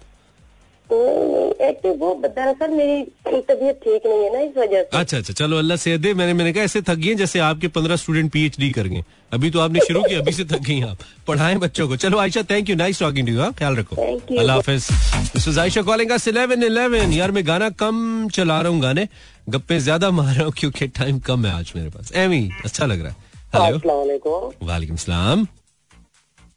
नहीं 0.93 1.25
नहीं 1.27 1.67
एक्टिव 1.69 1.93
वो 1.99 2.13
दरअसल 2.25 2.71
मेरी 2.71 3.41
तबीयत 3.49 3.79
ठीक 3.83 4.05
नहीं 4.05 4.23
है 4.23 4.33
ना 4.33 4.39
इस 4.39 4.57
वजह 4.57 4.81
से। 4.81 4.97
अच्छा 4.97 5.17
अच्छा 5.17 5.33
चलो 5.33 5.57
अल्लाह 5.57 5.77
से 5.77 5.97
दे 5.97 6.13
मैंने 6.13 6.33
मैंने 6.33 6.53
कहा 6.53 6.63
ऐसे 6.63 6.81
थक 6.81 6.97
गई 7.03 7.15
जैसे 7.15 7.39
आपके 7.47 7.67
पंद्रह 7.77 7.95
स्टूडेंट 7.95 8.31
पीएचडी 8.31 8.69
कर 8.71 8.87
गए 8.87 9.03
अभी 9.33 9.49
तो 9.51 9.59
आपने 9.59 9.79
शुरू 9.87 10.01
किया 10.03 10.19
अभी 10.19 10.31
से 10.31 10.45
थक 10.45 10.61
गई 10.61 10.81
आप। 10.83 10.97
पढ़ाएँ 11.27 11.55
बच्चों 11.57 11.87
को। 11.87 11.95
चलो 11.95 12.17
Ayesha 12.19 12.43
thank 12.49 12.69
you 12.69 12.75
nice 12.75 12.99
talking 12.99 13.27
to 13.27 13.33
you 13.33 13.51
ख्याल 13.59 13.75
रखो। 13.75 13.95
अल्लाह 13.95 14.55
हाफिज। 14.55 14.87
This 15.33 15.47
is 15.47 15.59
Ayesha 15.59 15.81
calling 15.81 16.11
us 16.11 16.27
11 16.27 16.55
11 16.63 17.13
यार 17.13 17.31
मैं 17.31 17.45
गाना 17.47 17.69
कम 17.81 18.27
चला 18.35 18.59
रहा 18.61 18.71
हूँ 18.71 18.81
गाने 18.81 19.07
गप्पे 19.49 19.79
ज़्यादा 19.79 20.11
मार 20.11 20.33
रहा 20.35 20.43
हूँ 20.43 20.53
क्योंकि 20.57 20.87
टाइम 20.99 21.19
कम 21.27 21.45
है 21.45 21.53
आज 21.53 21.73
मेरे 21.75 21.89
पास। 21.89 22.11
एमी 22.15 22.49
अच्छा 22.65 22.85
लग 22.85 23.01
रहा 23.01 23.09
है। 23.09 23.15
हेलो 23.55 24.53
वालेकुम 24.63 24.95
सलाम। 24.97 25.45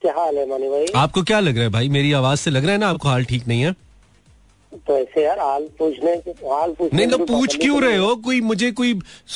क्या 0.03 0.12
हाल 0.16 0.37
है 0.37 0.46
मानी 0.49 0.68
भाई? 0.68 0.87
आपको 0.96 1.22
क्या 1.22 1.40
लग 1.40 1.57
रहा 1.57 1.64
है 1.64 1.70
भाई? 1.70 1.88
मेरी 1.88 2.12
आवाज़ 2.12 2.38
से 2.40 2.51
लग 2.51 2.64
रहा 2.64 2.72
है 2.72 2.79
ना 2.79 2.88
आपको 2.88 3.09
हाल 3.09 3.25
ठीक 3.25 3.46
नहीं 3.49 3.62
है? 3.62 3.75
तो 4.87 4.96
ऐसे 4.98 5.22
यार 5.24 5.38
हाल 5.38 5.66
पूछने 5.79 6.11
हाल 6.11 6.72
पूछने 6.79 6.98
नहीं 6.98 7.09
तो 7.11 7.18
की 7.18 7.24
पूछ 7.24 7.57
क्यों 7.57 7.74
तो 7.74 7.81
रहे 7.81 7.96
हो? 7.96 8.14
कोई 8.16 8.40
मुझे 8.40 8.70
कोई 8.72 8.92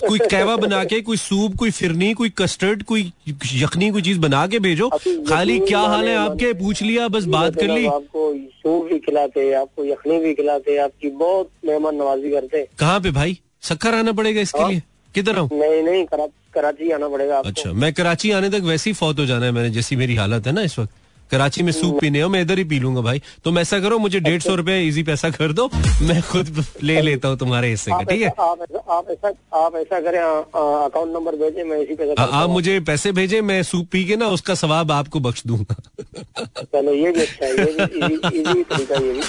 कोई 0.09 0.19
कहवा 0.21 0.57
बना 0.57 0.83
के 0.85 1.01
कोई 1.01 1.16
सूप 1.16 1.57
कोई 1.59 1.71
फिरनी 1.71 2.12
कोई 2.14 2.31
कस्टर्ड 2.38 2.83
कोई 2.83 3.03
यखनी 3.55 3.90
कोई 3.90 4.03
चीज़ 4.03 4.19
बना 4.21 4.47
के 4.47 4.59
भेजो। 4.59 4.88
खाली 5.29 5.59
क्या 5.61 5.81
हाल 5.81 6.09
है 6.09 6.16
आपके? 6.16 6.53
पूछ 6.55 6.83
लिया 6.83 7.09
बस 7.09 7.25
बात 7.37 7.57
कर 7.57 7.69
ली। 7.69 7.87
आपको 7.87 8.33
सूप 8.35 8.85
भी 8.93 8.99
खिलाते 8.99 9.53
आपको 9.55 9.85
यखनी 9.85 10.19
भी 10.19 10.35
खिलाते 10.35 10.77
आपकी 10.79 11.11
बहुत 11.19 11.51
मेहमान 11.64 11.97
नवाजी 11.97 12.31
करते। 12.31 12.66
कहाँ 12.79 13.01
पे 13.01 13.11
भाई? 13.11 13.38
सक्कर 13.62 13.95
आना 13.95 14.12
पड़ेगा 14.12 14.40
इसके 14.40 14.69
लिए? 14.69 14.83
किधर 15.14 15.38
आऊँ 15.38 15.49
नहीं 15.53 15.83
नहीं 15.83 16.05
कराची 16.55 16.90
आना 16.93 17.09
पड़ेगा 17.09 17.38
अच्छा 17.47 17.73
मैं 17.73 17.93
कराची 17.93 18.31
आने 18.33 18.51
तक 18.51 18.62
वैसे 18.64 18.90
ही 18.90 18.95
फौत 18.95 19.19
हो 19.19 19.27
जाना 19.27 19.47
है 19.47 19.53
मैंने 19.53 19.71
जैसी 19.71 19.97
मेरी 19.97 20.14
हालत 20.16 20.47
है 20.47 20.53
ना 20.53 20.62
इस 20.62 20.79
वक्त। 20.79 20.93
कराची 21.31 21.62
में 21.62 21.71
सूप 21.73 21.99
पीने 22.01 22.21
हो 22.21 22.29
मैं 22.29 22.40
इधर 22.43 22.59
ही 22.59 22.64
पी 22.73 22.79
लूँगा 22.81 23.01
भाई। 23.01 23.23
तुम 23.45 23.59
ऐसा 23.59 23.79
करो 23.81 23.99
मुझे 23.99 24.21
डेढ़ 24.21 24.40
सौ 24.43 24.55
रुपए 24.61 24.79
इजी 24.87 25.03
पैसा 25.11 25.31
कर 25.31 25.53
दो 25.61 25.69
मैं 26.09 26.21
खुद 26.31 26.64
ले 26.83 27.01
लेता 27.03 27.29
हूँ 27.29 27.37
तुम्हारे 27.38 27.69
हिस्से 27.71 27.90
का 27.90 28.03
ठीक 28.11 28.23
है? 28.23 28.29
आप 28.29 28.59
ऐसा 28.62 28.79
आप 28.97 29.11
ऐसा 29.11 29.29
आप 29.64 29.77
ऐसा 29.77 30.01
करें 30.01 30.19
अकाउंट 30.21 31.12
नंबर 31.14 31.37
भेजें 31.45 31.62
मैं 31.71 31.79
इसी 31.83 31.95
पैसा 31.95 32.23
आ- 32.23 32.43
आप 32.43 32.51
मुझे 32.51 32.79
पैसे 32.90 33.12
भेजे 33.21 33.40
मैं 33.53 33.62
सूप 33.73 33.88
पी 33.93 34.05
के 34.05 34.16
ना 34.16 34.29
उसका 34.38 34.55
सवाब 34.64 34.93
आपको 34.93 35.21
बख्श 35.29 35.43
दूँगा। 35.47 35.77
चलो 36.62 36.93
ये 36.95 37.11
भी 37.12 37.21
अच्छा 37.21 37.47
हूँ 38.99 39.21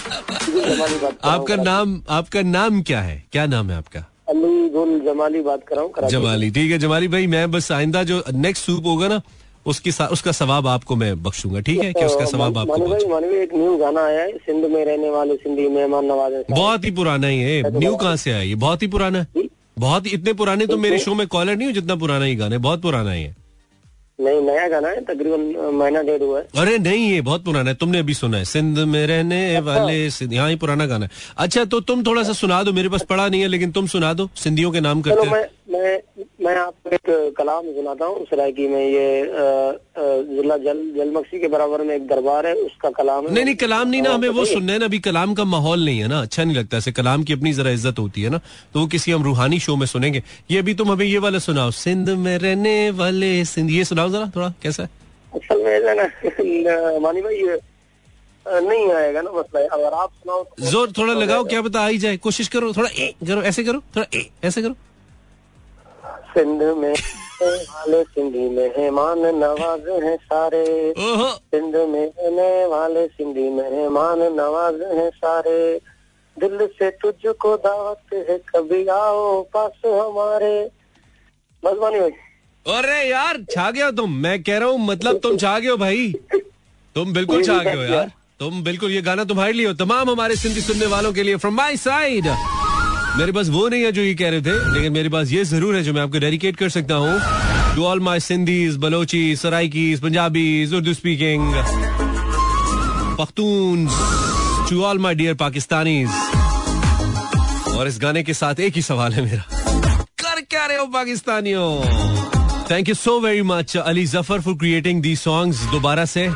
आपका 1.36 1.56
नाम 1.64 2.02
आपका 2.10 2.42
नाम 2.42 2.82
क्या 2.82 3.02
है? 3.02 3.24
क्या 3.32 3.46
नाम 3.46 3.70
है 3.72 3.78
आपका? 3.78 4.00
अली 4.30 4.70
गुल 4.70 5.00
जमाली 5.06 5.42
बात 5.44 5.64
कर 5.68 5.76
रहा 5.76 5.84
हूँ 5.86 6.10
जमाली 6.10 6.50
ठीक 6.58 6.72
है 6.72 6.78
जमाली 6.80 7.08
भाई 7.14 7.28
मैं 7.28 7.50
बस 7.52 7.72
आइंदा 7.72 8.04
जो 8.12 8.24
नेक्स्ट 8.34 8.66
सूप 8.66 8.86
होगा 8.86 9.08
ना 9.08 9.22
उसकी 9.65 9.91
उसका 10.12 10.32
सवाब 10.32 10.67
आपको 10.67 10.95
मैं 10.95 11.12
बख्शूँगा 11.24 11.60
ठीक 11.62 11.80
है? 11.80 11.91
कि 11.93 12.06
उसका 12.06 12.19
तो 12.19 12.32
सवाब 12.32 12.58
आपको 12.58 13.19
एक 13.34 13.54
न्यू 13.54 13.78
गाना 13.78 14.06
आया 14.06 14.21
है 14.21 14.38
सिंध 14.39 14.65
में 14.65 14.84
रहने 14.86 15.10
वाले 15.10 15.36
सिंधी 15.38 15.67
मेहमान 15.69 16.06
नवाजे 16.06 16.43
बहुत 16.52 16.86
ही 16.86 16.91
पुराना 16.91 17.28
ही 17.28 17.39
है 17.39 17.78
न्यू 17.78 17.95
कहाँ 17.95 18.15
से 18.15 18.32
आया 18.32 18.41
ये? 18.41 18.56
बहुत 18.56 18.82
ही 18.82 18.88
पुराना? 18.88 19.19
है 19.19 19.47
बहुत 19.80 20.06
ही 20.06 20.12
इतने 20.12 20.34
पुराने 20.34 20.65
तो 20.67 20.78
मेरे 20.78 21.00
शो 21.00 21.13
में 21.15 21.28
कॉलर 21.28 21.56
नहीं 21.56 21.67
हो 21.67 21.74
जितना 21.74 21.95
पुराना 21.97 22.26
ही 22.26 22.36
गाना 22.36 22.56
है 22.56 22.62
बहुत 22.62 22.82
पुराना 22.82 23.12
ही 23.12 23.24
है। 23.24 23.36
नहीं 24.19 24.41
नया 24.41 24.67
गाना 24.67 24.88
है 24.88 25.02
तकरीबन 25.02 25.71
महीना 25.76 26.02
डेढ़ 26.02 26.21
हुआ 26.21 26.39
है। 26.39 26.47
अरे 26.58 26.78
नहीं 26.78 27.10
ये 27.12 27.21
बहुत 27.21 27.43
पुराना 27.45 27.69
है 27.69 27.76
तुमने 27.76 28.00
अभी 28.00 28.13
सुना 28.13 28.38
है 28.38 28.45
सिंध 28.45 28.80
में 28.80 29.06
रहने 29.08 29.60
वाले 29.60 29.95
यहाँ 30.36 30.50
ही 30.50 30.56
पुराना 30.56 30.86
गाना 30.86 31.06
है। 31.06 31.12
अच्छा 31.38 31.63
तो 31.65 31.80
तुम 31.82 32.04
थोड़ा 32.04 32.24
सा 32.24 32.34
सुना 32.34 32.62
दो 32.63 32.74
मेरे 32.74 32.89
पास 32.89 33.06
पढ़ा 33.10 33.28
नहीं 33.28 33.41
है 33.41 33.47
लेकिन 33.47 33.71
तुम 33.71 33.88
सुना 33.88 34.13
दो 34.13 34.30
सिंधियों 34.36 34.71
के 34.71 34.80
नाम 34.80 35.02
चलो 35.02 35.24
करते 35.24 35.30
मैं 35.74 36.00
मैं 36.41 36.56
आपको 36.58 36.89
एक 36.89 37.34
कलाम 37.38 37.65
सुनाता 37.73 38.06
हूँ 38.06 38.25
सरायकी 38.25 38.67
में 38.67 38.82
ये 38.82 39.08
जिला 40.30 40.56
जल 40.58 40.80
जलमक्सी 40.95 41.39
के 41.39 41.47
बराबर 41.47 41.82
में 41.86 41.93
एक 41.95 42.08
दरबार 42.08 42.47
है 42.47 42.54
उसका 42.56 42.89
कलाम 42.91 43.27
है। 43.27 43.34
नहीं 43.34 43.45
नहीं 43.45 43.56
कलाम 43.56 43.88
नहीं 43.88 44.01
ना 44.01 44.13
हमें 44.13 44.30
वो। 44.30 44.45
सुनना 44.45 44.73
है 44.73 44.80
ना 44.80 44.86
अभी 44.86 44.99
कलाम 45.08 45.34
का 45.36 45.43
माहौल 45.45 45.86
नहीं 45.86 45.99
है 45.99 46.08
ना 46.08 46.21
अच्छा 46.21 46.43
नहीं 46.43 46.58
लगता 46.58 46.77
ऐसे 46.77 46.91
कलाम 46.91 47.23
की 47.23 47.34
अपनी 47.34 47.54
जरा 47.54 47.71
इज़्ज़त 47.71 47.99
होती 47.99 48.21
है 48.21 48.30
ना 48.30 48.39
तो 48.73 48.80
वो 48.80 48.88
किसी 48.88 49.12
हम 49.12 49.23
रूहानी 49.23 49.60
शो 49.60 49.75
में 49.75 49.86
सुनेंगे। 49.88 50.23
ये 50.51 50.60
अभी 50.60 50.73
तुम 50.73 50.91
हमें 50.91 51.06
ये 51.06 51.17
वाला 51.19 51.39
सुनाओ 51.39 51.71
सिंध 51.77 52.10
में 52.25 52.38
रहने 52.38 52.75
वाले 52.97 53.34
सिंध 53.45 53.71
ये 53.71 53.84
सुनाओ 53.86 54.10
जरा 54.10 54.32
थोड़ा 54.36 54.54
कैसा 54.63 54.84
है? 54.84 54.89
असल 55.34 55.63
में 55.63 55.95
ना 55.95 56.99
मानी 56.99 57.21
भाई 57.21 57.43
नहीं 58.45 58.91
आएगा 58.91 59.21
ना 59.21 59.32
मसला 59.32 59.60
अगर 59.75 59.93
आप 59.95 60.10
सुनाओ 60.13 60.43
तो 60.43 60.65
ज़ोर 60.69 60.91
थोड़ा 60.97 61.13
लगाओ 61.13 61.43
क्या 61.45 61.62
पता 61.62 61.82
आ 61.82 61.88
ही 61.88 61.97
जाए 61.97 62.17
कोशिश 62.23 62.47
करो 62.56 62.73
थोड़ा 62.77 62.89
ए 62.89 63.13
करो 63.27 63.41
ऐसे 63.43 63.63
करो 63.63 63.84
थोड़ा 63.95 64.08
ए 64.17 64.30
ऐसे 64.43 64.62
करो। 64.62 64.75
सिंध 66.34 66.62
में 66.78 66.94
वाले 67.41 68.02
सिंधी 68.04 68.48
मेहमान 68.50 69.20
नवाज़ 69.36 69.89
हैं 70.04 70.15
सारे। 70.17 70.65
सिंध 70.98 71.76
में 71.76 72.06
रहने 72.08 72.65
वाले 72.65 73.06
सिंधी 73.08 73.50
मेहमान 73.50 74.20
नवाज़ 74.36 74.84
हैं 74.98 75.10
सारे। 75.10 75.60
दिल 76.38 76.58
से 76.80 76.89
तुझको 77.02 77.56
दावत 77.58 78.13
है 78.30 78.38
कभी 78.50 78.86
आओ 78.88 79.41
पास 79.54 79.82
हमारे। 79.86 80.54
मानी 81.63 82.00
भाई। 82.00 82.12
अरे 82.65 83.02
यार 83.10 83.41
छा 83.52 83.70
गया 83.72 83.91
तुम? 83.91 84.13
मैं 84.13 84.41
कह 84.44 84.58
रहा 84.58 84.70
हूँ 84.70 84.80
मतलब 84.86 85.20
तुम 85.24 85.38
छा 85.38 85.58
गए 85.60 85.70
हो 85.70 85.78
भाई। 85.78 86.13
तुम 86.96 87.13
बिल्कुल 87.13 87.44
छा 87.44 87.58
गए 87.63 87.76
हो 87.76 87.84
यार। 87.84 88.12
तुम 88.39 88.63
बिल्कुल 88.63 88.91
ये 88.91 89.02
गाना 89.02 89.24
तुम्हारे 89.24 89.54
लिए 89.54 89.67
हो। 89.67 89.74
तमाम 89.76 90.10
हमारे 90.10 90.36
सिंधी 90.36 90.62
सुनने 90.62 90.86
वालों 90.86 91.13
के 91.13 91.24
लिए 91.24 91.36
फ्रॉम 91.38 91.56
माई 91.56 91.78
साइड 91.78 92.28
मेरे 93.17 93.32
पास 93.32 93.50
वो 93.50 93.67
नहीं 93.69 93.84
है 93.84 93.91
जो 93.91 94.02
ये 94.02 94.13
कह 94.15 94.30
रहे 94.30 94.41
थे, 94.41 94.54
लेकिन 94.74 94.93
मेरे 94.93 95.10
पास 95.10 95.32
ये 95.32 95.43
ज़रूर 95.45 95.76
है 95.76 95.82
जो 95.84 95.93
मैं 95.93 96.02
आपको 96.02 96.19
डेडिकेट 96.19 96.56
कर 96.58 96.69
सकता 96.69 96.95
हूँ। 96.95 97.19
To 97.76 97.84
all 97.86 98.00
my 98.00 98.19
Sindhis 98.19 98.76
Balochi 98.78 99.36
Saraikis 99.36 100.00
Punjabis 100.02 100.74
Urdu 100.74 100.93
speaking 100.93 101.54
Pakhtun 103.17 103.88
to 104.69 104.82
all 104.84 105.00
my 105.00 105.15
dear 105.15 105.34
Pakistanis 105.36 106.10
और 107.69 107.88
इस 107.88 108.00
गाने 108.02 108.24
के 108.24 108.34
साथ 108.34 108.60
एक 108.60 108.76
ही 108.76 108.82
सवाल 108.82 109.13
है 109.13 109.21
मेरा। 109.24 109.43
कर 110.19 110.41
क्या 110.41 110.65
रहे 110.65 110.78
हो 110.78 110.86
पाकिस्तानियों? 110.93 111.69
Thank 112.71 112.89
you 112.89 112.95
so 112.95 113.19
very 113.19 113.41
much 113.43 113.78
Ali 113.78 114.06
Zafar 114.06 114.41
for 114.41 114.54
creating 114.56 115.02
the 115.02 115.15
songs 115.17 115.63
दोबारा 115.71 116.06
से। 116.06 116.30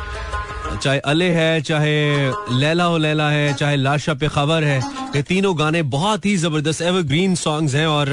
चाहे 0.82 0.98
अले 1.00 1.28
है, 1.30 1.60
चाहे 1.62 2.30
लैला 2.52 2.84
हो 2.84 2.96
लैला 2.98 3.28
है, 3.30 3.52
चाहे 3.54 3.76
लाशा 3.76 4.14
पे 4.14 4.28
खबर 4.28 4.64
है। 4.64 4.80
ये 5.16 5.22
तीनों 5.22 5.58
गाने 5.58 5.80
बहुत 5.82 6.26
ही 6.26 6.36
ज़बरदस्त 6.36 6.82
एवरग्रीन 6.82 7.34
सॉन्ग्स 7.34 7.74
हैं 7.74 7.86
और 7.86 8.08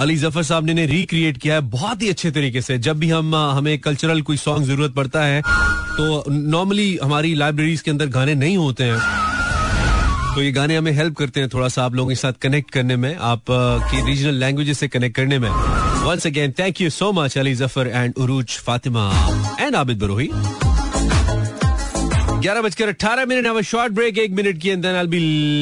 अली 0.00 0.16
ज़फ़र 0.16 0.42
साहब 0.42 0.64
ने 0.64 0.84
रिक्रिएट 0.86 1.36
किया 1.36 1.54
है 1.54 1.60
बहुत 1.70 2.02
ही 2.02 2.08
अच्छे 2.08 2.30
तरीके 2.30 2.60
से। 2.62 2.76
जब 2.78 2.98
भी 2.98 3.08
हम 3.10 3.34
हमें 3.34 3.78
कल्चरल 3.80 4.20
कोई 4.22 4.36
सॉन्ग 4.36 4.66
ज़रूरत 4.66 4.94
पड़ता 4.94 5.24
है 5.24 5.42
तो 5.42 6.24
नॉर्मली 6.30 6.98
हमारी 7.02 7.34
लाइब्रेरीज 7.34 7.80
के 7.80 7.90
अंदर 7.90 8.06
गाने 8.08 8.34
नहीं 8.34 8.56
होते 8.56 8.84
हैं। 8.84 9.00
तो 10.34 10.42
ये 10.42 10.52
गाने 10.52 10.76
हमें 10.76 10.92
हेल्प 10.92 11.16
करते 11.18 11.40
हैं 11.40 11.48
थोड़ा 11.54 11.68
सा 11.68 11.84
आप 11.84 11.94
लोगों 11.94 12.08
के 12.08 12.16
साथ 12.16 12.32
कनेक्ट 12.42 12.70
करने 12.70 12.96
में, 12.96 13.16
आप 13.16 13.42
की 13.50 14.06
रीजनल 14.06 14.34
लैंग्वेजेस 14.40 14.78
से 14.78 14.88
कनेक्ट 14.88 15.16
करने 15.16 15.38
में। 15.38 15.50
Once 15.50 16.26
again 16.26 16.54
thank 16.58 16.80
you 16.80 16.90
so 16.92 17.12
much 17.12 17.38
Ali 17.38 17.54
Zafar 17.56 17.88
and 17.88 18.14
Urooj 18.18 18.58
Fatima. 18.66 19.12
And 19.60 19.76
Abid 19.76 19.98
Barohi. 19.98 20.30
ग्यारह 22.40 22.62
बजकर 22.62 22.88
अठारह 22.88 23.24
मिनट 23.26 23.46
a 23.46 23.62
शॉर्ट 23.62 23.92
ब्रेक 23.92 24.18
एक 24.18 24.30
मिनट 24.32 24.58
की 24.60 24.68
and 24.68 24.82
then 24.82 24.94
I 24.96 25.06
be 25.06 25.18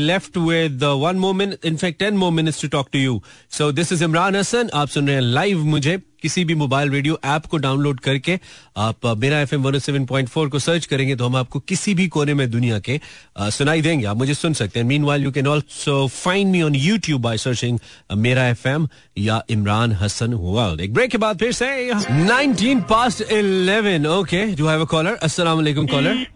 left 0.07 0.37
with 0.37 0.85
one 1.05 1.17
more 1.19 1.35
minute 1.35 1.65
in fact 1.67 1.99
ten 1.99 2.17
more 2.17 2.33
minutes 2.33 2.61
to 2.63 2.69
talk 2.69 2.89
to 2.93 2.99
you 2.99 3.23
so 3.59 3.71
this 3.73 3.93
is 3.93 4.05
Imran 4.05 4.37
Hasan 4.37 4.71
आप 4.75 4.89
सुन 4.89 5.07
रहे 5.07 5.17
हैं 5.17 5.23
live 5.23 5.65
मुझे 5.65 5.99
किसी 6.23 6.45
भी 6.45 6.55
मोबाइल 6.55 6.91
रेडियो 6.91 7.19
ऐप 7.25 7.45
को 7.51 7.57
डाउनलोड 7.57 8.01
करके 8.01 8.39
आप 8.77 9.07
अ, 9.07 9.15
Mera 9.15 9.41
F 9.41 9.55
M 9.55 9.79
seven 9.79 10.05
point 10.07 10.29
four 10.29 10.49
को 10.49 10.59
सर्च 10.59 10.87
करेंगे 10.87 11.17
तो 11.17 11.27
हम 11.27 11.37
आपको 11.37 11.61
किसी 11.61 11.95
भी 11.95 12.07
कोने 12.17 12.35
में 12.35 12.51
दुनिया 12.51 12.79
के 12.89 13.01
अ, 13.37 13.49
सुनाई 13.51 13.83
देंगे। 13.83 14.07
आप 14.07 14.17
मुझे 14.17 14.35
सुन 14.35 14.53
सकते 14.61 14.81
हैं। 14.81 14.87
Meanwhile 15.05 15.25
you 15.25 15.33
can 15.33 15.47
also 15.47 16.07
find 16.15 16.51
me 16.53 16.63
on 16.63 16.75
YouTube 16.75 17.21
by 17.23 17.39
searching 17.39 17.79
Mera 18.27 18.47
F 18.49 18.67
M 18.69 18.89
या 19.19 19.43
इमरान 19.51 19.93
हसन 20.03 20.35
वर्ल्ड 20.35 20.81
एक 20.81 20.95
ब्रेक 20.95 21.11
के 21.11 21.19
बाद 21.27 21.39
फिर 21.39 21.53
से 21.53 21.71
19 21.93 22.83
past 22.91 23.23
11 23.33 24.07
okay 24.19 24.45
do 24.57 24.67
have 24.67 24.83
a 24.83 24.89
caller 24.97 25.15
अस्सलाम 25.31 25.87
caller 25.87 26.27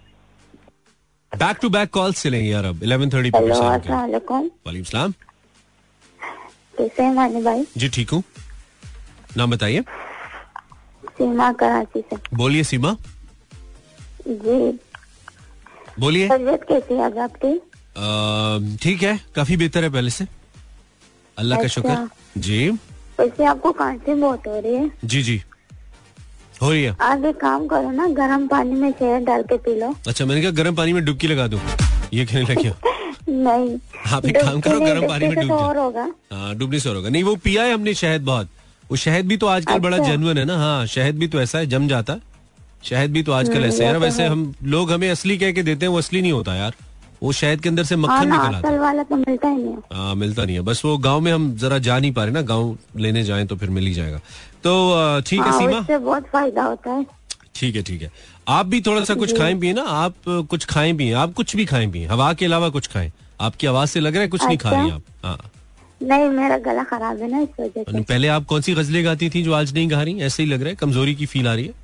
back 1.32 1.58
to 1.62 1.68
back 1.70 1.90
calls 1.90 2.22
चलेंगे 2.22 2.48
यार 2.50 2.64
अब 2.64 2.80
11:30 2.80 3.30
पे 3.32 3.38
हेलो 3.38 3.54
percent 3.54 3.70
के। 3.70 3.76
अस्सलाम 3.76 4.00
वालेकुम 4.00 4.50
वालेकुम 4.66 4.84
सलाम। 4.84 5.12
कैसे 6.78 7.02
हैं 7.02 7.12
मानी 7.14 7.42
भाई? 7.42 7.66
जी 7.76 7.88
ठीक 7.88 8.10
हूँ। 8.10 8.22
नाम 9.36 9.50
बताइए। 9.50 9.80
सीमा 11.08 11.52
कराची 11.62 12.00
से। 12.00 12.16
बोलिए 12.36 12.64
सीमा। 12.64 12.96
जी। 14.28 14.78
बोलिए। 16.00 16.28
तबीयत 16.28 16.64
कैसी 16.68 16.94
है 16.94 17.22
आपकी? 17.22 17.54
ठीक 18.82 19.02
है 19.02 19.18
काफ़ी 19.34 19.56
बेहतर 19.56 19.84
है 19.84 19.90
पहले 19.90 20.10
से। 20.10 20.26
अल्लाह 21.36 21.58
का 21.58 21.64
अच्छा। 21.64 21.80
शुक्र। 21.80 22.40
जी। 22.40 22.68
वैसे 23.20 23.44
आपको 23.44 23.72
खांसी 23.72 24.14
बहुत 24.14 24.46
हो 24.46 24.58
रही 24.60 24.74
है? 24.74 24.90
जी 25.04 25.22
जी। 25.22 25.42
हो 26.62 26.70
रही 26.70 26.82
है 26.82 26.96
आप 27.00 27.24
एक 27.24 27.36
काम 27.40 27.66
करो 27.66 27.90
ना 27.90 28.06
गर्म 28.18 28.46
पानी 28.48 28.74
में 28.80 28.90
शहद 28.90 29.22
डाल 29.26 29.42
के 29.42 29.56
पी 29.58 29.78
लो। 29.80 29.94
अच्छा 30.08 30.24
मैंने 30.24 30.42
कहा 30.42 30.50
गर्म 30.62 30.74
पानी 30.76 30.92
में 30.92 31.04
डुबकी 31.04 31.28
लगा 31.28 31.46
दो। 31.46 31.60
ये 32.12 32.24
कहने 32.24 32.54
लगे 32.54 32.72
नहीं। 33.28 33.78
आप 34.12 34.24
एक 34.26 34.36
काम 34.36 34.60
करो, 34.60 34.80
गर्म 34.80 35.06
पानी 35.08 35.28
में 35.28 35.34
डुबकी 35.36 35.78
होगा। 35.78 36.06
हाँ 36.32 36.54
डूबने 36.56 36.78
से 36.80 36.88
और 36.88 36.96
होगा। 36.96 37.08
नहीं 37.08 37.22
वो 37.24 37.34
पिया 37.44 37.62
है 37.62 37.74
हमने 37.74 37.94
शहद 37.94 38.22
बहुत। 38.24 38.48
वो 38.90 38.96
शहद 38.96 39.26
भी 39.26 39.36
तो 39.36 39.46
आजकल 39.46 39.78
बड़ा 39.78 39.96
अच्छा। 39.96 40.10
जेनुअन 40.10 40.38
है 40.38 40.44
ना। 40.44 40.56
हाँ 40.58 40.86
शहद 40.86 41.18
भी 41.18 41.28
तो 41.28 41.40
ऐसा 41.40 41.58
है 41.58 41.66
जम 41.66 41.88
जाता। 41.88 42.12
है 42.12 42.20
शहद 42.84 43.10
भी 43.10 43.22
तो 43.22 43.32
आजकल 43.32 43.64
ऐसे 43.64 43.84
है 43.84 43.92
तो 43.94 44.00
वैसे 44.00 44.24
हम 44.26 44.52
लोग 44.64 44.92
हमें 44.92 45.08
असली 45.10 45.36
कह 45.38 45.52
के 45.52 45.62
देते 45.62 45.86
हैं 45.86 45.92
वो 45.92 45.98
असली 45.98 46.22
नहीं 46.22 46.32
होता 46.32 46.54
यार। 46.54 46.74
वो 47.22 47.32
शहद 47.32 47.60
के 47.60 47.68
अंदर 47.68 47.84
से 47.84 47.94
हाँ 47.94 48.02
मक्खन 48.02 48.30
निकल 48.30 48.54
आता। 48.54 48.68
है 48.68 48.78
वाला 48.78 49.02
तो 49.02 49.16
मिलता 49.16 49.48
ही 49.48 49.56
नहीं 49.56 49.72
है। 49.72 49.98
हाँ 49.98 50.14
मिलता 50.14 50.44
नहीं 50.44 50.56
है। 50.56 50.62
बस 50.62 50.84
वो 50.84 50.96
गाँव 50.98 51.20
में 51.20 51.32
हम 51.32 51.54
जरा 51.56 51.78
जा 51.78 51.98
नहीं 51.98 52.12
पा 52.12 52.24
रहे 52.24 52.32
ना। 52.34 52.40
गाँव 52.42 52.76
लेने 52.96 53.22
जाएँ 53.24 53.46
तो 53.46 53.56
फिर 53.56 53.70
मिल 53.70 53.86
ही 53.86 53.92
जाएगा। 53.94 54.20
तो 54.64 55.20
ठीक 55.26 55.40
है 55.40 55.50
हाँ 55.50 55.58
सीमा? 55.58 55.78
इससे 55.78 55.98
बहुत 55.98 56.26
फ़ायदा 56.32 56.62
होता 56.62 56.90
है। 56.90 57.06
ठीक 57.54 57.76
है 57.76 57.82
ठीक 57.82 58.02
है। 58.02 58.10
आप 58.48 58.66
भी 58.66 58.80
थोड़ा 58.80 59.04
सा 59.04 59.14
कुछ 59.14 59.36
खाएँ 59.38 59.58
पिए 59.60 59.72
ना 59.72 59.82
आप 59.82 60.14
कुछ 60.28 60.64
खाएँ 60.64 60.92
पिए 60.96 61.12
आप 61.22 61.32
कुछ 61.34 61.56
भी 61.56 61.64
खाएँ 61.64 61.90
पिए 61.92 62.06
हवा 62.06 62.32
के 62.32 62.44
अलावा 62.44 62.68
कुछ 62.68 62.86
खाएँ। 62.92 63.10
आपकी 63.40 63.66
आवाज़ 63.66 63.90
से 63.90 64.00
लग 64.00 64.12
रहा 64.14 64.22
है 64.22 64.28
कुछ 64.28 64.44
नहीं 64.44 64.58
खा 64.58 64.70
अच्छा। 64.70 64.82
रही 64.82 64.90
आप 64.90 65.02
हाँ। 65.24 65.38
नहीं 66.00 66.28
मेरा 66.28 66.56
गला 66.58 66.82
खराब 66.84 67.20
है 67.22 67.30
ना 67.30 67.40
इस 67.40 67.48
वजह 67.60 67.82
से। 67.82 68.00
पहले 68.02 68.28
आप 68.28 68.44
कौन 68.44 68.60
सी 68.60 68.74
गजलें 68.74 69.04
गाती 69.04 69.28
थी 69.30 69.42
जो 69.42 69.52
आज 69.52 69.74
नहीं 69.74 69.90
गा 69.90 70.02
रही 70.02 70.20
ऐसे 70.22 70.42
ही 70.42 70.48
लग 70.48 70.60
रहा 70.60 70.68
है 70.68 70.76
कमज़ोरी 70.76 71.14
की 71.14 71.26
फील 71.26 71.48
आ 71.48 71.54
रही 71.54 71.66
है? 71.66 71.74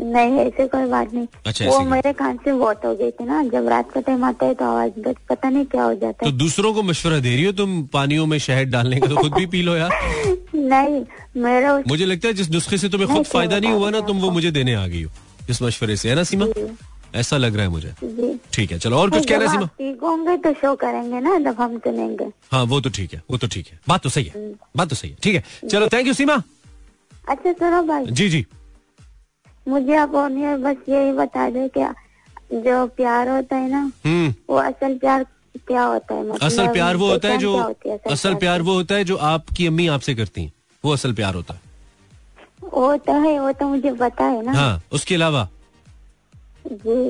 नहीं 0.00 0.38
ऐसे 0.38 0.66
कोई 0.66 0.84
बात 0.84 1.14
नहीं। 1.14 1.26
अच्छा, 1.46 1.64
वो 1.66 1.80
मेरे 1.80 2.12
खांसी 2.12 2.52
बहुत 2.52 2.84
हो 2.84 2.94
गई 2.94 3.10
थी 3.10 3.24
ना। 3.24 3.42
जब 3.44 3.68
रात 3.68 3.90
का 3.92 4.00
टाइम 4.00 4.24
आता 4.24 4.46
है 4.46 4.54
तो 4.54 4.64
आवाज़ 4.64 5.00
बस 5.00 5.14
पता 5.28 5.48
नहीं 5.50 5.64
क्या 5.64 5.84
हो 5.84 5.94
जाता 5.94 6.26
है। 6.26 6.30
तो 6.32 6.36
दूसरों 6.38 6.74
को 6.74 6.82
मशवरा 6.82 7.18
दे 7.18 7.34
रही 7.36 7.44
हो 7.44 7.52
तुम 7.52 7.82
पानियों 7.92 8.26
में 8.26 8.38
शहद 8.38 8.68
डालने 8.68 9.00
का? 9.00 9.06
तो 9.06 9.16
खुद 9.16 9.34
भी 9.34 9.46
पी 9.46 9.62
लो 9.62 9.76
यार। 9.76 9.90
नहीं 10.54 11.04
मेरा 11.42 11.72
उस- 11.74 11.88
मुझे 11.88 12.04
लगता 12.06 12.28
है 12.28 12.34
जिस 12.34 12.50
नुस्खे 12.50 12.78
से 12.78 12.88
तुम्हें 12.88 13.14
खुद 13.14 13.24
फ़ायदा 13.24 13.58
नहीं 13.58 13.72
हुआ 13.72 13.90
ना 13.90 14.00
तुम 14.00 14.18
वो 14.18 14.30
मुझे 14.30 14.50
देने 14.50 14.74
आ 14.74 14.86
गई 14.86 15.02
हो। 15.02 15.10
इस 15.50 15.62
मशवरे 15.62 15.96
से 15.96 16.08
है 16.08 16.14
ना 16.14 16.22
सीमा? 16.22 16.46
ऐसा 17.14 17.36
लग 17.36 17.54
रहा 17.54 17.62
है 17.62 17.68
मुझे। 17.68 17.92
ठीक 18.52 18.72
है 18.72 18.78
चलो 18.78 18.96
और 18.96 19.10
कुछ 19.10 19.26
कह 19.26 19.34
कहना 19.38 19.50
है 19.50 19.56
सीमा? 19.56 19.66
ठीक 19.66 20.00
होंगे 20.02 20.36
तो 20.36 20.52
शो 20.52 20.74
करेंगे 20.74 21.20
ना 21.20 21.38
जब 21.38 21.60
हम 21.60 21.78
सुनेंगे। 21.78 22.24
हाँ 22.52 22.62
वो 22.64 22.80
तो 22.80 22.90
ठीक 22.90 23.14
है 23.14 23.22
वो 23.30 23.36
तो 23.38 23.46
ठीक 23.46 23.68
है। 23.72 23.78
बात 23.88 24.02
तो 24.02 24.08
सही 24.08 24.24
है 24.36 24.52
बात 24.76 24.88
तो 24.88 24.96
सही 24.96 25.10
है। 25.10 25.16
ठीक 25.22 25.34
है 25.34 25.68
चलो 25.68 25.88
थैंक 25.88 26.06
यू 26.06 26.12
सीमा। 26.12 26.42
अच्छा 27.28 27.52
सुनो 27.52 27.82
भाई। 27.82 28.06
जी 28.06 28.28
जी। 28.30 28.46
मुझे 29.70 29.96
आप 29.96 30.14
और 30.14 30.30
बस 30.58 30.88
यही 30.88 31.12
बता 31.12 31.48
दो 31.50 31.66
क्या 31.68 31.94
जो 32.52 32.86
प्यार 32.96 33.28
होता 33.28 33.56
है 33.56 33.70
ना 33.70 33.80
हम्म। 34.06 34.34
वो 34.50 34.56
असल 34.56 34.96
प्यार 34.98 35.24
क्या 35.66 35.82
होता 35.84 36.14
है? 36.14 36.22
मतलब 36.22 36.42
असल 36.42 36.66
प्यार 36.68 36.96
वो 36.96 37.08
होता 37.10 37.28
है 37.28 37.38
जो 37.38 37.56
होती 37.56 37.88
है? 37.88 37.98
असल 38.10 38.34
प्यार 38.34 38.62
वो 38.62 38.74
होता 38.74 38.94
है 38.94 39.04
जो 39.04 39.16
आपकी 39.16 39.66
अम्मी 39.66 39.86
आपसे 39.88 40.14
करती 40.14 40.42
हैं। 40.42 40.52
वो 40.84 40.92
असल 40.92 41.12
प्यार 41.12 41.34
होता 41.34 41.54
है। 41.54 41.60
वो 42.72 42.96
तो 42.96 43.12
है 43.12 43.38
वो 43.40 43.52
तो 43.52 43.68
मुझे 43.68 43.92
पता 43.92 44.24
है 44.24 44.44
ना। 44.44 44.52
हाँ 44.52 44.82
उसके 44.92 45.14
अलावा। 45.14 45.48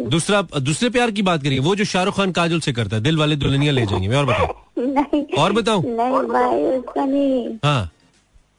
दूसरा 0.08 0.42
दूसरे 0.60 0.88
प्यार 0.90 1.10
की 1.10 1.22
बात 1.22 1.42
करिए 1.42 1.58
वो 1.58 1.74
जो 1.76 1.84
शाहरुख 1.84 2.16
खान 2.16 2.32
काजल 2.32 2.60
से 2.60 2.72
करता 2.72 2.96
है 2.96 3.02
दिल 3.02 3.16
वाले 3.18 3.36
दुल्हनिया 3.36 3.72
ले 3.72 3.86
जाएँगे। 3.86 4.08
मैं 4.08 4.16
और 4.16 4.26
बताऊँ 4.26 4.48
नहीं 4.94 5.24
और 5.38 5.52
बताऊँ 5.52 5.82
नहीं 5.86 6.22
भाई 6.28 6.64
उसका 6.64 7.04
नहीं। 7.04 7.58
हाँ। 7.64 7.90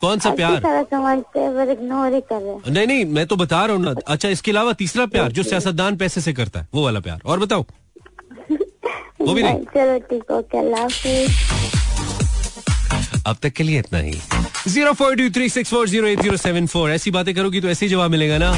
कौन 0.01 0.19
सा 0.19 0.29
प्यार? 0.35 0.65
हैं 0.65 0.85
नहीं 2.67 2.87
नहीं 2.87 3.05
मैं 3.05 3.25
तो 3.27 3.35
बता 3.35 3.65
रहा 3.65 3.75
हूँ 3.75 3.83
ना। 3.83 3.93
अच्छा 4.07 4.29
इसके 4.29 4.51
अलावा 4.51 4.73
तीसरा 4.79 5.05
प्यार 5.05 5.31
जो 5.31 5.43
सियासतदान 5.43 5.97
पैसे 5.97 6.21
से 6.21 6.33
करता 6.33 6.59
है 6.59 6.67
वो 6.73 6.83
वाला 6.83 6.99
प्यार। 6.99 7.21
और 7.25 7.39
बताओ। 7.39 7.61
वो 9.21 9.33
भी 9.33 9.43
नहीं। 9.43 9.65
चलो 9.75 9.97
ठीक 10.09 10.31
ओके 10.31 10.59
अब 13.29 13.37
तक 13.43 13.51
के 13.53 13.63
लिए 13.63 13.79
इतना 13.79 13.99
ही। 13.99 14.13
Zero 14.67 14.93
four 14.93 15.15
two 15.15 15.29
three 15.35 15.49
six 15.49 15.69
four 15.71 15.87
zero 15.89 16.07
eight 16.07 16.21
zero 16.21 16.37
seven 16.37 16.67
four. 16.67 16.91
ऐसी 16.91 17.11
बातें 17.11 17.33
करोगी 17.35 17.61
तो 17.61 17.67
ऐसे 17.69 17.85
ही 17.85 17.89
जवाब 17.91 18.11
मिलेगा 18.11 18.37
ना। 18.37 18.51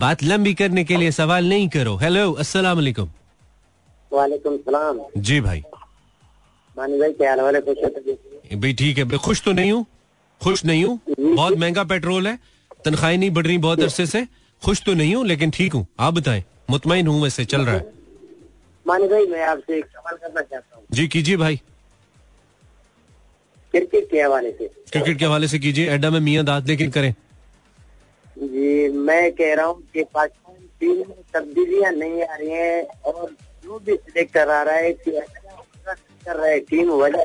बात 0.00 0.22
लंबी 0.22 0.54
करने 0.54 0.84
के 0.84 0.96
लिए 0.96 1.10
सवाल 1.12 1.48
नहीं 1.48 1.68
करो। 1.68 1.96
हेलो 1.96 2.32
अस्सलाम 2.32 2.76
वालेकुम। 2.76 3.08
वालेकुम 4.12 4.56
सलाम। 4.56 4.98
जी 5.16 5.40
भाई। 5.40 5.62
मानी 6.76 6.98
भाई 6.98 7.12
क्या 7.12 7.30
हाल 7.30 7.54
है? 7.54 7.60
खुश 7.60 7.76
हो 7.84 7.88
भाई 8.60 8.72
ठीक 8.74 8.98
है 8.98 9.18
खुश 9.18 9.42
तो 9.42 9.52
नहीं 9.52 9.72
हूँ। 9.72 9.84
खुश 10.42 10.64
नहीं 10.64 10.84
हूँ 10.84 11.00
बहुत 11.18 11.56
महँगा 11.58 11.84
पेट्रोल 11.84 12.26
है 12.26 12.38
तनख्वाही 12.84 13.16
नहीं 13.16 13.30
बढ़ 13.30 13.46
रही 13.46 13.58
बहुत 13.58 13.80
अरसे 13.80 14.06
से 14.06 14.26
खुश 14.62 14.82
तो 14.86 14.94
नहीं 14.94 15.14
हूँ 15.14 15.24
लेकिन 15.26 15.50
ठीक 15.50 15.72
हूँ। 15.72 15.86
आप 16.00 16.14
बताएँ 16.14 16.42
मुतमिन 16.70 17.06
हूँ 17.06 17.22
वैसे 17.22 17.44
चल 17.44 17.64
रहा 17.64 17.74
है। 17.74 17.90
मानी 18.86 19.06
भाई 19.08 19.26
मैं 19.26 19.44
आपसे 19.46 19.76
एक 19.78 19.84
सवाल 19.86 20.16
करना 20.16 20.40
चाहता 20.40 20.76
हूँ। 20.76 20.84
जी 20.92 21.06
कीजिए 21.08 21.36
भाई। 21.36 21.60
क्रिकेट 23.74 24.10
के 24.10 24.20
हवाले 24.22 24.50
से। 24.50 24.66
क्रिकेट 24.92 25.18
के 25.18 25.24
हवाले 25.24 25.48
से 25.48 25.58
कीजिए 25.58 25.90
एडा 25.90 26.10
में 26.10 26.18
मियाँ 26.20 26.44
दाद 26.44 26.68
लेकिन 26.68 26.90
करें। 26.90 27.12
जी 28.38 28.88
मैं 28.88 29.30
कह 29.32 29.54
रहा 29.54 29.66
हूँ 29.66 29.82
कि 29.94 30.02
पाकिस्तान 30.14 30.66
टीम 30.80 30.96
में 31.08 31.22
तब्दीलियाँ 31.34 31.92
नहीं 31.92 32.22
आ 32.22 32.34
रही 32.34 32.50
हैं 32.50 32.82
और 33.12 33.30
जो 33.64 33.78
भी 33.78 33.96
सिलेक्टर 33.96 34.50
आ 34.50 34.62
रहा 34.62 34.76
है 34.76 34.92
कि 34.92 35.10
अच्छा 35.10 35.92
कर 35.94 36.36
रहा 36.36 36.46
है 36.46 36.58
टीम 36.70 36.90
वजह 36.92 37.24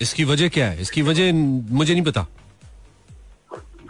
इसकी 0.00 0.24
वजह 0.24 0.48
क्या 0.48 0.68
है? 0.68 0.80
इसकी 0.80 1.02
वजह 1.02 1.32
मुझे 1.32 1.92
नहीं 1.92 2.04
पता। 2.04 2.26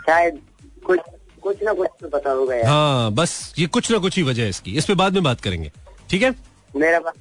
शायद 0.07 0.41
कुछ 0.87 1.01
कुछ 1.43 1.63
ना 1.63 1.73
कुछ 1.73 1.89
तो 2.01 2.09
पता 2.09 2.31
होगा 2.31 2.55
यार। 2.55 2.67
हाँ 2.67 3.11
बस 3.13 3.55
ये 3.59 3.67
कुछ 3.67 3.91
ना 3.93 3.99
कुछ 3.99 4.17
ही 4.17 4.23
वजह 4.23 4.43
है 4.43 4.49
इसकी। 4.49 4.77
इस 4.77 4.85
पे 4.85 4.95
बाद 4.95 5.15
में 5.15 5.23
बात 5.23 5.41
करेंगे। 5.41 5.71
ठीक 6.11 6.23
है? 6.23 6.31
मेरा 6.73 7.01
बात 7.01 7.15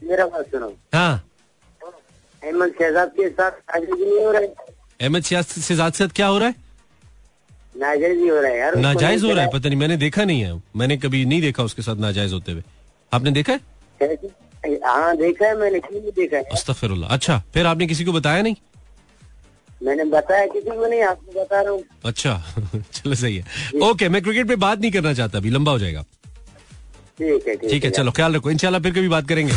मेरा 0.00 0.26
बात 0.26 0.46
सुनो। 0.46 0.72
हाँ। 0.94 1.24
अहमद 2.42 2.72
शहजाद 2.78 3.08
के 3.10 3.28
साथ 3.28 3.50
नाजायज 3.50 4.00
नहीं 4.00 4.24
हो 4.24 4.30
रहा 4.32 4.40
है? 4.42 4.54
अहमद 5.00 5.22
सियासत 5.22 5.60
से 5.60 5.74
ज़्यादा 5.74 5.90
से 5.90 5.96
ज़्यादा 5.96 6.12
क्या 6.16 6.26
हो 6.26 6.38
रहा 6.38 6.48
है? 6.48 6.54
नाजायज 7.76 8.18
ही 8.18 8.28
हो 8.28 8.40
रहा 8.40 8.50
है 8.50 8.58
यार। 8.58 8.76
नाजायज 8.76 9.24
हो 9.24 9.32
रहा 9.32 9.44
है? 9.44 9.50
पता। 9.52 9.68
नहीं 9.68 9.78
मैंने 9.78 9.96
देखा 9.96 10.24
नहीं 10.24 10.40
है। 10.42 10.60
मैंने 10.76 10.96
कभी 10.98 11.24
नहीं 11.24 11.40
देखा 11.40 11.62
उसके 11.62 11.82
साथ 11.82 11.96
नाजायज 12.00 12.32
होते 12.32 12.52
हुए। 12.52 12.62
आपने 13.12 13.30
देखा 13.30 13.52
है? 13.52 13.60
हाँ 14.84 15.16
देखा 15.16 15.46
है 15.46 15.56
मैंने 15.58 15.78
क्यों 15.80 16.00
देखा 16.16 16.36
है? 16.36 16.42
अच्छा 17.10 17.42
फिर 17.54 17.66
आपने 17.66 17.86
किसी 17.86 18.04
को 18.04 18.12
बताया 18.12 18.42
नहीं? 18.42 18.56
मैंने 19.82 20.04
बताया 20.04 20.46
किसी 20.46 20.70
को 20.70 20.86
नहीं 20.86 21.02
आपको 21.02 21.40
बता 21.40 21.60
रहा 21.60 21.72
हूँ। 21.72 21.82
अच्छा 22.04 22.42
चलो 22.92 23.14
सही 23.14 23.36
है। 23.36 23.80
ओके 23.90 24.08
मैं 24.08 24.22
क्रिकेट 24.22 24.48
पे 24.48 24.56
बात 24.64 24.80
नहीं 24.80 24.90
करना 24.92 25.12
चाहता 25.14 25.38
अभी 25.38 25.50
लंबा 25.50 25.72
हो 25.72 25.78
जाएगा। 25.78 26.04
ठीक 27.18 27.48
है 27.48 27.54
ठीक 27.56 27.84
है 27.84 27.90
चलो 27.90 28.10
ख्याल 28.16 28.34
रखो 28.36 28.50
इंशाल्लाह 28.50 28.80
फिर 28.82 28.92
कभी 28.92 29.08
बात 29.08 29.28
करेंगे। 29.28 29.52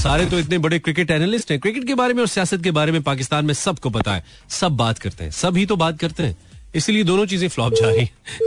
सारे 0.00 0.26
तो 0.26 0.38
इतने 0.38 0.58
बड़े 0.66 0.78
क्रिकेट 0.78 1.10
एनालिस्ट 1.10 1.50
हैं 1.50 1.60
क्रिकेट 1.60 1.86
के 1.86 1.94
बारे 1.94 2.14
में 2.14 2.20
और 2.22 2.28
सियासत 2.28 2.62
के 2.64 2.70
बारे 2.72 2.92
में 2.92 3.02
पाकिस्तान 3.02 3.44
में 3.46 3.54
सबको 3.54 3.90
पता 3.90 4.14
है 4.14 4.24
सब 4.50 4.76
बात 4.76 4.98
करते 4.98 5.24
हैं 5.24 5.30
सब 5.30 5.56
ही 5.56 5.66
तो 5.66 5.76
बात 5.76 5.98
करते 6.00 6.22
हैं। 6.22 6.36
इसलिए 6.76 7.04
दोनों 7.04 7.24
चीज़ें 7.26 7.48
फ्लॉप 7.48 7.74
जा 7.74 7.88
रही 7.88 8.04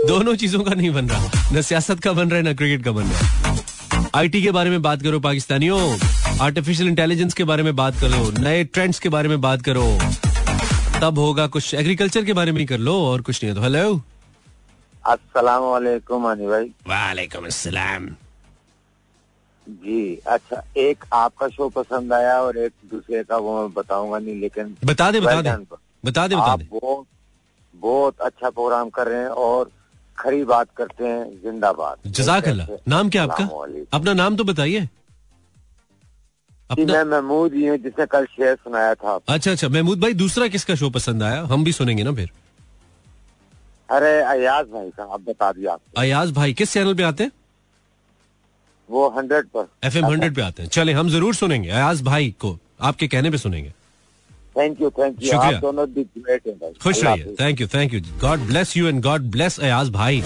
दोनों 0.08 0.36
चीज़ों 0.36 0.60
का 0.64 0.74
नहीं 0.74 0.92
बन 0.94 1.10
रहा 1.10 1.52
न 1.54 1.62
सियासत 1.62 2.00
का 2.00 2.12
बन 2.14 2.30
रहा 2.30 2.38
है 2.38 2.44
न 2.44 2.54
क्रिकेट 2.56 2.84
का 2.86 2.92
बन 2.92 3.04
रहा 3.04 3.20
है। 3.20 3.51
आईटी 4.16 4.42
के 4.44 4.52
बारे 4.52 4.70
में 4.70 4.82
बात 4.82 5.02
करो 5.02 5.20
पाकिस्तानियों। 5.20 5.80
आर्टिफिशियल 6.42 6.90
इंटेलिजेंस 6.90 7.34
के 7.34 7.44
बारे 7.44 7.64
में 7.64 7.76
बात 7.76 7.94
करो 8.02 8.42
नए 8.42 8.64
ट्रेंड्स 8.64 9.00
के 9.00 9.10
बारे 9.10 9.30
में 9.30 9.40
बात 9.42 9.62
करो। 9.62 9.86
तब 11.02 11.20
होगा 11.20 11.46
कुछ 11.48 11.74
एग्रीकल्चर 11.74 12.26
के 12.26 12.34
बारे 12.34 12.52
में 12.52 12.60
ही 12.60 12.66
कर 12.66 12.78
लो 12.78 12.96
और 13.06 13.22
कुछ 13.22 13.44
नहीं 13.44 13.54
है 13.54 13.56
तो 13.56 13.64
हेलो 13.64 14.02
अस्सलाम 15.04 15.64
वालेकुम 15.64 16.24
भाई। 16.24 16.66
वालेकुम 16.88 17.46
अस्सलाम। 17.46 18.10
जी 19.68 20.16
अच्छा 20.28 20.64
एक 20.78 21.06
आपका 21.14 21.48
शो 21.48 21.70
पसंद 21.70 22.14
आया 22.14 22.40
और 22.42 22.58
एक 22.58 22.74
दूसरे 22.92 23.24
का 23.24 23.38
वो 23.38 23.60
मैं 23.62 23.74
बताऊँगा 23.74 24.20
नहीं 24.20 24.40
लेकिन 24.42 24.76
बता 24.86 25.12
दे 25.12 25.20
बता 25.22 25.42
दे। 25.42 25.52
बता 26.06 26.28
दे 26.28 26.36
बता 26.36 26.44
आप 26.44 26.60
दे। 26.60 26.68
बहुत 26.74 27.06
बहुत 27.74 28.20
अच्छा 28.22 28.50
प्रोग्राम 28.50 28.90
कर 28.90 29.08
रहे 29.08 29.20
हैं 29.20 29.28
और 29.28 29.72
खरी 30.22 30.44
बात 30.46 30.68
करते 30.78 31.04
हैं 31.06 31.24
जिंदाबाद। 31.44 32.10
जजाकल्ला 32.10 32.66
नाम 32.88 33.10
क्या 33.10 33.24
आपका? 33.24 33.46
अपना 33.94 34.14
नाम 34.14 34.36
तो 34.36 34.44
बताइए। 34.44 34.88
अपना 36.70 36.86
मैं 36.86 37.04
महमूद 37.06 37.54
ही 37.54 37.66
हूँ 37.68 37.78
जिसने 37.80 38.06
कल 38.06 38.26
शेयर 38.28 38.56
सुनाया 38.56 38.94
था 38.96 39.20
अच्छा 39.30 39.52
अच्छा 39.52 39.70
महमूद 39.70 40.00
भाई 40.02 40.14
दूसरा 40.16 40.48
किसका 40.48 40.76
शो 40.76 40.90
पसंद 40.92 41.24
आया? 41.24 41.42
हम 41.44 41.64
भी 41.64 41.72
सुनेंगे 41.74 42.04
ना 42.04 42.12
फिर। 42.14 42.32
अरे 43.90 44.12
अयाज 44.24 44.66
भाई 44.68 44.90
का 44.90 45.04
आप 45.04 45.22
बता 45.22 45.52
दिया 45.52 45.74
आप 45.74 45.80
अयाज 45.98 46.32
भाई 46.34 46.54
किस 46.54 46.74
चैनल 46.74 46.94
पे 46.96 47.04
आते 47.04 47.24
हैं? 47.24 47.32
वो 48.90 49.10
हंड्रेड 49.18 49.46
पर। 49.48 49.68
एफ़ 49.84 49.98
एम 49.98 50.06
हंड्रेड 50.06 50.36
पे 50.36 50.42
आते 50.42 50.64
हैं। 50.64 50.70
चले 50.70 50.94
हम 50.94 51.10
ज़रूर 51.10 51.36
सुनेंगे 51.36 51.70
अयाज 51.70 52.02
भाई 52.04 52.36
को। 52.40 52.58
आपके 52.82 53.08
कहने 53.08 53.30
पे 53.32 53.38
सुनेंगे। 53.38 53.74
थैंक 54.58 54.82
यू 54.82 54.90
थैंक 54.90 55.22
यू 55.22 55.32
शुक्रिया। 55.32 55.58
आप 55.58 55.62
दोनों 55.62 55.88
दी 55.90 56.04
ग्रेट 56.18 56.48
भाई। 56.48 56.74
खुश 56.84 57.04
रहिए। 57.04 57.36
Thank 57.40 57.62
you 57.62 57.68
thank 57.68 57.94
you 57.94 58.02
God 58.22 58.40
bless 58.48 58.76
you 58.78 58.88
and 58.88 59.02
God 59.04 59.32
bless 59.32 59.60
Ayaz 59.60 59.90
भाई। 59.90 60.24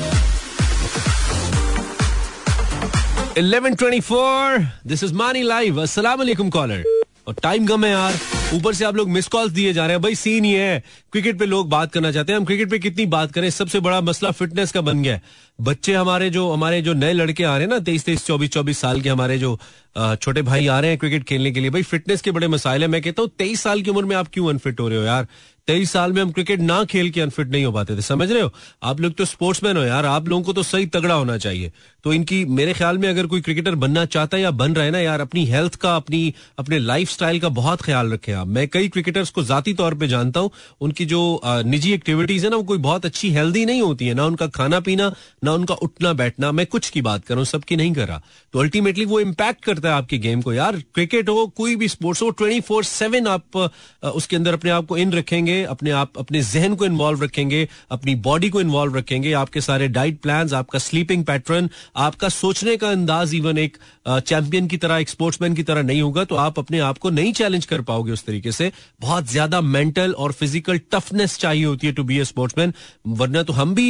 1124 3.37 4.65
दिस 4.87 5.03
इज़ 5.03 5.13
मानी 5.13 5.41
लाइव 5.43 5.81
अस्सलाम 5.81 6.17
वालेकुम 6.19 6.49
कॉलर 6.49 6.83
और 7.27 7.35
टाइम 7.43 7.67
कम 7.67 7.85
है 7.85 7.91
यार। 7.91 8.13
ऊपर 8.55 8.73
से 8.73 8.85
आप 8.85 8.95
लोग 8.95 9.09
मिस 9.09 9.27
कॉल 9.27 9.49
दिए 9.49 9.71
जा 9.73 9.85
रहे 9.85 9.95
हैं। 9.95 10.01
भाई 10.01 10.15
सीन 10.15 10.45
ये 10.45 10.61
है। 10.61 10.83
क्रिकेट 11.11 11.39
पे 11.39 11.45
लोग 11.45 11.69
बात 11.69 11.91
करना 11.93 12.11
चाहते 12.11 12.31
हैं। 12.31 12.39
हम 12.39 12.45
क्रिकेट 12.45 12.69
पे 12.69 12.79
कितनी 12.79 13.05
बात 13.05 13.31
करें? 13.31 13.49
सबसे 13.49 13.79
बड़ा 13.79 14.01
मसला 14.01 14.31
फिटनेस 14.31 14.71
का 14.71 14.81
बन 14.81 15.01
गया 15.03 15.13
है। 15.13 15.21
बच्चे 15.59 15.93
हमारे 15.93 16.29
जो 16.29 16.51
हमारे 16.51 16.81
जो 16.81 16.93
नए 16.93 17.13
लड़के 17.13 17.43
आ 17.43 17.55
रहे 17.57 17.65
हैं 17.65 17.73
ना 17.73 17.79
तेईस 17.79 18.05
तेईस 18.05 18.25
चौबीस 18.25 18.49
चौबीस 18.49 18.77
साल 18.77 19.01
के 19.01 19.09
हमारे 19.09 19.37
जो 19.37 19.57
छोटे 19.97 20.41
भाई 20.41 20.67
आ 20.67 20.79
रहे 20.79 20.89
हैं 20.89 20.99
क्रिकेट 20.99 21.23
खेलने 21.23 21.51
के 21.51 21.59
लिए। 21.59 21.69
भाई 21.69 21.83
फिटनेस 21.83 22.21
के 22.21 22.31
बड़े 22.31 22.47
मसाइल 22.47 22.81
है। 22.81 22.87
मैं 22.87 23.01
कहता 23.01 23.21
हूँ, 23.21 23.29
तेईस 23.37 23.61
साल 23.61 23.81
की 23.81 23.89
उम्र 23.89 24.05
में 24.05 24.15
आप 24.15 24.27
क्यों 24.33 24.49
अनफिट 24.49 24.79
हो 24.79 24.87
रहे 24.89 24.97
हो 24.97 25.03
यार? 25.03 25.27
तेईस 25.67 25.91
साल 25.91 26.11
में 26.13 26.21
हम 26.21 26.31
क्रिकेट 26.31 26.59
ना 26.61 26.83
खेल 26.85 27.09
के 27.09 27.21
अनफिट 27.21 27.47
नहीं 27.47 27.65
हो 27.65 27.71
पाते 27.71 27.95
थे, 27.97 28.01
समझ 28.03 28.31
रहे 28.31 28.41
हो? 28.41 28.51
आप 28.83 28.99
लोग 29.01 29.13
तो 29.13 29.25
स्पोर्ट्समैन 29.25 29.77
हो 29.77 29.83
यार, 29.83 30.05
आप 30.05 30.27
लोगों 30.29 30.43
को 30.43 30.53
तो 30.53 30.63
सही 30.63 30.85
तगड़ा 30.87 31.13
होना 31.13 31.37
चाहिए। 31.37 31.71
तो 32.05 32.13
इनकी, 32.13 32.43
मेरे 32.47 32.73
ख्याल 32.73 32.97
में 32.97 33.07
अगर 33.09 33.27
कोई 33.27 33.41
क्रिकेटर 33.41 33.75
बनना 33.75 34.03
चाहता 34.05 34.37
है 34.37 34.43
या 34.43 34.51
बन 34.53 34.73
रहा 34.73 34.85
है 34.85 34.91
ना 34.91 34.99
यार, 34.99 35.21
अपनी 35.21 35.45
हेल्थ 35.45 35.75
का, 35.75 35.95
अपनी, 35.95 36.33
अपने 36.59 36.79
लाइफ 36.79 37.17
का 37.41 37.49
बहुत 37.51 37.81
ख्याल 37.81 38.11
रखें 38.13 38.33
आप। 38.33 38.47
मैं 38.47 38.67
कई 38.67 38.87
क्रिकेटर्स 38.87 39.29
को 39.29 39.43
जाती 39.43 39.73
तौर 39.73 39.93
पर 39.93 40.07
जानता 40.07 40.39
हूँ, 40.39 40.51
उनकी 40.81 41.05
जो 41.05 41.41
निजी 41.45 41.93
एक्टिविटीज़ 41.93 42.45
है 42.45 42.51
ना, 42.51 42.57
वो 42.57 42.63
कोई 42.63 42.77
बहुत 42.79 43.05
अच्छी 43.05 43.31
हेल्दी 43.31 43.65
नहीं 43.65 43.81
होती 43.81 44.07
है। 44.07 44.13
ना 44.13 44.25
उनका 44.25 44.47
खाना 44.49 44.79
पीना, 44.79 45.11
ना 45.43 45.53
उनका 45.53 45.75
उठना 45.81 46.13
बैठना, 46.13 46.51
मैं 46.51 46.65
कुछ 46.67 46.89
की 46.89 47.01
बात 47.01 47.25
कर, 47.25 47.43
सबकी 47.45 47.75
नहीं 47.75 47.93
कर। 47.93 48.07
रहा 48.07 48.21
तो 48.53 48.59
अल्टीमेटली 48.59 49.05
वो 49.05 49.19
इम्पैक्ट 49.19 49.63
करता 49.65 49.89
है 49.89 49.95
आपकी 49.95 50.17
गेम 50.19 50.41
को। 50.41 50.53
यार 50.53 50.79
क्रिकेट 50.95 51.29
हो, 51.29 51.45
कोई 51.47 51.75
भी 51.75 51.87
स्पोर्ट्स 51.87 52.21
हो 52.21 52.29
ट्वेंटी 52.31 52.61
फोर 52.61 52.83
सेवन 52.85 53.27
आप 53.27 53.57
उसके 54.05 54.35
अंदर 54.35 54.53
अपने 54.53 54.71
आप 54.71 54.85
को 54.85 54.97
इन 54.97 55.11
रखेंगे 55.13 55.54
अपने 55.65 55.91
आप, 55.93 56.17
अपने 56.17 56.41
जहन 56.43 56.75
को 56.75 56.85
इन्वॉल्व 56.85 57.23
रखेंगे, 57.23 57.67
अपनी 57.91 58.15
बॉडी 58.21 58.49
को 58.49 58.61
इन्वॉल्व 58.61 58.97
रखेंगे। 58.97 59.31
आपके 59.35 59.61
सारे 59.61 59.87
डाइट 59.89 60.19
प्लान 60.21 60.53
आपका 60.55 60.79
स्लीपिंग 60.79 61.23
पैटर्न 61.25 61.69
आपका 61.97 62.29
सोचने 62.31 62.75
का 62.77 62.89
अंदाज 62.89 63.33
इवन 63.35 63.57
एक 63.57 63.77
चैंपियन 64.07 64.67
की 64.67 64.77
तरह, 64.77 64.97
एक 64.97 65.09
स्पोर्ट्समैन 65.09 65.53
की 65.55 65.63
तरह 65.63 65.83
नहीं 65.83 66.01
होगा 66.01 66.23
तो 66.23 66.35
आप 66.37 66.59
अपने 66.59 66.79
आप 66.81 66.97
को 66.97 67.09
नहीं 67.11 67.33
चैलेंज 67.33 67.65
कर 67.65 67.81
पाओगे 67.83 68.11
उस 68.11 68.25
तरीके 68.25 68.51
से। 68.51 68.71
बहुत 69.01 69.29
ज़्यादा 69.29 69.61
मेंटल 69.63 70.13
और 70.13 70.31
फ़िज़िकल 70.33 70.79
टफनेस 70.91 71.37
चाहिए 71.37 71.65
होती 71.65 71.87
है 71.87 71.93
टू 71.93 72.03
बी 72.03 72.19
ए 72.19 72.25
स्पोर्ट्समैन 72.25 72.73
वरना 73.07 73.43
तो 73.43 73.53
हम 73.53 73.75
भी 73.75 73.87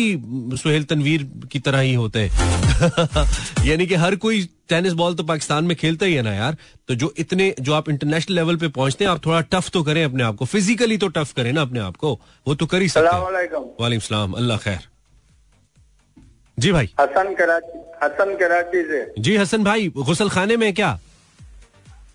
सुहेल 0.58 0.84
तनवीर 0.84 1.30
की 1.52 1.60
तरह 1.60 1.80
ही 1.80 1.94
होते 1.94 2.20
हैं। 2.20 2.54
यानी 3.66 3.86
कि 3.88 3.96
हर 3.96 4.16
कोई 4.18 4.48
टेनिस 4.70 4.94
बॉल 4.94 5.16
तो 5.16 5.24
पाकिस्तान 5.24 5.64
में 5.64 5.76
खेलता 5.78 6.06
ही 6.06 6.14
है 6.14 6.22
ना 6.22 6.34
यार। 6.34 6.58
तो 6.88 6.96
जो 6.96 7.14
इतने 7.18 7.54
जो 7.60 7.74
आप 7.74 7.90
इंटरनेशनल 7.90 8.36
लेवल 8.36 8.56
पे 8.56 8.68
पहुँचते 8.70 9.06
हैं 9.06 9.12
आप 9.12 9.26
थोड़ा 9.26 9.42
टफ 9.52 9.70
तो 9.70 9.84
करें 9.84 10.04
अपने 10.04 10.24
आप 10.24 10.36
को। 10.36 10.46
फिजिकली 10.46 10.98
तो 10.98 11.08
टफ 11.08 11.34
करें 11.34 11.52
ना 11.54 11.62
अपने 11.62 11.80
आप 11.80 11.96
को। 11.96 12.14
वो 12.48 12.56
तो 12.56 12.66
कर 12.66 12.82
ही 12.82 12.90
सकते 12.90 13.08
हैं। 13.08 14.00
सलाम। 14.00 14.34
अल्लाह 14.34 14.58
खैर। 14.58 14.88
जी 16.58 16.72
भाई। 16.72 16.90
हसन 17.00 17.34
कराची 17.36 17.80
हसन 18.04 18.36
कराची 18.38 18.84
से। 18.84 19.22
जी 19.22 19.36
हसन 19.38 19.64
भाई 19.64 19.92
गुसल 19.98 20.30
खाने 20.30 20.58
में 20.58 20.74
क्या? 20.74 20.98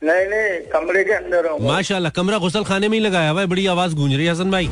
नहीं 0.03 0.27
नहीं 0.27 0.61
कमरे 0.73 1.05
के 1.05 1.13
अंदर 1.13 1.49
माशाल्लाह 1.63 2.13
कमरा 2.13 2.39
गुसल 2.39 2.65
खाने 2.65 2.89
में 2.89 2.99
ही 2.99 3.05
लगाया 3.05 3.31
हुआ 3.31 3.41
है। 3.41 3.47
बड़ी 3.47 3.67
आवाज़ 3.67 3.95
गूंज 3.95 4.15
रही 4.15 4.27
है 4.27 4.33
हसन 4.33 4.51
भाई। 4.51 4.69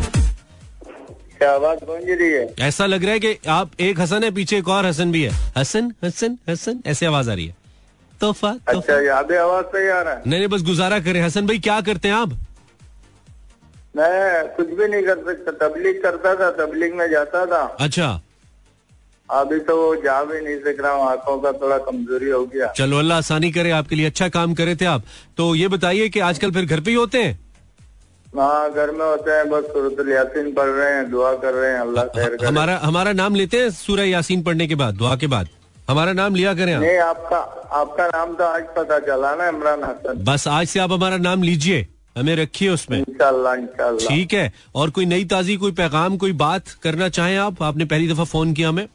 क्या 1.38 1.52
आवाज़ 1.54 1.84
गूंज 1.84 2.08
रही 2.10 2.30
है? 2.30 2.46
ऐसा 2.60 2.86
लग 2.86 3.04
रहा 3.04 3.12
है 3.12 3.20
कि 3.20 3.38
आप 3.48 3.80
एक 3.80 4.00
हसन 4.00 4.24
है 4.24 4.30
पीछे 4.34 4.58
एक 4.58 4.68
और 4.68 4.86
हसन 4.86 5.12
भी 5.12 5.22
है। 5.22 5.32
हसन 5.56 5.92
हसन 6.04 6.38
हसन 6.48 6.82
ऐसे 6.86 7.06
आवाज़ 7.06 7.30
आ 7.30 7.34
रही 7.34 7.46
है। 7.46 7.56
तोहफा 8.20 8.54
अच्छा 8.68 8.98
ये 9.00 9.08
आधे 9.16 9.36
आवाज़ 9.36 9.66
सही 9.72 9.88
आ 9.88 10.00
रहा 10.02 10.14
है। 10.14 10.22
नहीं 10.26 10.38
नहीं 10.40 10.48
बस 10.48 10.62
गुजारा 10.64 10.98
करें। 11.00 11.20
हसन 11.22 11.46
भाई 11.46 11.58
क्या 11.58 11.80
करते 11.88 12.08
हैं 12.08 12.14
आप? 12.14 12.32
मैं 13.96 14.46
कुछ 14.56 14.68
भी 14.78 14.88
नहीं 14.88 15.02
कर 15.02 15.18
सकता। 15.26 15.52
तबलीग 15.66 16.02
करता 16.02 16.34
था 16.40 16.50
तबलीग 16.58 16.94
में 16.94 17.08
जाता 17.10 17.44
था। 17.46 17.62
अच्छा। 17.80 18.08
अभी 19.28 19.58
तो 19.60 19.74
जा 20.02 20.22
भी 20.24 20.40
नहीं 20.40 20.56
सक 20.58 20.80
रहा 20.80 20.92
हूँ। 20.92 21.08
आँखों 21.08 21.38
का 21.40 21.52
थोड़ा 21.62 21.78
कमज़ोरी 21.86 22.30
हो 22.30 22.44
गया। 22.54 22.66
चलो 22.76 22.98
अल्लाह 22.98 23.18
आसानी 23.18 23.50
करे 23.52 23.70
आपके 23.78 23.96
लिए 23.96 24.06
अच्छा 24.06 24.28
काम 24.36 24.54
करे 24.54 24.76
थे 24.76 24.84
आप। 24.86 25.02
तो 25.36 25.54
ये 25.54 25.68
बताइए 25.68 26.08
कि 26.08 26.20
आजकल 26.28 26.50
फिर 26.52 26.64
घर 26.64 26.80
पे 26.80 26.90
ही 26.90 26.96
होते 26.96 27.22
हैं? 27.22 27.38
हाँ 28.38 28.70
घर 28.70 28.90
में 28.90 29.04
होते 29.04 29.30
हैं 29.30 29.48
बस 29.50 29.64
सूरत 29.74 30.08
यासीन 30.08 30.52
पढ़ 30.54 30.68
रहे 30.68 30.94
हैं 30.94 31.10
दुआ 31.10 31.32
कर 31.42 31.54
रहे 31.54 31.70
हैं 31.72 31.80
अल्लाह 31.80 32.04
खैर 32.16 32.44
हमारा 32.44 32.76
हमारा 32.82 33.12
नाम 33.12 33.34
लेते 33.34 33.60
हैं 33.60 33.70
सूरह 33.76 34.08
यासीन 34.08 34.42
पढ़ने 34.42 34.66
के 34.68 34.74
बाद 34.74 34.94
दुआ 34.94 35.14
के 35.16 35.26
बाद। 35.26 35.48
हमारा 35.88 36.12
नाम 36.12 36.34
लिया 36.34 36.52
करें 36.54 36.72
आप। 36.74 36.82
नहीं 36.82 36.98
आपका 37.00 37.38
आपका 37.74 38.06
नाम 38.08 38.34
तो 38.36 38.44
आज 38.46 38.64
पता 38.76 38.98
चला 39.06 39.34
ना 39.34 39.48
इमरान 39.48 39.84
हसन। 39.84 40.24
बस 40.24 40.46
आज 40.48 40.66
से 40.68 40.80
आप 40.80 40.92
हमारा 40.92 41.16
नाम 41.18 41.42
लीजिए 41.42 41.86
हमें 42.18 42.34
रखिए 42.36 42.68
उसमें। 42.68 42.98
इंशाल्लाह 42.98 43.54
इंशाल्लाह। 43.54 44.08
ठीक 44.08 44.32
है 44.34 44.52
और 44.74 44.90
कोई 44.90 45.06
नई 45.06 45.24
ताजी 45.26 45.56
कोई 45.56 45.72
पैगाम 45.72 46.16
कोई 46.16 46.32
बात 46.38 46.68
करना 46.82 47.08
चाहें 47.10 47.36
आप? 47.38 47.62
आपने 47.62 47.84
पहली 47.86 48.08
दफ़ा 48.08 48.24
फ़ोन 48.26 48.52
किया 48.52 48.68
हमें 48.68 48.86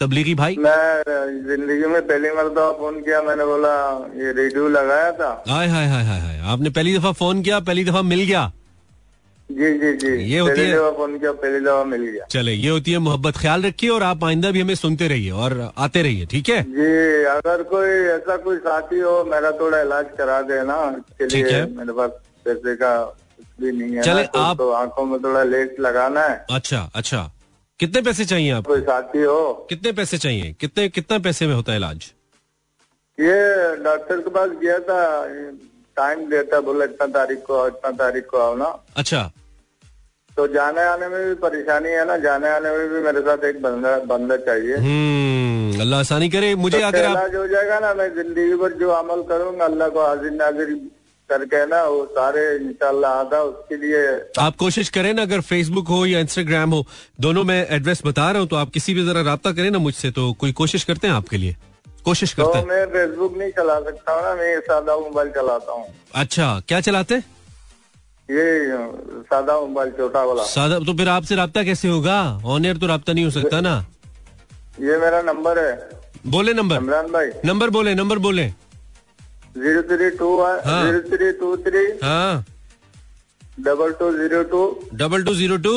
तबलीगी 0.00 0.34
भाई। 0.34 0.56
मैं 0.58 1.02
ज़िंदगी 1.46 1.86
में 1.86 2.00
पहली 2.02 2.30
बार 2.30 2.44
मरतबा 2.44 2.70
फ़ोन 2.78 3.00
किया 3.02 3.20
मैंने 3.22 3.44
बोला 3.46 3.74
ये 4.16 4.32
रेडियो 4.34 4.68
लगाया 4.70 5.12
था। 5.12 5.30
हाय 5.48 5.68
हाय 5.68 5.86
हाय 5.88 6.04
हाय 6.04 6.20
हाय 6.20 6.40
आपने 6.52 6.70
पहली 6.70 6.96
दफ़ा 6.98 7.12
फ़ोन 7.14 7.42
किया 7.42 7.60
पहली 7.62 7.84
दफ़ा 7.84 8.02
मिल 8.04 8.20
गया। 8.22 8.50
जी 9.52 9.78
जी 9.78 9.96
जी. 9.96 10.24
ये 10.32 10.38
होती 10.38 10.54
पहली 10.54 10.68
है- 10.68 10.78
दफ़ा 10.78 10.90
फ़ोन 10.90 11.18
किया 11.18 11.32
पहली 11.32 11.60
दफ़ा 11.60 11.84
मिल 11.84 12.02
गया। 12.02 12.24
चले 12.24 12.52
ये 12.52 12.70
होती 12.70 12.92
है 12.92 12.98
मोहब्बत 12.98 13.36
ख्याल 13.36 13.62
रखिए 13.62 13.90
और 13.90 14.02
आप 14.02 14.24
आइंदा 14.24 14.50
भी 14.50 14.60
हमें 14.60 14.74
सुनते 14.74 15.08
रहिए 15.08 15.30
और 15.30 15.72
आते 15.78 16.02
रहिए 16.02 16.26
ठीक 16.26 16.48
है? 16.48 16.62
जी 16.62 17.24
अगर 17.24 17.62
कोई 17.62 17.88
ऐसा 17.88 18.36
कोई 18.36 18.56
साथी 18.56 18.98
हो 19.00 19.24
मेरा 19.24 19.52
थोड़ा 19.52 19.80
इलाज 19.80 20.06
करा 20.18 20.42
देना 20.42 21.02
ठीक 21.20 21.32
लिए 21.32 21.52
है। 21.52 21.76
मेरे 21.76 21.92
पास 21.92 22.10
पैसे 22.44 22.76
का 22.76 23.04
कुछ 23.04 23.46
भी 23.60 23.72
नहीं 23.72 23.96
है 23.96 24.02
चले, 24.02 24.24
तो, 24.24 24.38
आप- 24.38 24.58
तो 24.58 24.70
आँखों 24.70 25.04
में 25.04 25.22
थोड़ा 25.22 25.42
लेस 25.42 25.70
लगाना 25.80 26.22
है। 26.22 26.46
अच्छा 26.50 26.90
अच्छा। 26.94 27.30
कितने 27.80 28.02
पैसे 28.02 28.24
चाहिए 28.24 28.50
आप? 28.50 28.66
कोई 28.66 28.80
साथी 28.80 29.22
हो। 29.22 29.66
कितने 29.68 29.92
पैसे 29.92 30.18
चाहिए? 30.18 30.56
कितने 30.60 30.88
कितना 30.88 31.18
पैसे 31.18 31.46
में 31.46 31.54
होता 31.54 31.72
है 31.72 31.78
इलाज? 31.78 32.12
ये 33.20 33.76
डॉक्टर 33.84 34.16
के 34.16 34.30
पास 34.30 34.50
गया 34.50 34.78
था 34.78 35.26
टाइम 35.96 36.30
देता 36.30 36.60
बोला 36.60 36.84
इतना 36.84 37.06
तारीख 37.06 37.38
को 37.38 37.66
इतना 37.68 37.90
तारीख 37.90 38.26
को 38.26 38.36
आओ 38.38 38.56
ना। 38.56 38.84
अच्छा। 38.96 39.32
तो 40.36 40.46
जाने 40.48 40.82
आने 40.82 41.08
में 41.08 41.20
भी 41.24 41.34
परेशानी 41.40 41.88
है 41.90 42.04
ना 42.06 42.16
जाने 42.18 42.48
आने 42.50 42.70
में 42.70 42.88
भी 42.90 43.00
मेरे 43.02 43.20
साथ 43.22 43.44
एक 43.44 43.60
बंदा 43.62 43.96
बंदा 44.08 44.36
चाहिए। 44.46 44.76
हम्म 44.84 45.80
अल्लाह 45.80 46.00
आसानी 46.00 46.28
करे। 46.30 46.54
मुझे 46.56 46.78
तो 46.78 46.86
अगर 46.86 47.04
आप 47.06 47.34
हो 47.34 47.46
जाएगा 47.48 47.78
ना 47.80 47.92
मैं 47.94 48.08
ज़िंदगी 48.14 48.54
भर 48.56 48.72
जो 48.80 48.88
अमल 48.92 49.22
करूँगा 49.28 49.64
अल्लाह 49.64 49.88
को 49.88 50.06
हाजिर 50.06 50.30
नाजिर 50.32 50.74
करके 51.30 51.64
ना 51.66 51.82
वो 51.84 52.04
सारे 52.12 52.44
इंशाल्लाह 52.56 53.10
आधा 53.20 53.40
उसके 53.42 53.76
लिए। 53.76 54.00
आप 54.40 54.56
कोशिश 54.56 54.88
करें 54.96 55.12
ना 55.14 55.22
अगर 55.22 55.40
फेसबुक 55.50 55.88
हो 55.88 56.04
या 56.06 56.20
इंस्टाग्राम 56.20 56.70
हो 56.70 56.84
दोनों 57.20 57.44
में 57.44 57.58
एड्रेस 57.58 58.02
बता 58.06 58.30
रहा 58.30 58.40
हूँ 58.40 58.48
तो 58.48 58.56
आप 58.56 58.70
किसी 58.70 58.94
भी 58.94 59.04
जरा 59.06 59.20
रहा 59.22 59.52
करें 59.52 59.70
ना 59.70 59.78
मुझसे 59.80 60.10
तो 60.12 60.32
कोई 60.40 60.52
कोशिश 60.54 60.84
करते 60.84 61.06
हैं 61.06 61.14
आपके 61.14 61.36
लिए? 61.36 61.56
कोशिश 62.04 62.34
तो 62.34 62.44
करते 62.44 62.58
हैं। 62.58 62.66
मैं 62.66 62.86
फेसबुक 62.92 63.36
नहीं 63.38 63.50
चला 63.52 63.78
सकता 63.80 64.12
हूँ 64.12 64.22
ना 64.22 64.34
मैं 64.34 64.58
सादा 64.62 64.96
मोबाइल 64.98 65.30
चलाता 65.32 65.72
हूँ। 65.72 65.86
अच्छा 66.14 66.48
क्या 66.68 66.80
चलाते? 66.80 67.14
हैं 67.14 67.24
ये 68.28 68.44
सादा 69.24 69.58
मोबाइल 69.60 69.90
छोटा 69.90 70.22
वाला। 70.24 70.42
सादा 70.46 70.78
तो 70.80 70.94
फिर 70.94 71.08
आपसे 71.08 71.34
रहा 71.36 71.62
कैसे 71.64 71.88
होगा? 71.88 72.20
ऑन 72.44 72.64
एयर 72.64 72.76
तो 72.76 72.86
रहा 72.86 73.12
नहीं 73.12 73.24
हो 73.24 73.30
सकता 73.30 73.60
ना? 73.60 73.74
ये 74.80 74.98
मेरा 74.98 75.20
नंबर 75.22 75.58
है। 75.58 76.00
बोले 76.26 76.52
नंबर। 76.54 76.76
इमरान 76.76 77.06
भाई। 77.12 77.30
नंबर 77.44 77.70
बोले 77.70 77.94
नंबर 77.94 78.18
बोले। 78.18 78.46
ज़ीरो 79.54 79.82
थ्री 79.88 80.10
टू 80.10 80.36
हाँ। 80.40 80.84
Zero 80.84 81.00
three 81.08 81.32
two 81.40 81.56
three. 81.64 81.84
हाँ। 82.02 82.44
Double 83.60 83.92
two 83.92 84.10
zero 84.12 84.42
two. 84.44 84.62
Double 84.94 85.24
two 85.24 85.34
zero 85.34 85.56
two. 85.58 85.74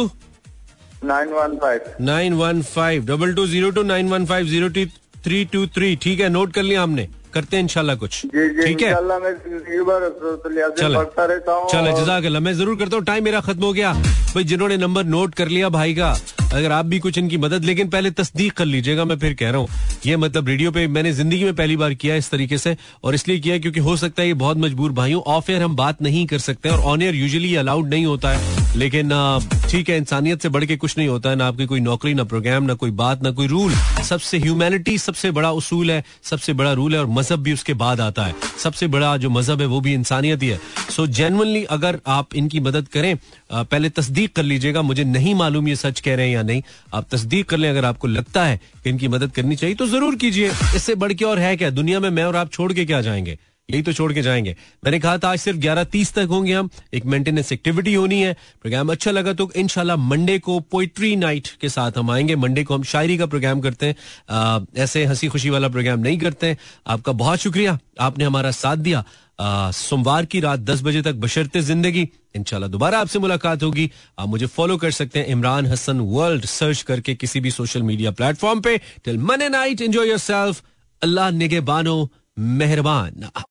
Nine 1.03 1.29
one 1.29 1.57
five. 1.57 1.93
Nine 2.01 2.33
one 2.33 2.61
five. 2.63 3.05
Double 3.05 3.33
two 3.35 3.45
zero 3.47 3.69
two 3.71 3.83
nine 3.83 4.09
one 4.09 4.25
five 4.25 4.47
zero 4.47 4.69
three 5.25 5.43
two 5.53 5.65
three. 5.67 5.95
ठीक 5.95 6.19
है 6.19 6.29
note 6.29 6.53
कर 6.53 6.63
लिया 6.63 6.83
हमने। 6.83 7.07
करते 7.36 7.57
हैं 7.57 7.63
इंशाल्लाह 7.63 7.95
कुछ। 7.95 8.21
ठीक 8.25 8.81
है? 8.81 8.89
यासीन 8.89 9.59
चले। 11.67 11.91
जजाक 11.93 12.25
मैं 12.41 12.53
ज़रूर 12.53 12.75
करता 12.77 12.95
हूँ। 12.95 13.03
टाइम 13.05 13.23
मेरा 13.23 13.39
खत्म 13.41 13.63
हो 13.63 13.73
गया। 13.73 13.93
भाई 13.93 14.43
जिन्होंने 14.45 14.77
नंबर 14.77 15.03
नोट 15.05 15.36
कर 15.36 15.47
लिया 15.47 15.69
भाई 15.71 15.93
का 15.95 16.15
अगर 16.53 16.71
आप 16.71 16.86
भी 16.86 16.99
कुछ 16.99 17.17
इनकी 17.17 17.38
मदद 17.38 17.63
लेकिन 17.65 17.89
पहले 17.89 18.11
तस्दीक 18.13 18.53
कर 18.53 18.65
लीजिएगा 18.65 19.05
मैं 19.05 19.17
फिर 19.19 19.33
कह 19.33 19.49
रहा 19.49 19.59
हूँ। 19.59 19.67
ये 20.05 20.17
मतलब 20.17 20.47
रेडियो 20.47 20.71
पे 20.71 20.88
मैंने 20.89 21.11
ज़िंदगी 21.13 21.43
में 21.43 21.55
पहली 21.55 21.75
बार 21.77 21.93
किया 21.95 22.15
इस 22.15 22.29
तरीके 22.31 22.57
से 22.57 22.75
और 23.03 23.15
इसलिए 23.15 23.39
किया 23.39 23.57
क्योंकि 23.57 23.79
हो 23.79 23.95
सकता 23.97 24.21
है 24.21 24.27
ये 24.27 24.33
बहुत 24.36 24.57
मजबूर 24.57 24.91
भाइयों 24.93 25.21
ऑफ़ 25.33 25.51
एयर 25.51 25.63
हम 25.63 25.75
बात 25.75 26.01
नहीं 26.01 26.25
कर 26.27 26.39
सकते 26.41 26.69
और 26.69 26.79
ऑन 26.93 27.01
एयर 27.01 27.15
यूजली 27.15 27.55
अलाउड 27.55 27.89
नहीं 27.89 28.05
होता 28.05 28.29
है। 28.29 28.64
लेकिन 28.76 29.09
ठीक 29.69 29.89
है, 29.89 29.97
इंसानियत 29.97 30.41
से 30.41 30.49
बढ़ 30.49 30.65
के 30.65 30.76
कुछ 30.78 30.97
नहीं 30.97 31.07
होता 31.07 31.30
है, 31.30 31.36
ना 31.36 31.47
आपकी 31.47 31.65
कोई 31.65 31.80
नौकरी, 31.80 32.13
ना 32.13 32.23
प्रोग्राम 32.23 32.63
ना 32.63 32.73
कोई 32.73 32.91
बात, 32.93 33.23
ना 33.23 33.32
कोई 33.32 33.47
रूल 33.47 33.73
सबसे 34.05 34.38
ह्यूमैनिटी 34.39 34.97
सबसे 34.97 35.32
बड़ा 35.32 35.51
उसूल 35.51 35.91
है, 35.91 36.03
सबसे 36.23 36.53
बड़ा 36.53 36.73
रूल 36.73 36.93
है 36.93 36.99
और 36.99 37.07
मज़हब 37.09 37.39
भी 37.39 37.53
उसके 37.53 37.73
बाद 37.76 38.01
आता 38.01 38.26
है. 38.26 38.36
सबसे 38.63 38.88
बड़ा 38.88 39.15
जो 39.17 39.30
मज़हब 39.30 39.61
है, 39.61 39.67
वो 39.67 39.80
भी 39.82 39.93
इंसानियत 39.93 40.43
ही 40.43 40.49
है. 40.49 40.59
सो 40.89 41.07
जेनवनली 41.09 41.63
अगर 41.65 41.99
आप 42.07 42.36
इनकी 42.36 42.59
मदद 42.59 42.88
करें 42.88 43.15
पहले 43.53 43.89
तस्दीक 43.91 44.36
कर 44.36 44.43
लीजिएगा. 44.43 44.82
मुझे 44.82 45.03
नहीं 45.05 45.36
मालूम 45.36 45.67
ये 45.67 45.76
सच 45.76 45.99
कह 45.99 46.15
रहे 46.15 46.28
हैं 46.28 46.36
या 46.36 46.43
नहीं. 46.43 46.61
आप 46.93 47.07
तस्दीक 47.11 47.49
कर 47.49 47.57
लें, 47.57 47.69
अगर 47.69 47.86
आपको 47.86 48.07
लगता 48.07 48.45
है 48.45 48.59
कि 48.84 48.89
इनकी 48.89 49.07
मदद 49.07 49.32
करनी 49.32 49.55
चाहिए 49.55 49.76
तो 49.76 49.88
ज़रूर 49.88 50.15
कीजिए. 50.15 50.51
इससे 50.76 50.95
बढ़ 50.95 51.13
के 51.13 51.26
और 51.26 51.39
है 51.39 51.55
क्या? 51.57 51.69
दुनिया 51.71 51.99
में 51.99 52.09
मैं 52.09 52.23
और 52.23 52.36
आप 52.36 52.51
छोड़ 52.51 52.71
के 52.73 52.86
क्या 52.86 53.01
जाएँगे? 53.01 53.38
यही 53.70 53.82
तो 53.82 53.93
छोड़ 53.93 54.11
के 54.13 54.22
जाएँगे। 54.22 54.55
मैंने 54.84 54.99
कहा 54.99 55.18
था 55.18 55.30
आज 55.30 55.39
सिर्फ़ 55.39 55.59
ग्यारह 55.59 55.84
तीस 55.84 56.13
तक 56.13 56.28
होंगे 56.30 56.53
हम। 56.53 56.70
एक 56.93 57.05
मेंटेनेंस 57.05 57.51
एक्टिविटी 57.51 57.93
होनी 57.93 58.22
है। 58.22 58.34
प्रोग्राम 58.61 58.91
अच्छा 58.91 59.11
लगा 59.11 59.34
तो 59.34 59.51
इनशाला 59.55 59.95
मंडे 59.95 60.38
को 60.39 60.59
पोइट्री 60.72 61.16
नाइट 61.16 61.47
के 61.61 61.70
साथ 61.70 61.97
हम 61.97 62.11
आएँगे। 62.11 62.36
मंडे 62.36 62.63
को 62.63 62.74
हम 62.76 62.84
शायरी 62.84 63.18
का 63.18 63.26
प्रोग्राम 63.26 63.61
करते 63.61 63.86
हैं। 63.86 63.95
आ, 64.30 64.59
ऐसे 64.78 65.05
हँसी 65.05 65.28
खुशी 65.28 65.49
वाला 65.49 65.70
प्रोग्राम 65.70 65.99
नहीं 65.99 66.18
करते 66.18 66.47
हैं। 66.47 66.57
आपका 66.88 67.11
बहुत 67.13 67.39
शुक्रिया। 67.39 67.78
आपने 67.99 68.24
हमारा 68.24 68.51
साथ 68.53 68.78
दिया। 68.78 69.03
सोमवार 69.74 70.26
की 70.26 70.39
रात 70.39 70.59
दस 70.59 70.82
बजे 70.84 71.01
तक 71.01 71.16
बशरते 71.16 71.61
ज़िंदगी। 71.61 72.07
इंशाल्लाह 72.36 72.70
दोबारा 72.70 72.99
आपसे 72.99 73.20
मुलाकात 73.20 73.63
होगी। 73.63 73.89
आप 74.20 74.28
मुझे 74.30 74.45
फॉलो 74.47 74.78
कर 74.78 74.91
सकते 74.91 75.20
हैं 75.20 75.28
इमरान 75.28 75.66
हसन 75.66 75.99
वर्ल्ड 76.11 76.45
सर्च 76.45 76.82
करके 76.82 77.16
किसी 77.16 77.39
भी 77.39 77.51
सोशल 77.51 77.84
मीडिया 77.84 78.11
प्लेटफॉर्म 78.11 78.61
पे। 78.61 78.78
Till 79.05 79.18
midnight 79.49 79.82
enjoy 79.82 80.09
yourself 80.18 80.63
Allah 81.01 81.30
निगे 81.32 81.59
बानो 81.61 81.97
मेहरबान। 82.39 83.30